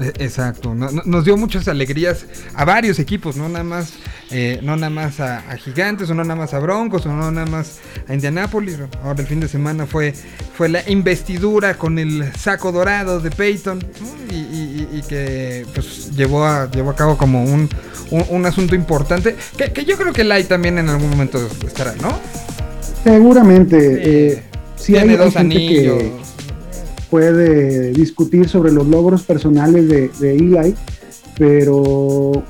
[0.00, 2.24] Eh, Exacto, no- no- nos dio muchas alegrías
[2.54, 3.92] a varios equipos, no nada más,
[4.30, 7.30] eh, no nada más a, a Gigantes, o no nada más a Broncos, o no
[7.30, 7.78] nada más
[8.08, 8.78] a Indianapolis.
[9.04, 10.14] Ahora el fin de semana fue,
[10.56, 14.34] fue la investidura con el saco dorado de Peyton ¿no?
[14.34, 17.68] y, y- y- que pues, llevó, a, llevó a cabo como un,
[18.10, 21.94] un, un asunto importante, que, que yo creo que Lai también en algún momento estará,
[22.00, 22.18] ¿no?
[23.04, 23.78] Seguramente.
[23.80, 24.00] Sí.
[24.04, 24.42] eh,
[24.76, 25.98] sí Tiene hay, dos anillos.
[25.98, 26.12] que
[27.12, 30.74] puede discutir sobre los logros personales de, de Eli,
[31.36, 32.42] pero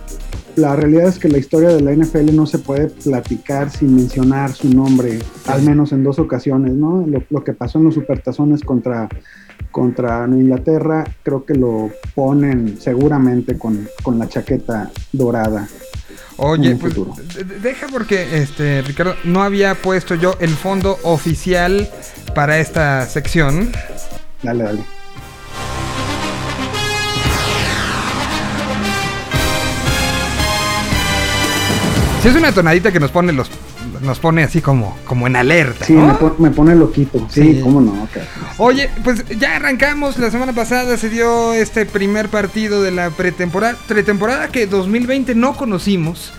[0.54, 4.52] la realidad es que la historia de la NFL no se puede platicar sin mencionar
[4.52, 7.04] su nombre, al menos en dos ocasiones, ¿no?
[7.04, 9.08] Lo, lo que pasó en los supertazones contra,
[9.72, 15.66] contra Inglaterra, creo que lo ponen seguramente con, con la chaqueta dorada.
[16.36, 17.14] Oye, pues futuro.
[17.60, 21.90] deja porque este Ricardo no había puesto yo el fondo oficial
[22.36, 23.72] para esta sección.
[24.42, 24.84] Dale, dale.
[32.22, 33.50] Si es una tonadita que nos pone los
[34.00, 36.06] nos pone así como como en alerta, Sí, ¿no?
[36.06, 37.26] me, pon- me pone loquito.
[37.30, 37.60] Sí, Sí.
[37.62, 37.92] cómo no.
[38.04, 38.10] ok.
[38.58, 40.18] Oye, pues ya arrancamos.
[40.18, 45.56] La semana pasada se dio este primer partido de la pretemporada, pretemporada que 2020 no
[45.56, 46.32] conocimos.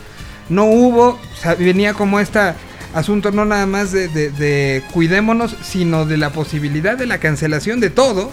[0.50, 2.56] No hubo, o sea, venía como esta
[2.94, 8.32] asunto no nada más de, cuidémonos, sino de la posibilidad de la cancelación de todo.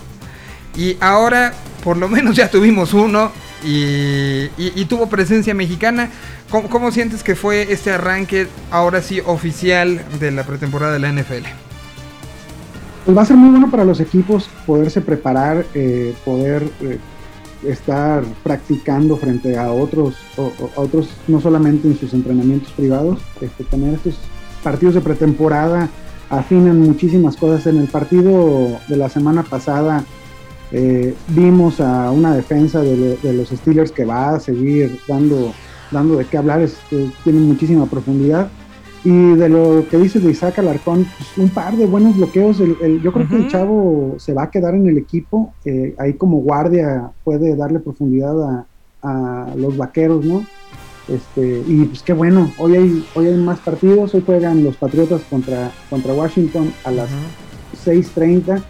[0.77, 1.53] Y ahora,
[1.83, 3.33] por lo menos ya tuvimos uno
[3.65, 4.49] y,
[4.89, 6.11] tuvo presencia mexicana.
[6.51, 11.13] ¿Cómo, cómo sientes que fue este arranque, ahora sí, oficial de la pretemporada de la
[11.13, 11.47] NFL?
[13.05, 16.99] Pues va a ser muy bueno para los equipos poderse preparar, eh, poder eh,
[17.67, 23.65] estar practicando frente a otros, o- a otros no solamente en sus entrenamientos privados, este,
[23.65, 24.15] tener estos
[24.63, 25.89] partidos de pretemporada
[26.29, 27.67] afinan muchísimas cosas.
[27.67, 30.05] En el partido de la semana pasada
[30.73, 35.53] eh, vimos a una defensa de, lo- de los Steelers que va a seguir dando,
[35.91, 38.49] dando de qué hablar, este, tiene muchísima profundidad.
[39.03, 42.61] Y de lo que dices de Isaac Alarcón, pues, un par de buenos bloqueos.
[42.61, 45.55] El- el- yo creo que el chavo se va a quedar en el equipo.
[45.65, 48.67] eh, ahí como guardia puede darle profundidad a,
[49.03, 50.45] a los vaqueros, ¿no?
[51.09, 55.23] Este, y pues qué bueno, hoy hay, hoy hay más partidos, hoy juegan los Patriotas
[55.29, 57.09] contra, contra Washington a las
[57.85, 58.63] 6.30,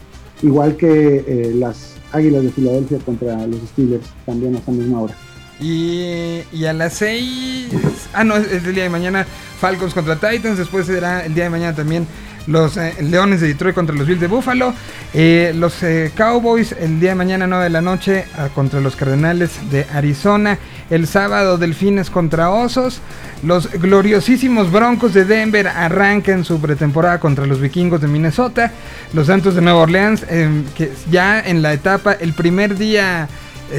[0.43, 5.15] igual que eh, las Águilas de Filadelfia contra los Steelers, también a esa misma hora.
[5.61, 7.69] Y, y a las 6.
[8.15, 9.27] Ah, no, es, es el día de mañana.
[9.61, 10.57] Falcons contra Titans.
[10.57, 12.07] Después será el día de mañana también
[12.47, 14.75] los eh, Leones de Detroit contra los Bills de Buffalo.
[15.13, 18.25] Eh, los eh, Cowboys el día de mañana, 9 de la noche,
[18.55, 20.59] contra los Cardenales de Arizona.
[20.91, 23.01] El sábado, Delfines contra Osos.
[23.43, 28.73] Los gloriosísimos Broncos de Denver arrancan su pretemporada contra los Vikingos de Minnesota.
[29.13, 33.29] Los Santos de Nueva Orleans, que ya en la etapa, el primer día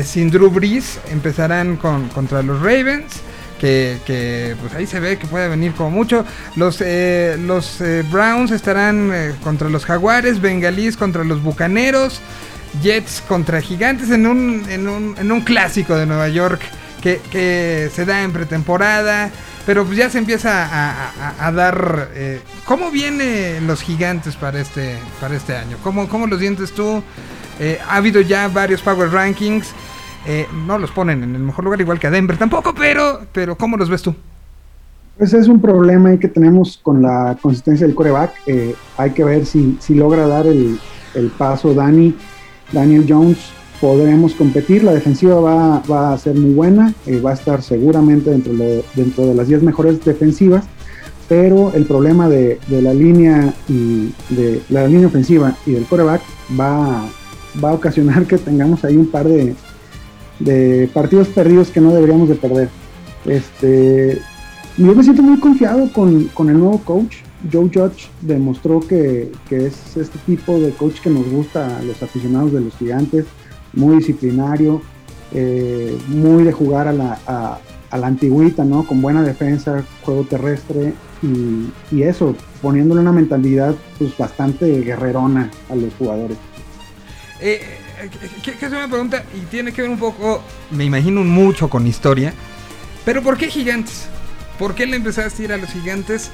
[0.03, 3.21] sin Drew Brees, empezarán con, contra los Ravens.
[3.61, 6.25] Que, pues ahí se ve que puede venir como mucho.
[6.55, 12.21] Los, eh, los eh, Browns estarán eh, contra los Jaguares, Bengalís contra los Bucaneros,
[12.81, 16.59] Jets contra Gigantes en un, en un, en un clásico de Nueva York
[17.03, 19.29] que, que se da en pretemporada.
[19.67, 22.09] Pero pues ya se empieza a, a- a dar...
[22.15, 25.77] eh, ¿Cómo vienen los gigantes para este, para este año?
[25.83, 27.03] ¿Cómo, ¿Cómo los sientes tú?
[27.87, 29.67] Ha habido ya varios Power Rankings.
[30.27, 33.55] Eh, no los ponen en el mejor lugar igual que a Denver tampoco, pero, pero
[33.57, 34.13] ¿cómo los ves tú?
[35.17, 38.33] Pues es un problema que tenemos con la consistencia del coreback.
[38.47, 40.79] Eh, hay que ver si, si logra dar el,
[41.15, 42.15] el paso Dani,
[42.71, 43.37] Daniel Jones.
[43.79, 44.83] Podremos competir.
[44.83, 46.93] La defensiva va, va a ser muy buena.
[47.05, 50.65] eh, va a estar seguramente dentro de, dentro de las 10 mejores defensivas.
[51.27, 56.21] Pero el problema de, de la línea y de la línea ofensiva y del coreback
[56.59, 57.05] va,
[57.63, 59.55] va a ocasionar que tengamos ahí un par de,
[60.43, 62.69] de partidos perdidos que no deberíamos de perder.
[63.25, 64.21] Este,
[64.77, 67.17] yo me siento muy confiado con, con el nuevo coach.
[67.51, 72.01] Joe Judge demostró que, que es este tipo de coach que nos gusta a los
[72.03, 73.25] aficionados de los gigantes,
[73.73, 74.81] muy disciplinario,
[75.33, 77.19] eh, muy de jugar a la,
[77.91, 78.85] a, la antigüita, ¿no?
[78.85, 80.93] Con buena defensa, juego terrestre
[81.23, 86.37] y, y eso, poniéndole una mentalidad pues bastante guerrerona a los jugadores.
[87.39, 87.59] Eh,
[88.09, 91.85] que, que es una pregunta y tiene que ver un poco, me imagino mucho con
[91.87, 92.33] historia,
[93.05, 94.07] pero ¿por qué gigantes?
[94.59, 96.31] ¿Por qué le empezaste a ir a los gigantes?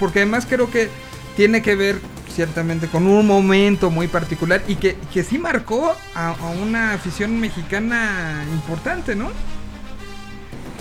[0.00, 0.88] Porque además creo que
[1.36, 2.00] tiene que ver
[2.34, 8.44] ciertamente con un momento muy particular y que, que sí marcó a, una afición mexicana
[8.52, 9.30] importante, ¿no?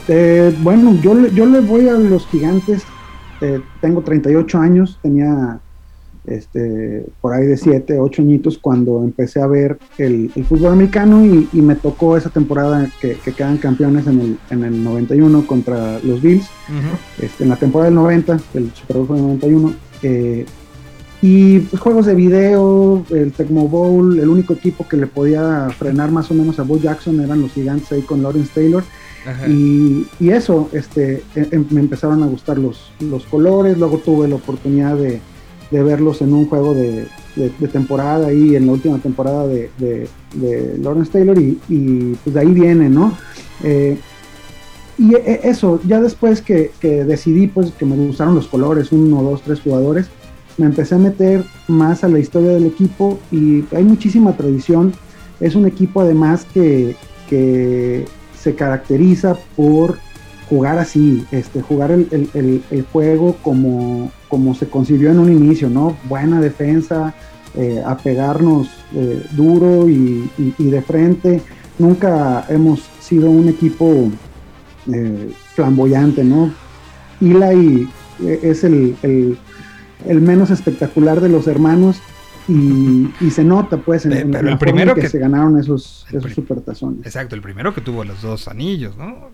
[0.07, 2.83] Eh, bueno, yo, yo le voy a los gigantes.
[3.41, 5.59] eh, tengo 38 años, tenía
[6.27, 11.25] este, por ahí de 7, 8 añitos cuando empecé a ver el, el fútbol americano
[11.25, 15.47] y, y me tocó esa temporada que, que quedan campeones en el, en el 91
[15.47, 16.45] contra los Bills,
[17.21, 19.73] este, en la temporada del 90, el Super Bowl fue el 91.
[20.03, 20.45] eh,
[21.19, 26.11] y pues, juegos de video, el Tecmo Bowl, el único equipo que le podía frenar
[26.11, 28.83] más o menos a Bo Jackson eran los gigantes ahí con Lawrence Taylor.
[30.19, 34.35] Y eso, este, em- em- me empezaron a gustar los, los colores, luego tuve la
[34.35, 35.19] oportunidad de,
[35.71, 37.07] de verlos en un juego de,
[37.71, 40.07] temporada ahí, en la última temporada de,
[40.81, 43.17] Lawrence Taylor y, y, pues de ahí viene, ¿no?
[43.63, 43.97] Eh,
[44.97, 49.21] y e- eso, ya después que, que decidí pues que me gustaron los colores, uno,
[49.21, 50.07] dos, tres jugadores,
[50.57, 54.93] me empecé a meter más a la historia del equipo y hay muchísima tradición.
[55.39, 56.95] Es un equipo además que,
[57.29, 58.05] que
[58.39, 59.99] se caracteriza por
[60.49, 65.31] jugar así, este, jugar el, el- el- el juego como, como se concibió en un
[65.31, 65.97] inicio, ¿no?
[66.07, 67.13] Buena defensa,
[67.55, 71.41] eh, a pegarnos eh, duro y, y- y de frente.
[71.79, 74.09] Nunca hemos sido un equipo
[74.91, 76.51] eh, flamboyante, ¿no?
[77.21, 77.87] Eli
[78.23, 79.37] eh, es el, el-
[80.21, 81.99] menos espectacular de los hermanos
[82.47, 85.09] y, y se nota pues en, Pe- en pero la el primero en que, que-
[85.09, 89.29] se ganaron esos, esos supertazones Exacto, el primero que tuvo los dos anillos, ¿no?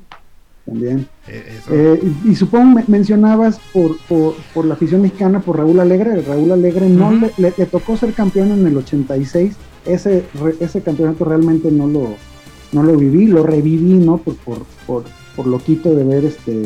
[0.66, 1.08] También.
[1.28, 1.74] Eh, eso.
[1.74, 6.22] Eh, y, y supongo me mencionabas por, por, por la afición mexicana, por Raúl Alegre.
[6.22, 9.54] Raúl Alegre no le, le- le tocó ser campeón en el 86.
[9.86, 12.16] Ese, re- ese campeonato realmente no lo,
[12.72, 14.18] no lo viví, lo reviví, ¿no?
[14.18, 15.04] Por, por, por,
[15.36, 16.64] por loquito de ver este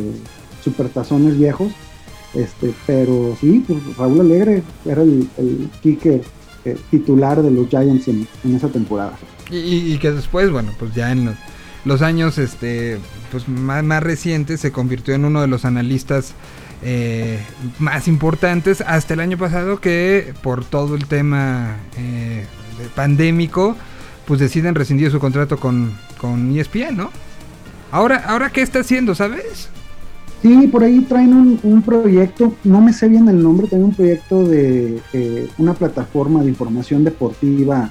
[0.62, 1.72] supertazones viejos.
[2.34, 6.20] Este, pero sí, pues Raúl Alegre era el, el kicker
[6.64, 9.16] eh, titular de los Giants en, en esa temporada.
[9.50, 11.34] Y, y- y que después, bueno, pues ya en los,
[11.88, 12.98] los años este,
[13.32, 16.34] pues más, más recientes se convirtió en uno de los analistas
[16.82, 17.40] eh,
[17.78, 22.44] más importantes hasta el año pasado que por todo el tema eh,
[22.94, 23.74] pandémico,
[24.26, 27.10] pues deciden rescindir su contrato con, con ESPN, ¿no?
[27.90, 29.70] Ahora, ahora qué está haciendo, ¿sabes?
[30.42, 34.44] Sí, por ahí traen un, proyecto, no me sé bien el nombre, traen un proyecto
[34.44, 37.90] de eh, una plataforma de información deportiva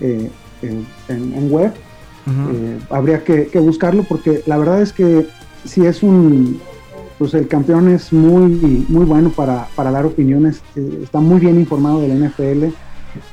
[0.00, 0.30] eh,
[0.62, 1.74] en web.
[2.26, 5.26] Eh, habría que, que buscarlo porque la verdad es que
[5.64, 6.58] sí es un,
[7.18, 11.58] pues el campeón es muy, muy bueno para, para dar opiniones, eh, está muy bien
[11.58, 12.64] informado de la NFL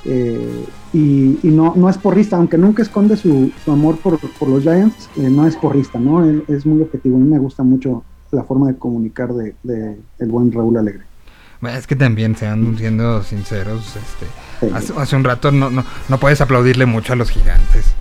[0.05, 4.49] eh, y, y no, no es porrista, aunque nunca esconde su, su amor por, por
[4.49, 6.25] los Giants, no es porrista, ¿no?
[6.25, 9.97] Él es muy objetivo, a mí me gusta mucho la forma de comunicar de, de
[10.19, 11.03] el buen Raúl Alegre.
[11.69, 16.41] Es que también, sean siendo sinceros, este, hace, hace un rato no, no, no puedes
[16.41, 17.93] aplaudirle mucho a los gigantes.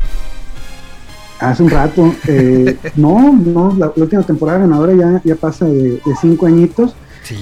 [1.41, 5.93] Hace un rato, eh, no, no, la, la última temporada ganadora ya, ya pasa de,
[5.93, 7.37] de cinco añitos Sí.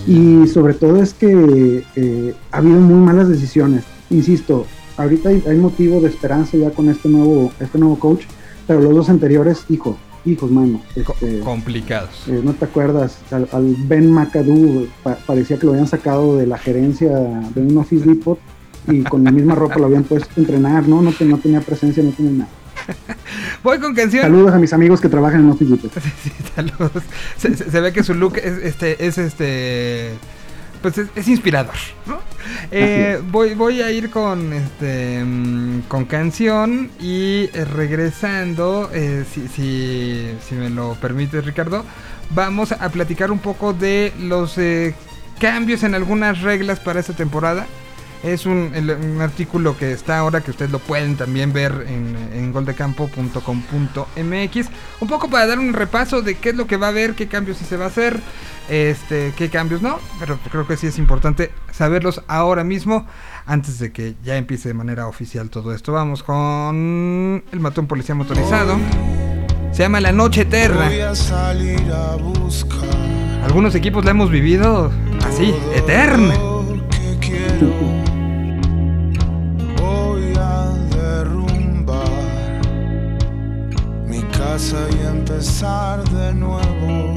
[0.44, 3.84] y sobre todo es que eh, ha habido muy malas decisiones.
[4.10, 4.66] Insisto,
[4.96, 8.24] ahorita hay, hay motivo de esperanza ya con este nuevo, este nuevo coach,
[8.66, 9.96] pero los dos anteriores, hijo,
[10.26, 10.80] hijos, mano.
[10.96, 12.10] Este, complicados.
[12.26, 13.18] eh, ¿No te acuerdas?
[13.30, 17.16] Al, al Ben McAdoo pa- parecía que lo habían sacado de la gerencia
[17.54, 18.38] de un Office Depot
[18.88, 21.00] y con la misma ropa lo habían puesto a entrenar, ¿no?
[21.02, 22.50] No, te- no tenía presencia, no tenía nada.
[23.62, 24.22] Voy con canción.
[24.22, 25.92] Saludos a mis amigos que trabajan en Office Depot.
[26.22, 27.02] Sí, saludos.
[27.36, 30.10] Se, se- se ve que su look es este, es este,
[30.82, 31.74] pues es, es inspirador,
[32.06, 32.20] ¿no?
[32.70, 39.48] Eh, voy, voy a ir con este, mm, con canción y eh, regresando, eh, si,
[39.48, 41.84] si, si me lo permites, Ricardo,
[42.30, 44.94] vamos a platicar un poco de los eh,
[45.38, 47.66] cambios en algunas reglas para esta temporada.
[48.24, 52.16] Es un, el- un artículo que está ahora que ustedes lo pueden también ver en,
[52.34, 54.66] en goldecampo.com.mx.
[55.00, 57.28] Un poco para dar un repaso de qué es lo que va a haber, qué
[57.28, 58.18] cambios sí se va a hacer,
[58.68, 59.98] este, qué cambios no.
[60.18, 63.06] Pero creo que sí es importante saberlos ahora mismo
[63.46, 65.92] antes de que ya empiece de manera oficial todo esto.
[65.92, 68.76] Vamos con el matón policía motorizado.
[69.72, 70.88] Se llama La Noche Eterna.
[73.44, 74.90] Algunos equipos la hemos vivido
[75.24, 76.34] así, eterna.
[79.76, 82.60] Voy a derrumbar
[84.06, 87.16] mi casa y empezar de nuevo.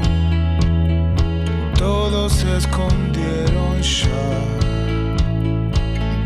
[1.78, 4.30] Todos se escondieron ya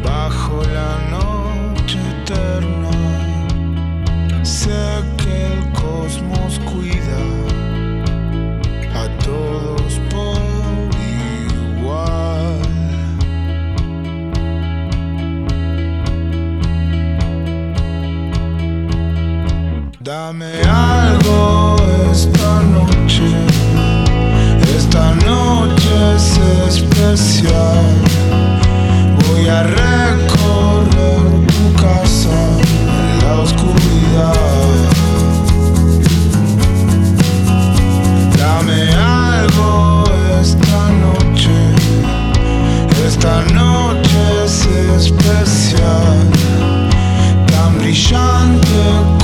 [0.02, 2.90] bajo la noche eterna.
[4.42, 7.20] Sé que el cosmos cuida
[8.94, 10.38] a todos por
[11.78, 12.25] igual.
[20.06, 21.74] Dame algo
[22.12, 23.26] esta noche,
[24.76, 26.38] esta noche es
[26.68, 27.82] especial.
[29.26, 32.38] Voy a recorrer tu casa
[32.86, 34.34] en la oscuridad.
[38.38, 40.04] Dame algo
[40.40, 41.50] esta noche,
[43.04, 44.66] esta noche es
[45.02, 46.30] especial,
[47.48, 49.15] tan brillante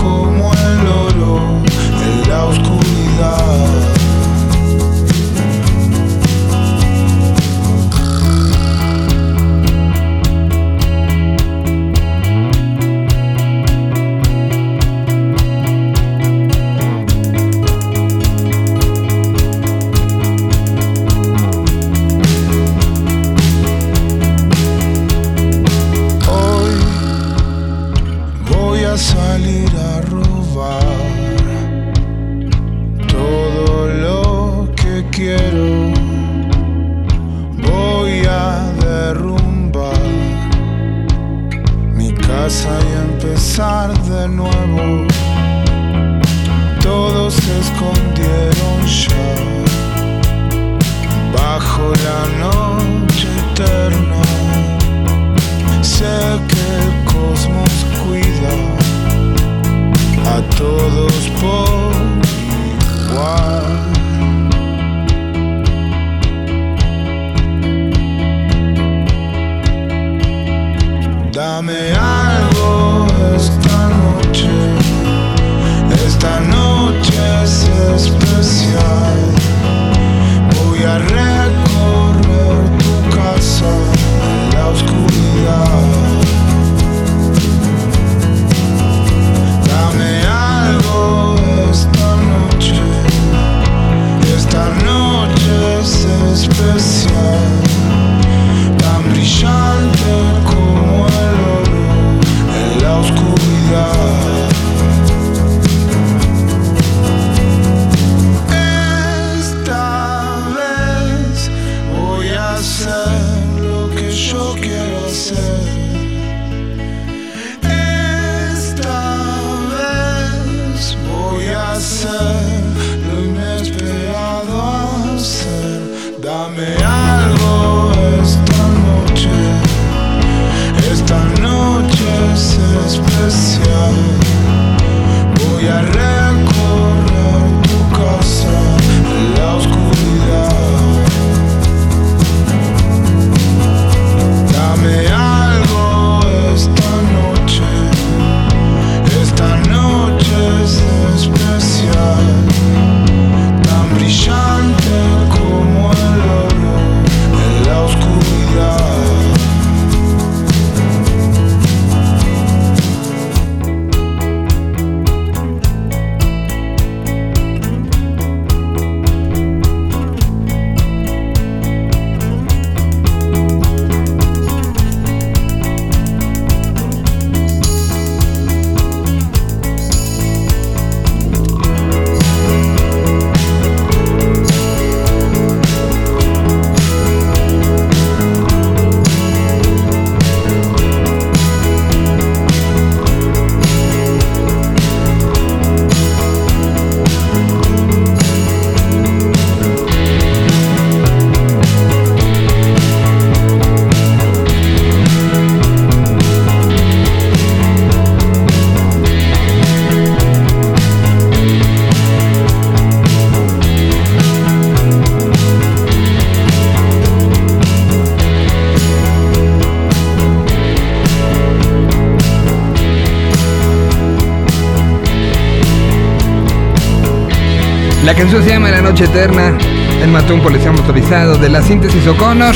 [228.05, 229.57] La canción se llama La Noche Eterna.
[230.03, 232.55] Él mató a un policía motorizado de la síntesis O'Connor.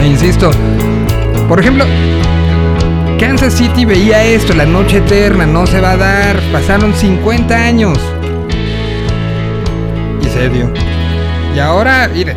[0.00, 0.50] E insisto,
[1.46, 1.84] por ejemplo,
[3.18, 6.40] Kansas City veía esto, La Noche Eterna, no se va a dar.
[6.50, 7.98] Pasaron 50 años.
[10.22, 10.72] Y se dio.
[11.54, 12.36] Y ahora, mire,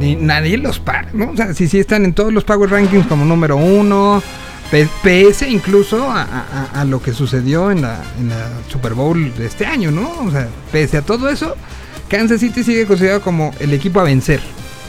[0.00, 1.32] ni, nadie los para, ¿no?
[1.32, 4.22] O sea, si sí están en todos los Power Rankings como número uno.
[5.02, 9.46] Pese incluso a, a- a lo que sucedió en la, en la Super Bowl de
[9.46, 10.10] este año, ¿no?
[10.24, 11.54] O sea, pese a todo eso,
[12.08, 14.40] Kansas City sigue considerado como el equipo a vencer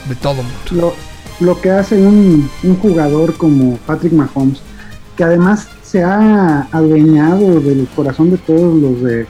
[0.08, 0.50] de todo mundo.
[0.72, 0.94] Lo,
[1.40, 4.60] lo que hace un, un jugador como Patrick Mahomes,
[5.16, 9.26] que además se ha adueñado del corazón de todos los de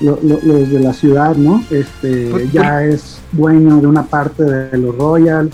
[0.00, 1.62] lo- lo- los de la ciudad, ¿no?
[1.70, 5.52] Este Pues, ya es dueño de una parte de los Royals,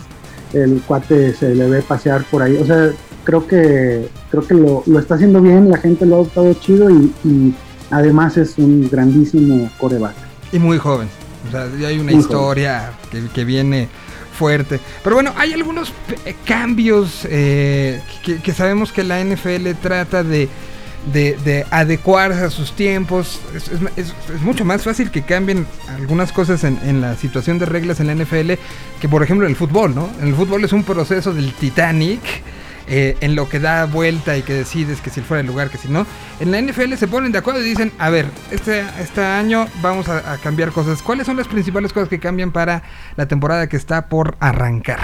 [0.55, 2.91] el cuate se le ve pasear por ahí, o sea,
[3.25, 6.91] creo que creo que lo, lo está haciendo bien, la gente lo ha adoptado chido
[6.91, 7.55] y, y
[7.91, 10.15] además es un grandísimo coreback.
[10.53, 11.09] Y muy joven.
[11.47, 13.89] O sea, ya hay una Muy historia que, que viene
[14.37, 14.81] fuerte.
[15.03, 20.49] Pero bueno, hay algunos pe- cambios eh, que, que sabemos que la NFL trata de,
[21.13, 23.41] de, de adecuarse a sus tiempos.
[23.55, 27.59] Es, es- es- es mucho más fácil que cambien algunas cosas en, en la situación
[27.59, 28.53] de reglas en la NFL
[29.01, 30.09] que por ejemplo en el fútbol, ¿no?
[30.21, 32.21] En el fútbol es un proceso del Titanic.
[32.89, 35.79] Eh, en lo que da vuelta y que decides que si fuera el lugar, que
[35.79, 36.07] si no.
[36.41, 40.09] En la NFL se ponen de acuerdo y dicen, a ver, este, este año vamos
[40.09, 41.03] a, a cambiar cosas.
[41.03, 42.83] ¿Cuáles son las principales cosas que cambian para
[43.17, 44.99] la temporada que está por arrancar?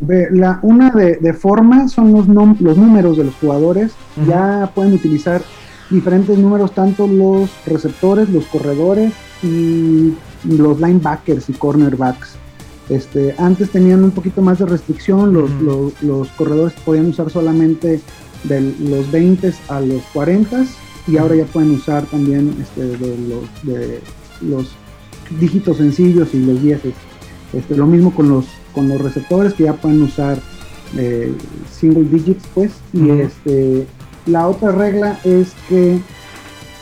[0.00, 3.92] La, una de, de forma son los, nom- los números de los jugadores.
[4.26, 5.42] Ya pueden utilizar
[5.90, 9.12] diferentes números, tanto los receptores, los corredores
[9.42, 10.14] y
[10.44, 12.36] los linebackers y cornerbacks.
[12.88, 15.62] Este, antes tenían un poquito más de restricción, los, Ujú.
[15.64, 18.00] los- los corredores podían usar solamente
[18.44, 20.64] de los 20 a los 40
[21.06, 24.00] y ahora ya pueden usar también este, de, los, de
[24.40, 24.68] los
[25.40, 26.80] dígitos sencillos y los 10.
[27.52, 30.40] Este, lo mismo con los, con los receptores que ya pueden usar
[30.96, 31.32] eh,
[31.70, 32.72] single digits, pues.
[32.92, 33.86] Y este,
[34.26, 35.98] la otra regla es que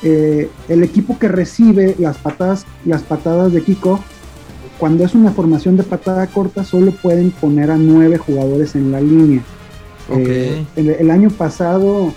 [0.02, 4.00] eh, el equipo que recibe las patadas, las patadas de kickoff,
[4.80, 9.00] cuando es una formación de patada corta, solo pueden poner a nueve jugadores en la
[9.00, 9.42] línea.
[10.12, 12.12] Eh, el, el año pasado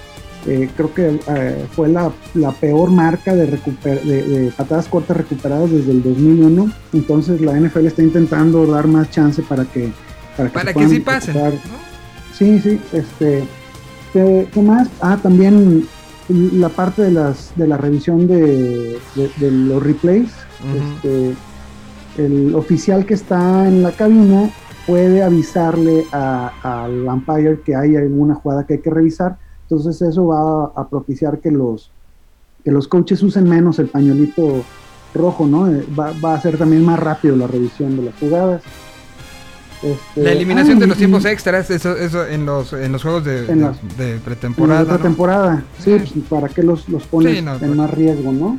[0.48, 5.18] eh, creo que eh, fue la, la peor marca de, recuper- de, de patadas cortas
[5.18, 6.72] recuperadas desde el 2001.
[6.94, 9.92] Entonces la NFL está intentando dar más chance para que
[10.38, 11.34] para que, Para se que puedan sí pasen.
[11.36, 11.54] recuperar.
[11.54, 11.78] ¿no?
[12.34, 13.44] Sí, sí, este,
[14.14, 14.88] ¿qué, qué más?
[15.02, 15.86] Ah, también
[16.30, 20.30] la parte de las de la revisión de, de- de los replays.
[20.74, 21.34] Este,
[22.18, 24.50] el oficial que está en la cabina
[24.86, 26.52] puede avisarle a-
[26.84, 29.38] al umpire que hay alguna jugada que hay que revisar.
[29.70, 31.90] Entonces eso va a, a propiciar que los
[32.64, 34.64] que los coaches usen menos el pañuelito
[35.14, 35.70] rojo, ¿no?
[35.70, 38.62] Eh, Va, va a hacer también más rápido la revisión de las jugadas.
[39.82, 43.04] Este, La eliminación ah, de los y- tiempos extras, eso, eso en los en los
[43.04, 44.82] juegos de, En de- en la pretemporada.
[44.84, 45.04] otra ¿no?
[45.04, 45.64] temporada.
[45.80, 47.76] Sí, pues, ¿para qué los, los pones Sí, no, en pues.
[47.76, 48.58] más riesgo, no?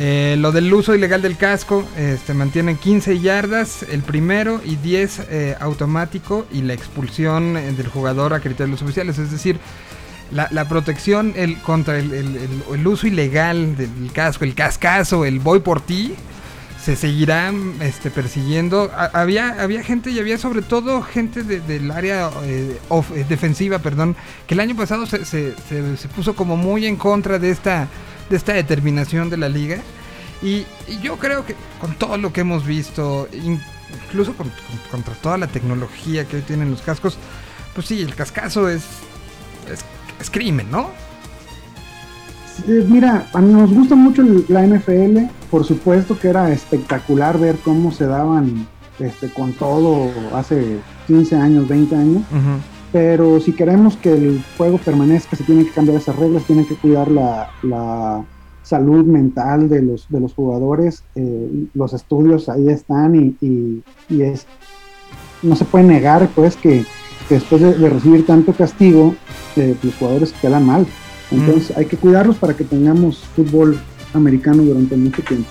[0.00, 5.22] Eh, lo del uso ilegal del casco, este, mantienen 15 yardas el primero y 10
[5.28, 9.18] eh, automático y la expulsión eh, del jugador a criterio de los oficiales.
[9.18, 9.58] Es decir,
[10.30, 15.58] la, la protección el, contra el, el- uso ilegal del casco, el cascazo, el voy
[15.60, 16.14] por ti,
[16.80, 18.92] se seguirá este, persiguiendo.
[19.12, 22.78] Había, había gente y había sobre todo gente de- del área eh,
[23.16, 24.14] eh, defensiva, perdón,
[24.46, 25.54] que el año pasado se- se-
[25.96, 27.88] se puso como muy en contra de esta,
[28.30, 29.78] de esta determinación de la liga.
[30.42, 33.60] Y, y yo creo que con todo lo que hemos visto, in-
[34.06, 37.18] incluso con- con- contra toda la tecnología que hoy tienen los cascos,
[37.74, 38.82] pues sí, el cascazo es,
[39.72, 39.80] es,
[40.20, 40.90] es crimen, ¿no?
[42.66, 48.06] Eh, mira, nos gusta mucho la NFL, por supuesto que era espectacular ver cómo se
[48.06, 48.66] daban
[48.98, 52.22] este, con todo hace 15 años, 20 años,
[52.92, 56.74] pero si queremos que el juego permanezca, se tienen que cambiar esas reglas, tienen que
[56.76, 58.24] cuidar la, la
[58.62, 64.22] salud mental de los, de los jugadores, eh, los estudios ahí están y, y- y
[64.22, 64.46] es,
[65.42, 66.84] no se puede negar pues que,
[67.28, 69.14] que después de, de recibir tanto castigo,
[69.56, 70.86] eh, los jugadores quedan mal.
[71.30, 73.78] Entonces hay que cuidarlos para que tengamos fútbol
[74.14, 75.48] americano durante mucho tiempo.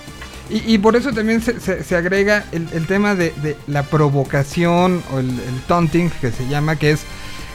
[0.50, 3.82] Y, y por eso también se, se- se agrega el, el tema de, de la
[3.84, 7.00] provocación o el, el taunting que se llama, que es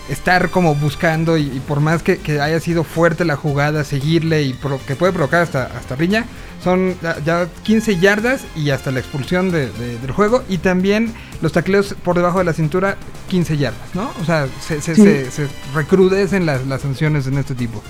[0.09, 4.43] estar como buscando y, y por más que, que haya sido fuerte la jugada, seguirle
[4.43, 6.25] y pro- que puede provocar hasta, hasta riña,
[6.63, 11.13] son ya, ya 15 yardas y hasta la expulsión de- de- del juego y también
[11.41, 12.97] los tacleos por debajo de la cintura
[13.29, 14.11] 15 yardas, ¿no?
[14.21, 15.01] O sea, se, se- Sí.
[15.03, 17.81] se- se recrudecen las, las sanciones en este tipo.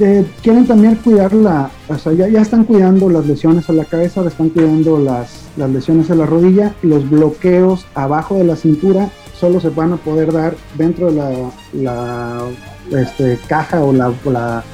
[0.00, 3.84] Eh, quieren también cuidar la, o sea, ya, ya están cuidando las lesiones a la
[3.84, 8.56] cabeza, están cuidando las, las lesiones a la rodilla y los bloqueos abajo de la
[8.56, 11.30] cintura solo se van a poder dar dentro de la,
[11.72, 14.64] la, este, caja o, la, la,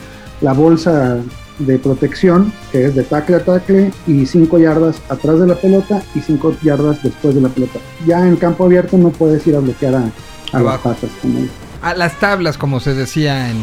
[0.41, 1.19] la bolsa
[1.59, 6.03] de protección, que es de tackle a tackle y 5 yardas atrás de la pelota
[6.15, 7.79] y 5 yardas después de la pelota.
[8.07, 9.99] Ya en campo abierto no puedes ir a bloquear a,
[10.53, 11.11] a las patas.
[11.83, 13.57] A las tablas, como se decía en,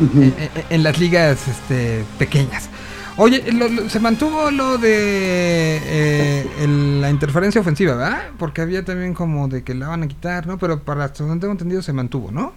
[0.00, 2.68] en, en- en las ligas este, pequeñas.
[3.16, 6.66] Oye, lo- se mantuvo lo de eh,
[7.00, 8.22] la interferencia ofensiva, ¿verdad?
[8.38, 10.58] Porque había también como de que la van a quitar, ¿no?
[10.58, 12.52] Pero para donde tengo entendido se mantuvo, ¿no?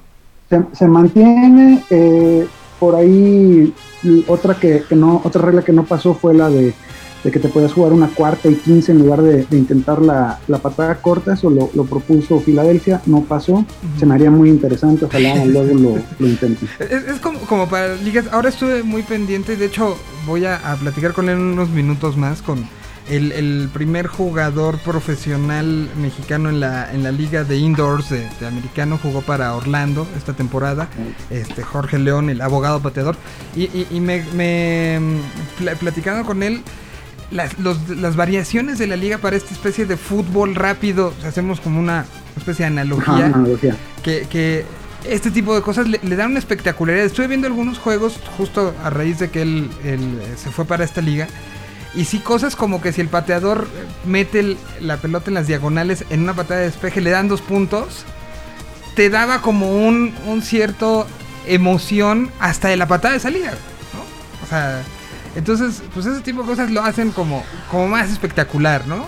[0.49, 2.47] se, se mantiene eh,
[2.79, 3.73] por ahí
[4.27, 6.73] otra que, que no otra regla que no pasó fue la de,
[7.23, 10.39] de que te puedas jugar una cuarta y quince en lugar de, de intentar la,
[10.47, 13.65] la patada corta eso lo, lo propuso Filadelfia no pasó
[13.99, 17.95] se me haría muy interesante ojalá luego lo, lo intenten Es, es como, como para
[17.95, 18.25] ligas.
[18.31, 19.55] Ahora estuve muy pendiente.
[19.55, 22.41] De hecho, voy a, a platicar con él en unos minutos más.
[22.41, 22.65] Con
[23.09, 28.47] el, el primer jugador profesional mexicano en la, en la liga de indoors de, de
[28.47, 28.99] americano.
[29.01, 30.87] Jugó para Orlando esta temporada.
[31.29, 33.15] Este Jorge León, el abogado pateador.
[33.55, 35.17] Y, y- y me, me, mm,
[35.59, 36.61] pla- platicando con él.
[37.31, 41.29] Las, los- las variaciones de la liga para esta especie de fútbol rápido, o sea,
[41.29, 42.05] hacemos como una
[42.37, 44.65] especie de Ajá, analogía que, que
[45.03, 47.05] este tipo de cosas le, le dan una espectacularidad.
[47.05, 50.85] Estuve viendo algunos juegos justo a raíz de que él, él, eh, se fue para
[50.85, 51.27] esta liga.
[51.93, 53.67] Y sí, cosas como que si el pateador
[54.05, 57.41] mete el- la pelota en las diagonales en una patada de despeje, le dan dos
[57.41, 58.05] puntos.
[58.95, 61.05] Te daba como un, un cierto
[61.45, 63.51] emoción hasta de la patada de salida.
[63.51, 64.45] ¿no?
[64.45, 64.81] O sea,
[65.37, 69.05] entonces, pues ese tipo de cosas lo hacen como, como más espectacular, ¿no?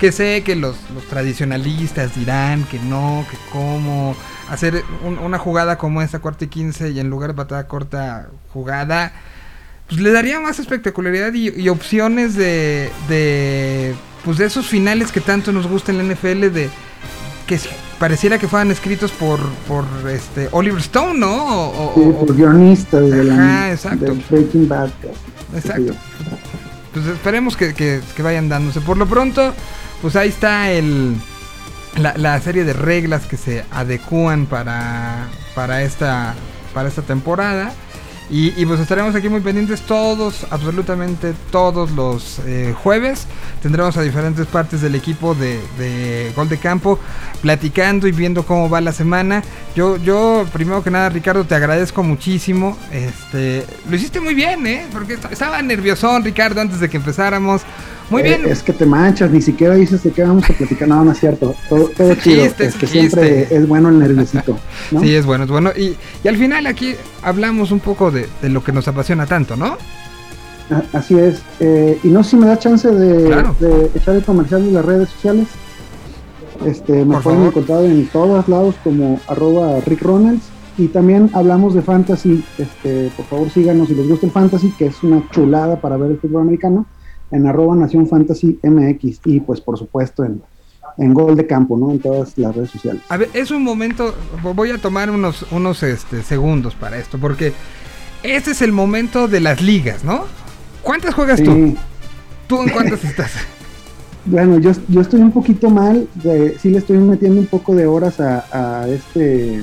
[0.00, 4.14] Que sé que los, los tradicionalistas dirán que no, que cómo
[4.50, 8.28] hacer un- una jugada como esta, cuarta y quince, y en lugar de patada corta,
[8.52, 9.12] jugada,
[9.88, 13.94] pues le daría más espectacularidad y, y opciones de, de,
[14.24, 16.68] pues de esos finales que tanto nos gusta en la NFL, de
[17.46, 17.58] que
[17.98, 19.38] pareciera que fueran escritos por,
[19.68, 21.32] por este Oliver Stone, ¿no?
[21.44, 24.14] O- o- Sí, o- por guionistas de la exacto.
[24.28, 24.90] Breaking Bad
[25.54, 25.94] Exacto.
[26.92, 28.80] Pues esperemos que, que- que vayan dándose.
[28.80, 29.54] Por lo pronto,
[30.02, 31.16] pues ahí está el
[31.96, 36.34] la, la serie de reglas que se adecúan para, para, esta,
[36.74, 37.72] para esta temporada.
[38.28, 43.26] Y, y pues estaremos aquí muy pendientes todos, absolutamente todos los eh, jueves.
[43.62, 46.98] Tendremos a diferentes partes del equipo de, de Gol de Campo
[47.40, 49.44] platicando y viendo cómo va la semana.
[49.76, 52.76] Yo, yo primero que nada, Ricardo, te agradezco muchísimo.
[52.90, 54.86] Este, lo hiciste muy bien, ¿eh?
[54.92, 57.62] Porque est- estaba nerviosón, Ricardo, antes de que empezáramos.
[58.10, 58.46] Muy Eh, bien.
[58.46, 60.86] es que te manchas, ni siquiera dices de qué vamos a platicar.
[60.86, 61.54] No, no es cierto.
[61.68, 62.44] Todo, todo Es chido.
[62.44, 63.00] chiste, es que chiste.
[63.00, 64.56] siempre es bueno el nerviosito.
[64.92, 65.00] ¿no?
[65.00, 65.70] Sí, es bueno, es bueno.
[65.76, 69.56] Y, y al final aquí hablamos un poco de, de lo que nos apasiona tanto,
[69.56, 69.76] ¿no?
[70.70, 71.42] A- Así es.
[71.60, 73.56] Eh, y no si me da chance de, Claro.
[73.60, 75.48] de echar el comercial de las redes sociales.
[76.64, 77.46] Este, me Por pueden favor.
[77.48, 80.44] encontrar en todos lados como arroba Rick Ronalds.
[80.78, 82.44] Y también hablamos de fantasy.
[82.58, 86.10] Este, por favor síganos si les gusta el fantasy, que es una chulada para ver
[86.12, 86.86] el fútbol americano.
[87.30, 90.42] En arroba Nación Fantasy MX y pues por supuesto en,
[90.98, 91.90] en Gol de Campo, ¿no?
[91.90, 93.02] En todas las redes sociales.
[93.08, 94.14] A ver, es un momento,
[94.54, 97.52] voy a tomar unos, unos este, segundos para esto, porque
[98.22, 100.24] este es el momento de las ligas, ¿no?
[100.82, 101.52] ¿Cuántas juegas tú?
[101.52, 101.76] Sí.
[102.46, 103.32] ¿Tú en cuántas estás?
[104.24, 107.86] Bueno, yo, yo estoy un poquito mal, de, sí le estoy metiendo un poco de
[107.86, 108.44] horas a,
[108.82, 109.62] a este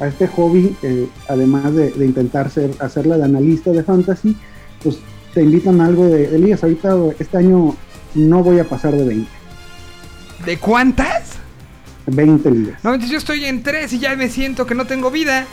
[0.00, 4.36] a este hobby, eh, además de, de intentar ser, hacerla de analista de fantasy,
[4.82, 4.98] pues
[5.38, 6.64] te invitan a algo de, de ligas.
[6.64, 7.76] Ahorita este año
[8.16, 9.30] no voy a pasar de 20,
[10.44, 11.34] ¿De cuántas?
[12.06, 12.82] 20 ligas.
[12.82, 15.46] No, yo estoy en tres y ya me siento que no tengo vida.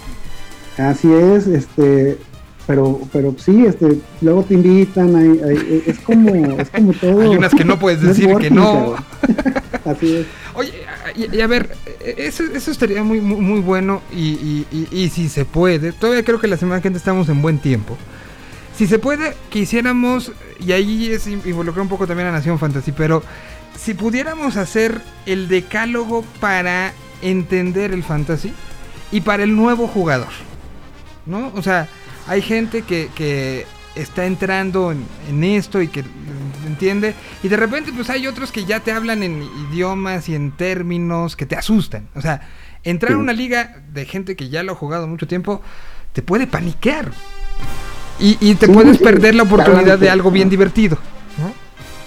[0.79, 2.17] Así es, este,
[2.65, 7.21] pero, pero sí, este, luego te invitan, hay- hay- es como, es como todo.
[7.21, 8.95] Hay unas que no puedes decir que no.
[9.85, 10.25] Así es.
[10.55, 10.73] Oye,
[11.15, 11.75] y, y a ver,
[12.17, 16.47] eso, eso estaría muy, muy, muy bueno y, y- si se puede, todavía creo que
[16.47, 17.95] la semana que entra estamos en buen tiempo.
[18.77, 22.91] Si se puede, quisiéramos, y ahí es in- involucrar un poco también a Nación Fantasy,
[22.91, 23.23] pero
[23.77, 28.53] si pudiéramos hacer el decálogo para entender el fantasy
[29.11, 30.27] y para el nuevo jugador,
[31.25, 31.51] ¿no?
[31.55, 31.87] O sea,
[32.27, 33.65] hay gente que, que
[33.95, 36.03] está entrando en, en esto y que
[36.67, 40.51] entiende, y de repente pues hay otros que ya te hablan en idiomas y en
[40.51, 42.09] términos que te asustan.
[42.13, 42.41] O sea,
[42.83, 45.61] entrar a una liga de gente que ya lo ha jugado mucho tiempo
[46.11, 47.11] te puede paniquear.
[48.19, 50.97] Y, y te Sí, puedes sí, perder la oportunidad de algo bien divertido.
[51.37, 51.51] ¿no?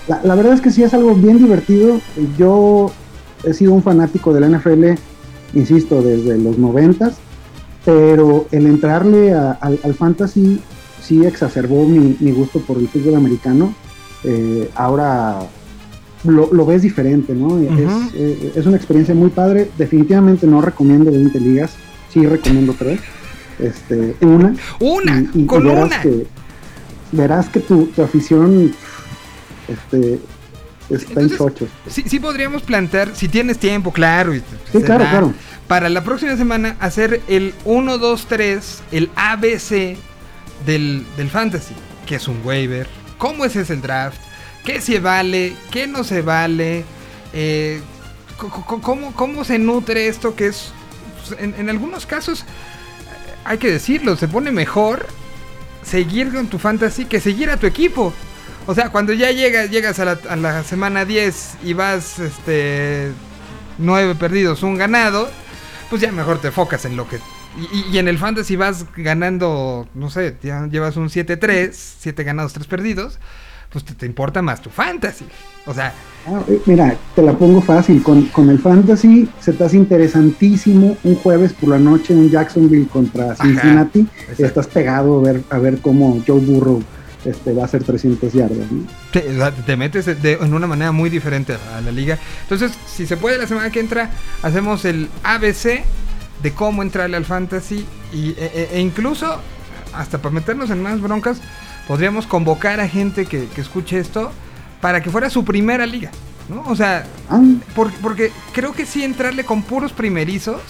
[0.09, 2.01] La, la verdad es que sí es algo bien divertido.
[2.39, 2.91] Yo
[3.45, 4.85] he sido un fanático de la NFL,
[5.55, 7.17] insisto, desde los noventas,
[7.85, 10.61] pero el entrarle a- al, al fantasy
[11.03, 13.75] sí exacerbó mi, mi gusto por el fútbol americano.
[14.25, 15.41] Eh, ahora
[16.25, 17.59] lo, lo ves diferente, ¿no?
[17.59, 19.71] Es, eh, es una experiencia muy padre.
[19.79, 21.73] Definitivamente no recomiendo 20 ligas,
[22.13, 23.01] sí recomiendo tres.
[23.59, 26.01] Este, una, Una, y, y con verás una.
[26.03, 26.27] que
[27.13, 28.73] verás que tu, tu afición
[29.67, 30.19] este
[30.91, 31.69] está en Entonces, chochos.
[31.89, 34.35] Sí, sí podríamos plantear, si tienes tiempo, claro.
[34.35, 35.35] y Sí, claro, da, claro.
[35.67, 39.97] Para la próxima semana hacer el 1, 2, 3, el ABC
[40.65, 41.75] del, del fantasy.
[42.07, 42.89] ¿Qué es un waiver?
[43.19, 44.19] ¿Cómo es ese el draft?
[44.65, 45.55] ¿Qué se vale?
[45.71, 46.85] ¿Qué no se vale?
[47.35, 47.81] Eh,
[48.81, 50.73] ¿cómo, ¿Cómo se nutre esto que es...
[51.29, 52.45] pues, En, en algunos casos,
[53.49, 55.07] hay que decirlo, se pone mejor
[55.83, 58.13] seguir con tu fantasy que seguir a tu equipo.
[58.67, 63.13] O sea, cuando ya llegas, llegas a la, a la semana 10 y vas este
[63.79, 65.31] 9 perdidos, un ganado,
[65.89, 67.19] pues ya mejor te enfocas en lo que...
[67.73, 72.53] Y, y- en el fantasy vas ganando, no sé, ya llevas un 7-3, 7 ganados,
[72.53, 73.19] 3 perdidos,
[73.71, 75.25] pues te, te importa más tu fantasy.
[75.67, 75.93] O sea,
[76.27, 78.03] Ah, eh, mira, te la pongo fácil.
[78.03, 82.87] Con, con el fantasy se te hace interesantísimo un jueves por la noche en Jacksonville
[82.89, 84.07] contra Cincinnati.
[84.37, 86.83] Estás pegado a ver, a ver cómo Joe Burrow
[87.25, 88.59] este, va a hacer 300 yardas.
[88.71, 88.85] ¿no?
[89.65, 92.19] te, metes de- de- en una manera muy diferente a la liga.
[92.43, 94.11] Entonces, si se puede, la semana que entra
[94.43, 95.83] hacemos el ABC
[96.43, 99.41] de cómo entrarle al fantasy y, e, e- e incluso,
[99.95, 101.41] hasta para meternos en más broncas,
[101.89, 104.31] podríamos convocar a gente que, que escuche esto
[104.81, 106.11] para que fuera su primera liga.
[106.49, 106.63] ¿no?
[106.67, 107.41] O sea, Ah,
[107.75, 110.61] por- porque creo que sí entrarle con puros primerizos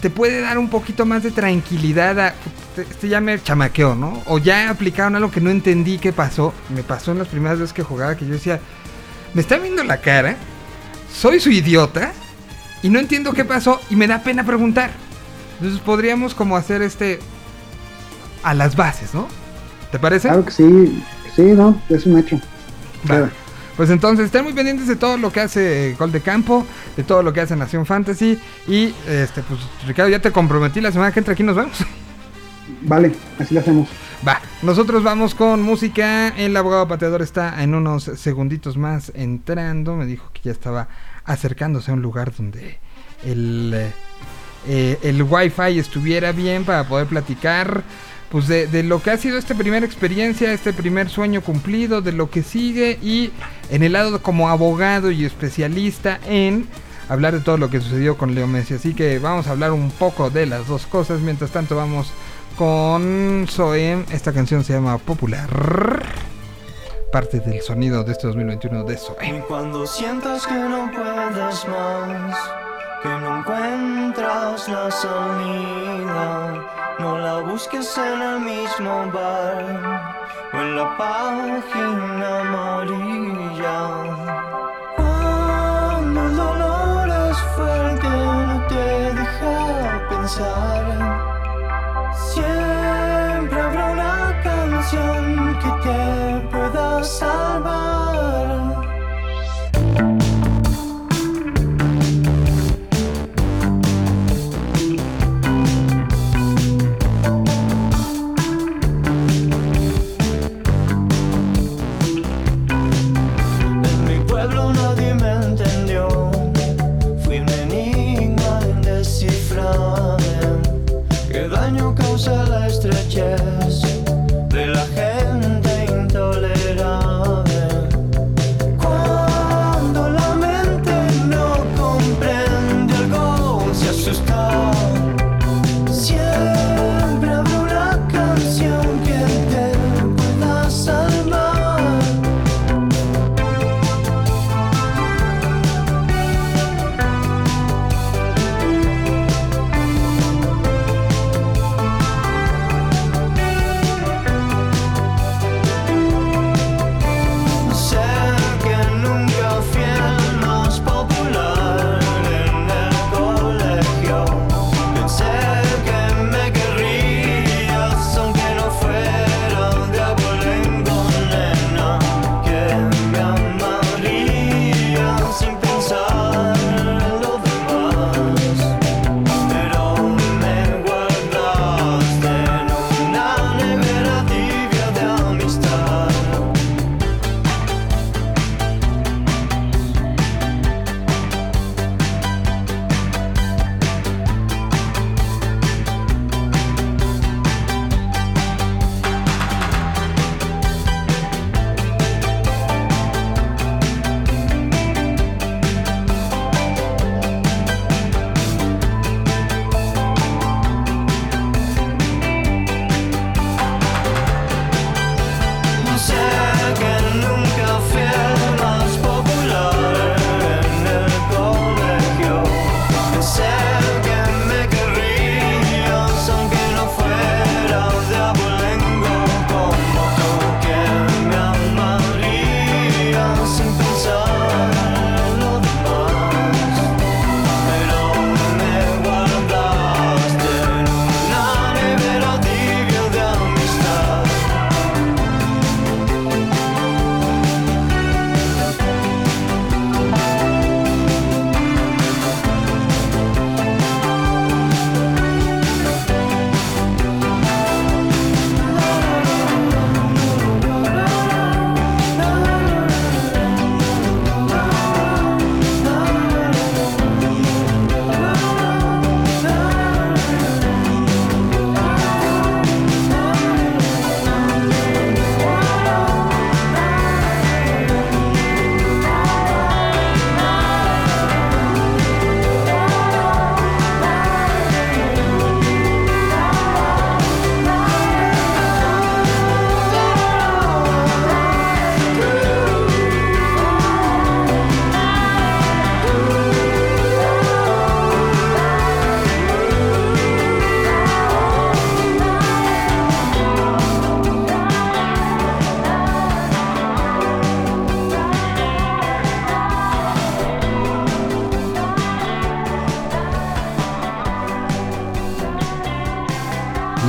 [0.00, 4.22] te puede dar un poquito más de tranquilidad a este, este ya me chamaqueó, ¿no?
[4.26, 6.54] O ya aplicaron algo que no entendí qué pasó.
[6.74, 8.60] Me pasó en las primeras veces que jugaba que yo decía,
[9.34, 10.36] me está viendo la cara,
[11.12, 12.12] soy su idiota
[12.82, 14.90] y no entiendo qué pasó y me da pena preguntar.
[15.58, 17.18] Entonces podríamos como hacer este
[18.44, 19.26] a las bases, ¿no?
[19.90, 20.28] ¿Te parece?
[20.28, 21.02] claro que sí.
[21.34, 22.40] Sí, no, es un hecho.
[23.10, 23.16] Va.
[23.16, 23.30] Queda.
[23.78, 26.66] Pues entonces estén muy pendientes de todo lo que hace Gol de Campo,
[26.96, 28.36] de todo lo que hace Nación Fantasy.
[28.66, 31.78] Y este, pues Ricardo, ya te comprometí la semana que entra aquí nos vemos.
[32.82, 33.88] Vale, así lo hacemos.
[34.26, 36.28] Va, nosotros vamos con música.
[36.30, 39.94] El abogado pateador está en unos segunditos más entrando.
[39.94, 40.88] Me dijo que ya estaba
[41.24, 42.78] acercándose a un lugar donde
[43.24, 43.92] el, eh,
[44.66, 47.84] eh, el wifi estuviera bien para poder platicar.
[48.30, 52.30] Pues de, lo que ha sido esta primera experiencia, este primer sueño cumplido, de lo
[52.30, 53.30] que sigue y
[53.70, 56.68] en el lado como abogado y especialista en
[57.08, 58.74] hablar de todo lo que sucedió con Leo Messi.
[58.74, 61.20] Así que vamos a hablar un poco de las dos cosas.
[61.20, 62.12] Mientras tanto vamos
[62.58, 64.04] con Zoe.
[64.10, 66.02] Esta canción se llama Popular.
[67.12, 69.44] Parte del sonido de este 2021 de Y Zoe.
[69.48, 72.36] cuando sientas que no puedes más,
[73.02, 79.64] que no encuentras la salida, no la busques en el mismo bar
[80.52, 83.78] o en la página amarilla.
[84.96, 90.97] Cuando el dolor es fuerte, no te deja pensar.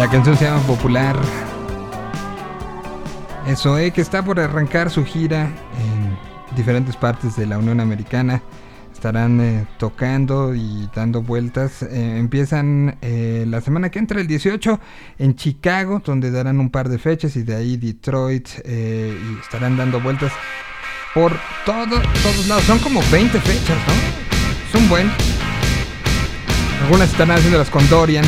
[0.10, 1.16] La canción se llama Popular.
[3.46, 6.18] Eso es que está por arrancar su gira en
[6.58, 8.42] diferentes partes de la Unión Americana.
[8.92, 11.84] Estarán eh, tocando y dando vueltas.
[11.84, 14.80] Eh, empiezan eh, la semana que entra, el 18,
[15.20, 18.50] en Chicago, donde darán un par de fechas y de ahí Detroit.
[18.66, 20.32] eh, y estarán dando vueltas
[21.14, 21.34] por
[21.68, 22.64] todo, todos lados.
[22.64, 23.94] Son como 20 fechas, ¿no?
[24.68, 25.08] Es un buen.
[26.82, 28.26] Algunas están haciéndolas con Dorian.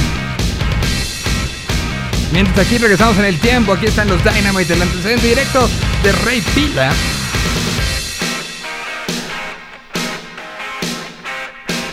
[2.31, 5.69] Mientras aquí regresamos en el tiempo, aquí están los Dynamite, el antecedente directo
[6.01, 6.93] de Rey Pila.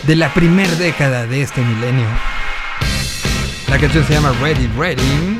[0.03, 2.07] De la primera década de este milenio.
[3.67, 5.39] La canción se llama Ready Ready.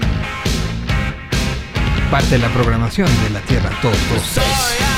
[2.11, 4.45] Parte de la programación de la Tierra 226.
[4.45, 4.88] Sorry,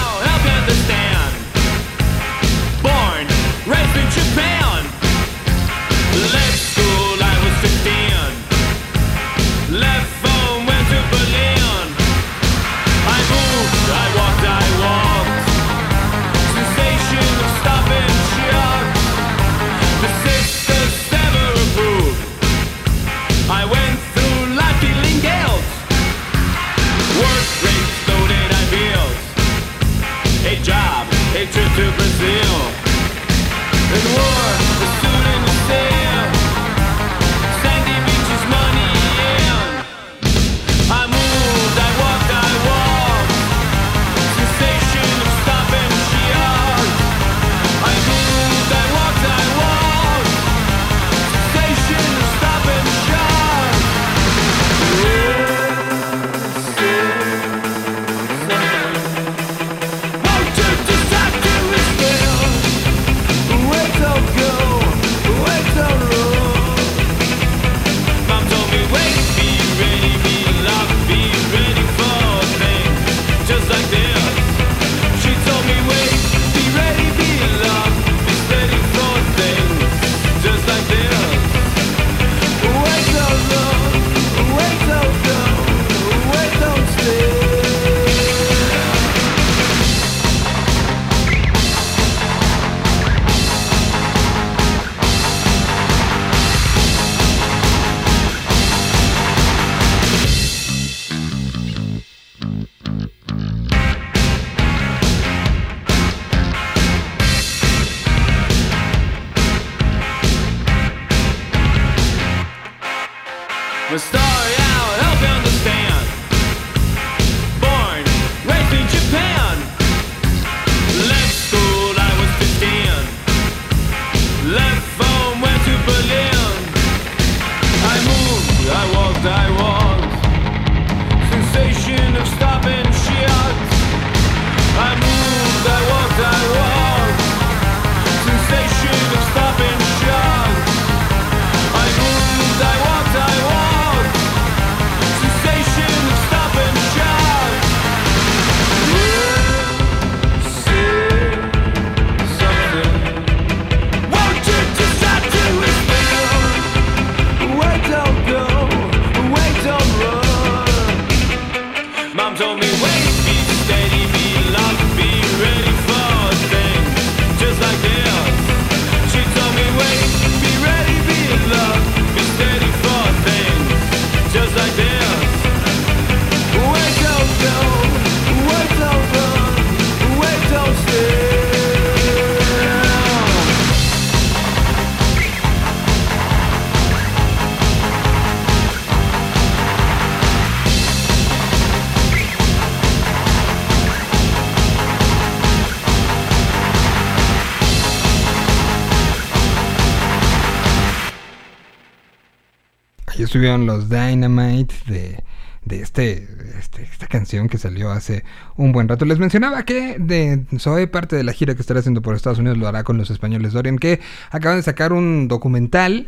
[203.32, 205.24] estuvieron los Dynamite de,
[205.64, 206.28] de este,
[206.60, 208.26] este- esta canción que salió hace
[208.58, 209.06] un buen rato.
[209.06, 210.44] Les mencionaba que de
[210.88, 213.54] parte de la gira que estará haciendo por Estados Unidos, lo hará con los españoles
[213.54, 214.02] Dorian, que
[214.32, 216.08] acaban de sacar un documental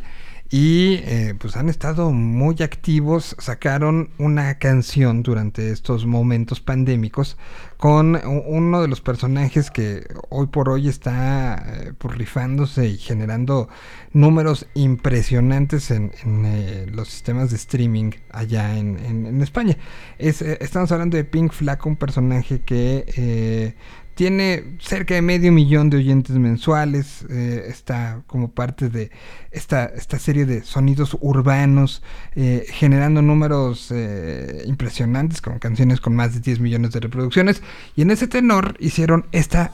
[0.56, 3.36] y eh, pues han estado muy activos.
[3.40, 7.38] Sacaron una canción durante estos momentos pandémicos
[7.78, 11.56] con uno de los personajes que hoy por hoy está
[11.88, 13.68] eh, pues, rifándose y generando
[14.14, 19.76] números impresionantes en, en, eh, los sistemas de streaming allá en, en- en España.
[20.20, 23.76] Es, eh, estamos hablando de Pink Flaco, un personaje que eh,
[24.15, 27.26] tiene cerca de medio millón de oyentes mensuales.
[27.30, 29.11] eh, está como parte de
[29.52, 32.02] esta, esta serie de sonidos urbanos,
[32.35, 37.61] eh, generando números eh, impresionantes, con canciones con más de 10 millones de reproducciones.
[37.95, 39.72] Y en ese tenor hicieron esta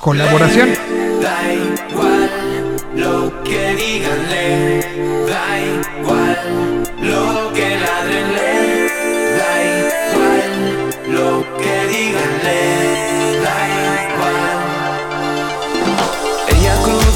[0.00, 0.70] colaboración.
[1.20, 2.30] Da igual
[2.96, 4.79] lo que díganle,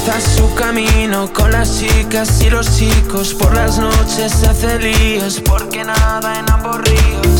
[0.05, 3.33] cruza su camino con las chicas y los chicos.
[3.33, 6.77] Por las noches hace líos porque nada en ambos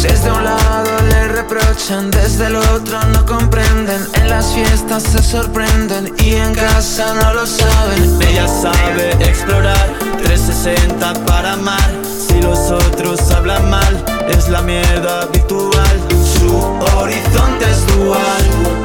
[0.01, 4.01] Desde un lado le reprochan, desde el otro no comprenden.
[4.15, 8.21] En las fiestas se sorprenden y en casa no lo saben.
[8.21, 9.93] Ella sabe explorar
[10.23, 11.91] 360 para amar.
[12.27, 15.99] Si los otros hablan mal es la mierda habitual.
[16.39, 16.57] Su
[16.97, 18.84] horizonte es dual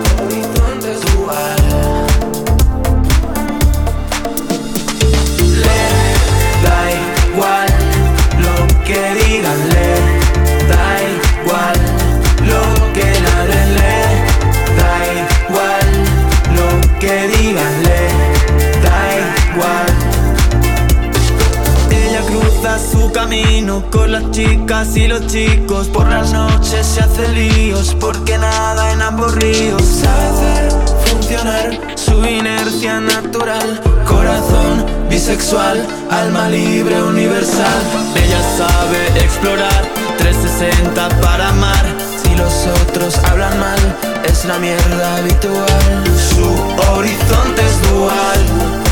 [23.78, 25.88] con las chicas y los chicos.
[25.88, 29.82] Por las noches se hace líos porque nada en ambos ríos.
[29.82, 30.70] Sabe hacer
[31.06, 33.80] funcionar su inercia natural.
[34.06, 37.82] Corazón bisexual, alma libre universal.
[38.16, 39.82] Ella sabe explorar
[40.18, 41.86] 360 para amar.
[42.22, 43.80] Si los otros hablan mal
[44.24, 46.04] es la mierda habitual.
[46.34, 46.46] Su
[46.92, 48.40] horizonte es dual.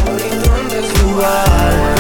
[0.07, 1.98] Horizonte es dual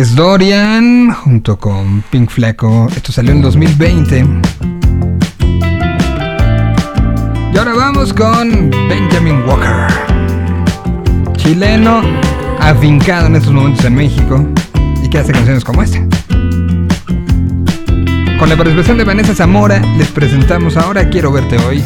[0.00, 2.88] Es Dorian junto con Pink Fleco.
[2.96, 4.24] Esto salió en 2020.
[7.52, 9.88] Y ahora vamos con Benjamin Walker.
[11.36, 12.00] Chileno,
[12.60, 14.42] afincado en estos momentos en México.
[15.04, 15.98] Y que hace canciones como esta.
[18.38, 21.84] Con la participación de Vanessa Zamora, les presentamos ahora Quiero verte hoy.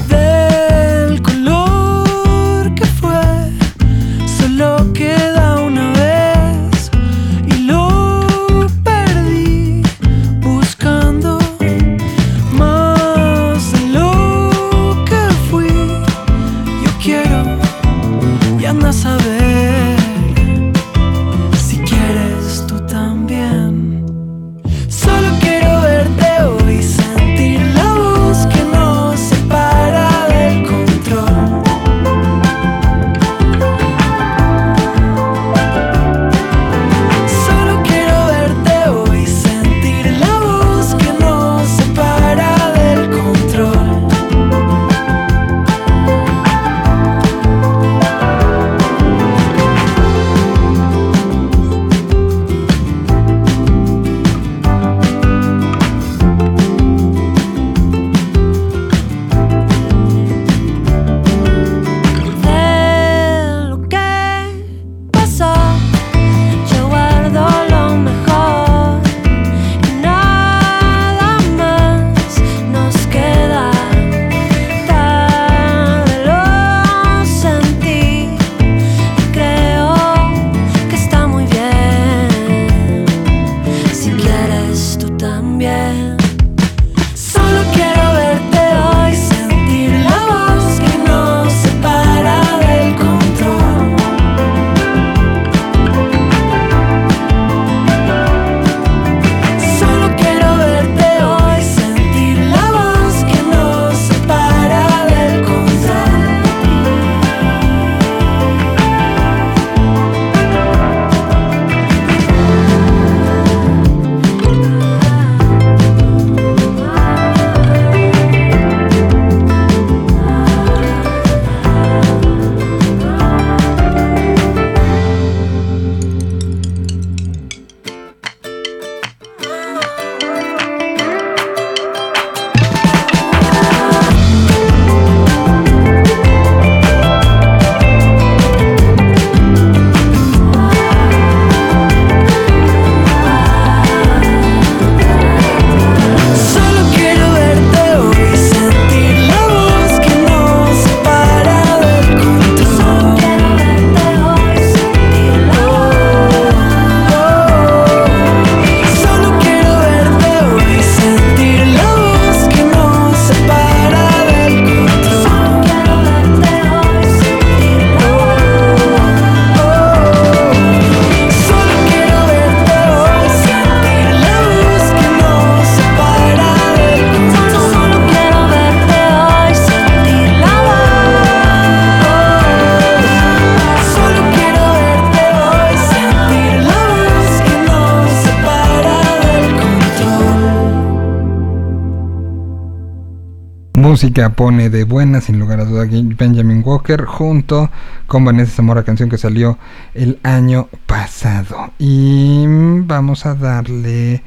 [193.94, 197.70] Música pone de buena, sin lugar a duda, Benjamin Walker, junto
[198.08, 199.56] con Vanessa Zamora, canción que salió
[199.94, 201.70] el año pasado.
[201.78, 204.20] Y vamos a darle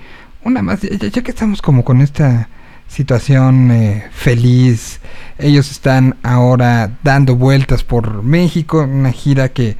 [0.45, 2.47] una más, ya, que estamos como con esta
[2.87, 5.01] situación eh, feliz.
[5.37, 9.75] Ellos están ahora dando vueltas por México, una gira que,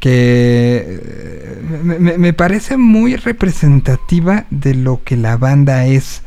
[0.00, 6.22] que eh, me parece muy representativa de lo que la banda es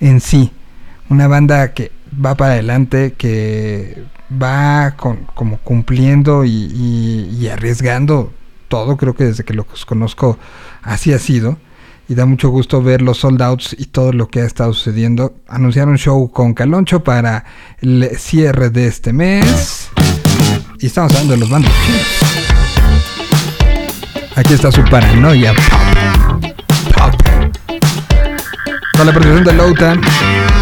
[0.00, 0.52] en sí.
[1.08, 8.32] Una banda que va para adelante, que va con, como cumpliendo y, arriesgando
[8.68, 8.96] todo.
[8.96, 10.38] Creo que desde que los conozco
[10.82, 11.58] así ha sido.
[12.08, 13.40] Y da mucho gusto ver los sold
[13.78, 15.34] y todo lo que ha estado sucediendo.
[15.48, 17.44] Anunciaron show con Caloncho para
[17.80, 19.88] el cierre de este mes.
[20.80, 21.72] Y estamos hablando de los bandos.
[24.34, 25.62] Aquí está su paranoia pop.
[26.96, 27.14] Pop.
[28.96, 30.61] Con la producción de Louta.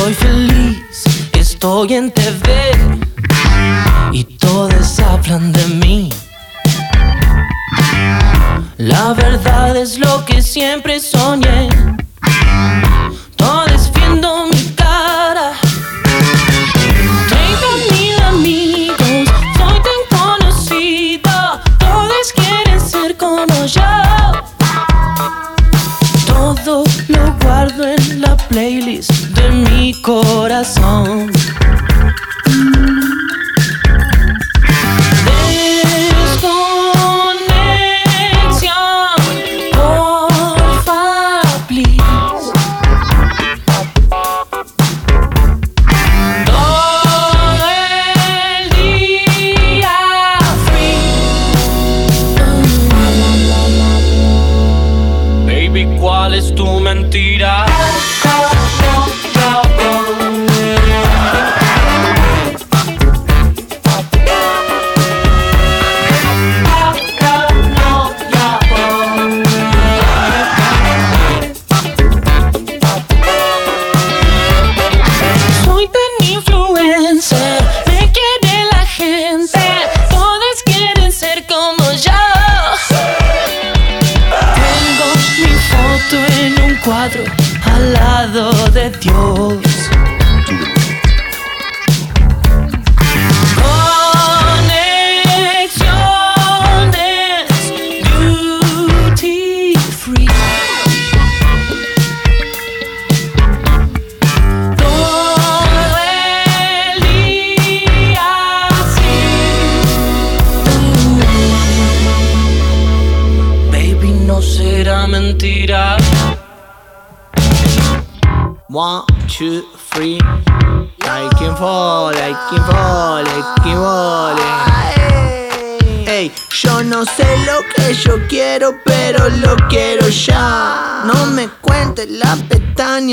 [0.00, 1.04] Estoy feliz,
[1.34, 2.72] estoy en TV
[4.12, 6.10] y todos hablan de mí.
[8.78, 11.68] La verdad es lo que siempre soñé.
[30.60, 31.19] Corazón.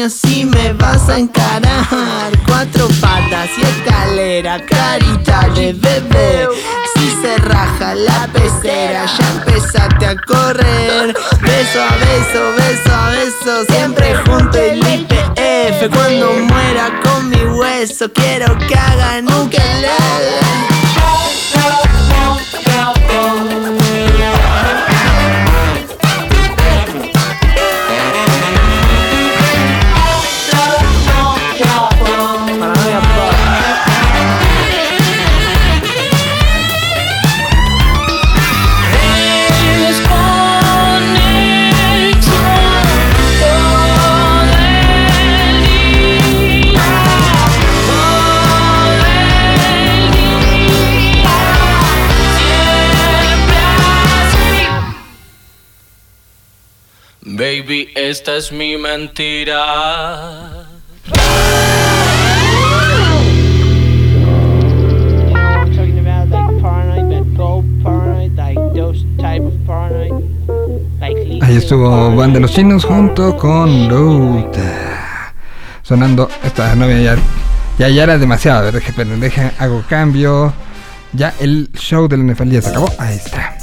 [0.06, 2.32] Si me vas a encarar.
[2.46, 6.48] Cuatro patas y escalera, carita de bebé.
[6.94, 11.16] Si se raja la pecera, ya empezaste a correr.
[11.42, 15.90] Beso a beso, beso a beso, siempre junto el IPF.
[15.92, 20.58] Cuando muera con mi hueso, quiero que hagan un quelele.
[57.68, 59.60] Baby, esta es mi mentira.
[65.76, 70.14] talking about like paranoid, that gold paranoid, like those type of paranoid,
[71.02, 75.34] like Ahí estuvo Banda de los Chinos junto con Louta.
[75.84, 77.18] Sonando esta novia ya,
[77.78, 78.60] ya, ya era demasiado.
[78.60, 80.54] A ver, deje, pero deje, hago cambio.
[81.12, 82.90] Ya el show del NFL ya se acabó.
[82.98, 83.57] Ahí está.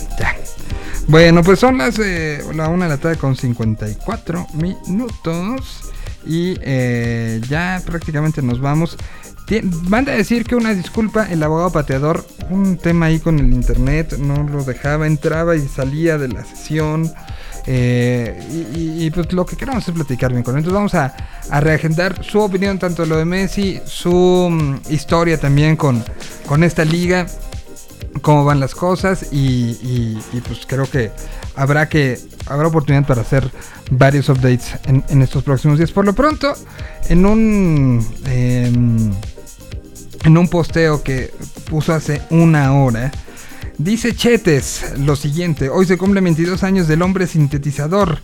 [1.06, 5.81] Bueno, pues son las eh, la una de la tarde con 54 minutos.
[6.26, 8.97] Y eh, ya prácticamente nos vamos.
[9.89, 14.16] Manda a decir que una disculpa, el abogado pateador, un tema ahí con el internet,
[14.18, 17.12] no lo dejaba, entraba y salía de la sesión.
[17.66, 18.39] eh,
[18.74, 20.60] y, pues lo que queremos es platicar bien con él.
[20.60, 21.14] Entonces vamos a,
[21.51, 26.02] a reagendar su opinión, tanto de lo de Messi, su mm, historia también con,
[26.47, 27.26] con esta liga,
[28.23, 29.36] cómo van las cosas y,
[29.82, 31.11] y- y, pues creo que
[31.57, 33.51] habrá que habrá oportunidad para hacer
[33.91, 35.93] varios updates en, en estos próximos días.
[35.93, 36.55] Por lo pronto,
[37.09, 39.12] en un em,
[40.24, 41.32] en un posteo que
[41.70, 43.12] puso hace una hora.
[43.79, 48.19] Dice Chetes lo siguiente, hoy se cumplen 22 años del hombre sintetizador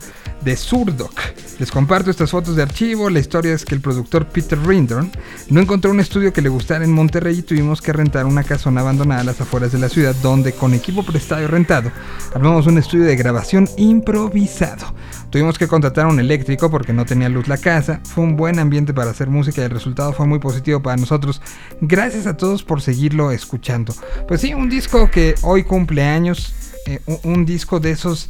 [0.44, 1.20] de Surdoc.
[1.58, 5.10] Les comparto estas fotos de archivo, la historia es que el productor Peter Rindorn
[5.48, 8.80] no encontró un estudio que le gustara en Monterrey y tuvimos que rentar una casona
[8.80, 11.90] abandonada a las afueras de la ciudad donde con equipo prestado y rentado
[12.32, 14.94] armamos un estudio de grabación improvisado.
[15.30, 18.00] Tuvimos que contratar a un eléctrico porque no tenía luz la casa.
[18.04, 21.40] Fue un buen ambiente para hacer música y el resultado fue muy positivo para nosotros.
[21.80, 23.94] Gracias a todos por seguirlo escuchando.
[24.26, 26.54] Pues sí, un disco que hoy cumple años.
[26.86, 28.28] eh, un, disco de esos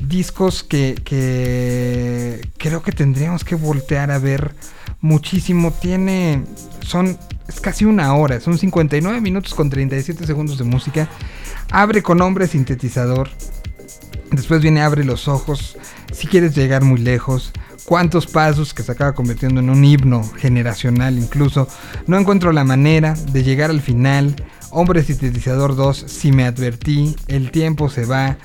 [0.00, 4.54] discos que, que creo que tendríamos que voltear a ver
[5.00, 5.72] muchísimo.
[5.72, 6.44] Tiene.
[6.80, 7.18] Son.
[7.46, 8.40] Es casi una hora.
[8.40, 11.08] Son 59 minutos con 37 segundos de música.
[11.70, 13.28] Abre con hombre sintetizador.
[14.30, 15.76] Después viene Abre los ojos.
[16.12, 17.52] Si quieres llegar muy lejos.
[17.84, 21.68] Cuántos pasos que se acaba convirtiendo en un himno generacional incluso.
[22.06, 24.34] No encuentro la manera de llegar al final.
[24.70, 26.04] Hombre sintetizador 2.
[26.06, 27.16] Si me advertí.
[27.28, 28.36] El tiempo se va.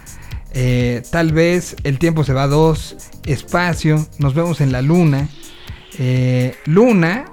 [0.53, 2.95] eh, tal vez el tiempo se va 2.
[3.25, 4.05] Espacio.
[4.19, 5.27] Nos vemos en la luna.
[5.99, 7.25] eh, luna.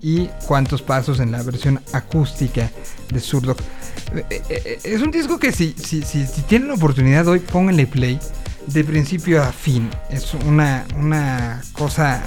[0.00, 2.70] Y cuántos pasos en la versión acústica
[3.12, 3.58] de Surdoc.
[4.30, 8.18] Eh, Es un disco que si, si, si, si tienen la oportunidad hoy, pónganle play
[8.72, 9.90] de principio a fin.
[10.10, 12.22] Es una, una cosa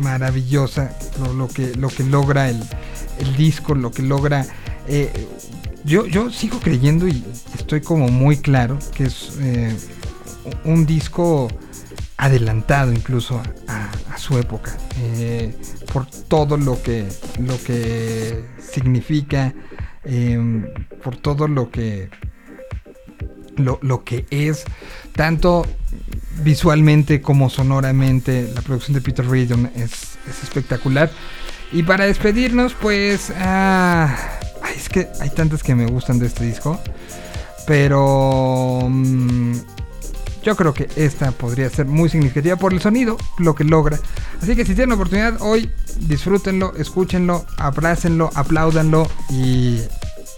[0.00, 2.62] maravillosa lo, lo que, lo que logra el,
[3.18, 4.46] el disco, lo que logra...
[4.88, 5.10] eh,
[5.84, 7.24] yo, yo sigo creyendo y
[7.54, 9.76] estoy como muy claro que es eh,
[10.64, 11.48] un disco
[12.16, 15.52] adelantado incluso a, su época eh,
[15.92, 17.08] por todo lo que
[17.40, 19.52] lo que significa
[21.02, 22.08] por todo lo que
[23.56, 24.64] lo, lo que es
[25.14, 25.66] tanto
[26.42, 31.10] visualmente como sonoramente la producción de Peter Reardon es, es espectacular
[31.70, 34.16] y para despedirnos pues ah,
[34.76, 36.80] es que hay tantas que me gustan de este disco
[37.66, 39.52] pero mm,
[40.42, 43.98] yo creo que esta podría ser muy significativa por el sonido, lo que logra.
[44.40, 45.70] Así que si tienen la oportunidad hoy,
[46.00, 49.80] disfrútenlo, escúchenlo, abrácenlo, apláudanlo y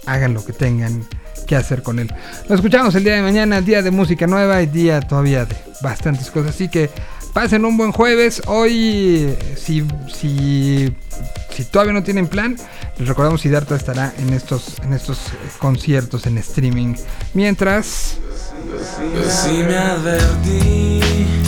[0.05, 1.03] hagan lo que tengan
[1.45, 2.13] que hacer con él.
[2.49, 6.29] Nos escuchamos el día de mañana, día de música nueva y día todavía de bastantes
[6.31, 6.55] cosas.
[6.55, 6.89] Así que
[7.33, 8.41] pasen un buen jueves.
[8.47, 10.93] Hoy, si, si,
[11.51, 12.55] si todavía no tienen plan,
[12.97, 15.19] les recordamos Siddhartha estará en estos, en estos
[15.59, 16.95] conciertos en streaming.
[17.33, 18.17] Mientras...
[19.27, 21.44] Sí me advertí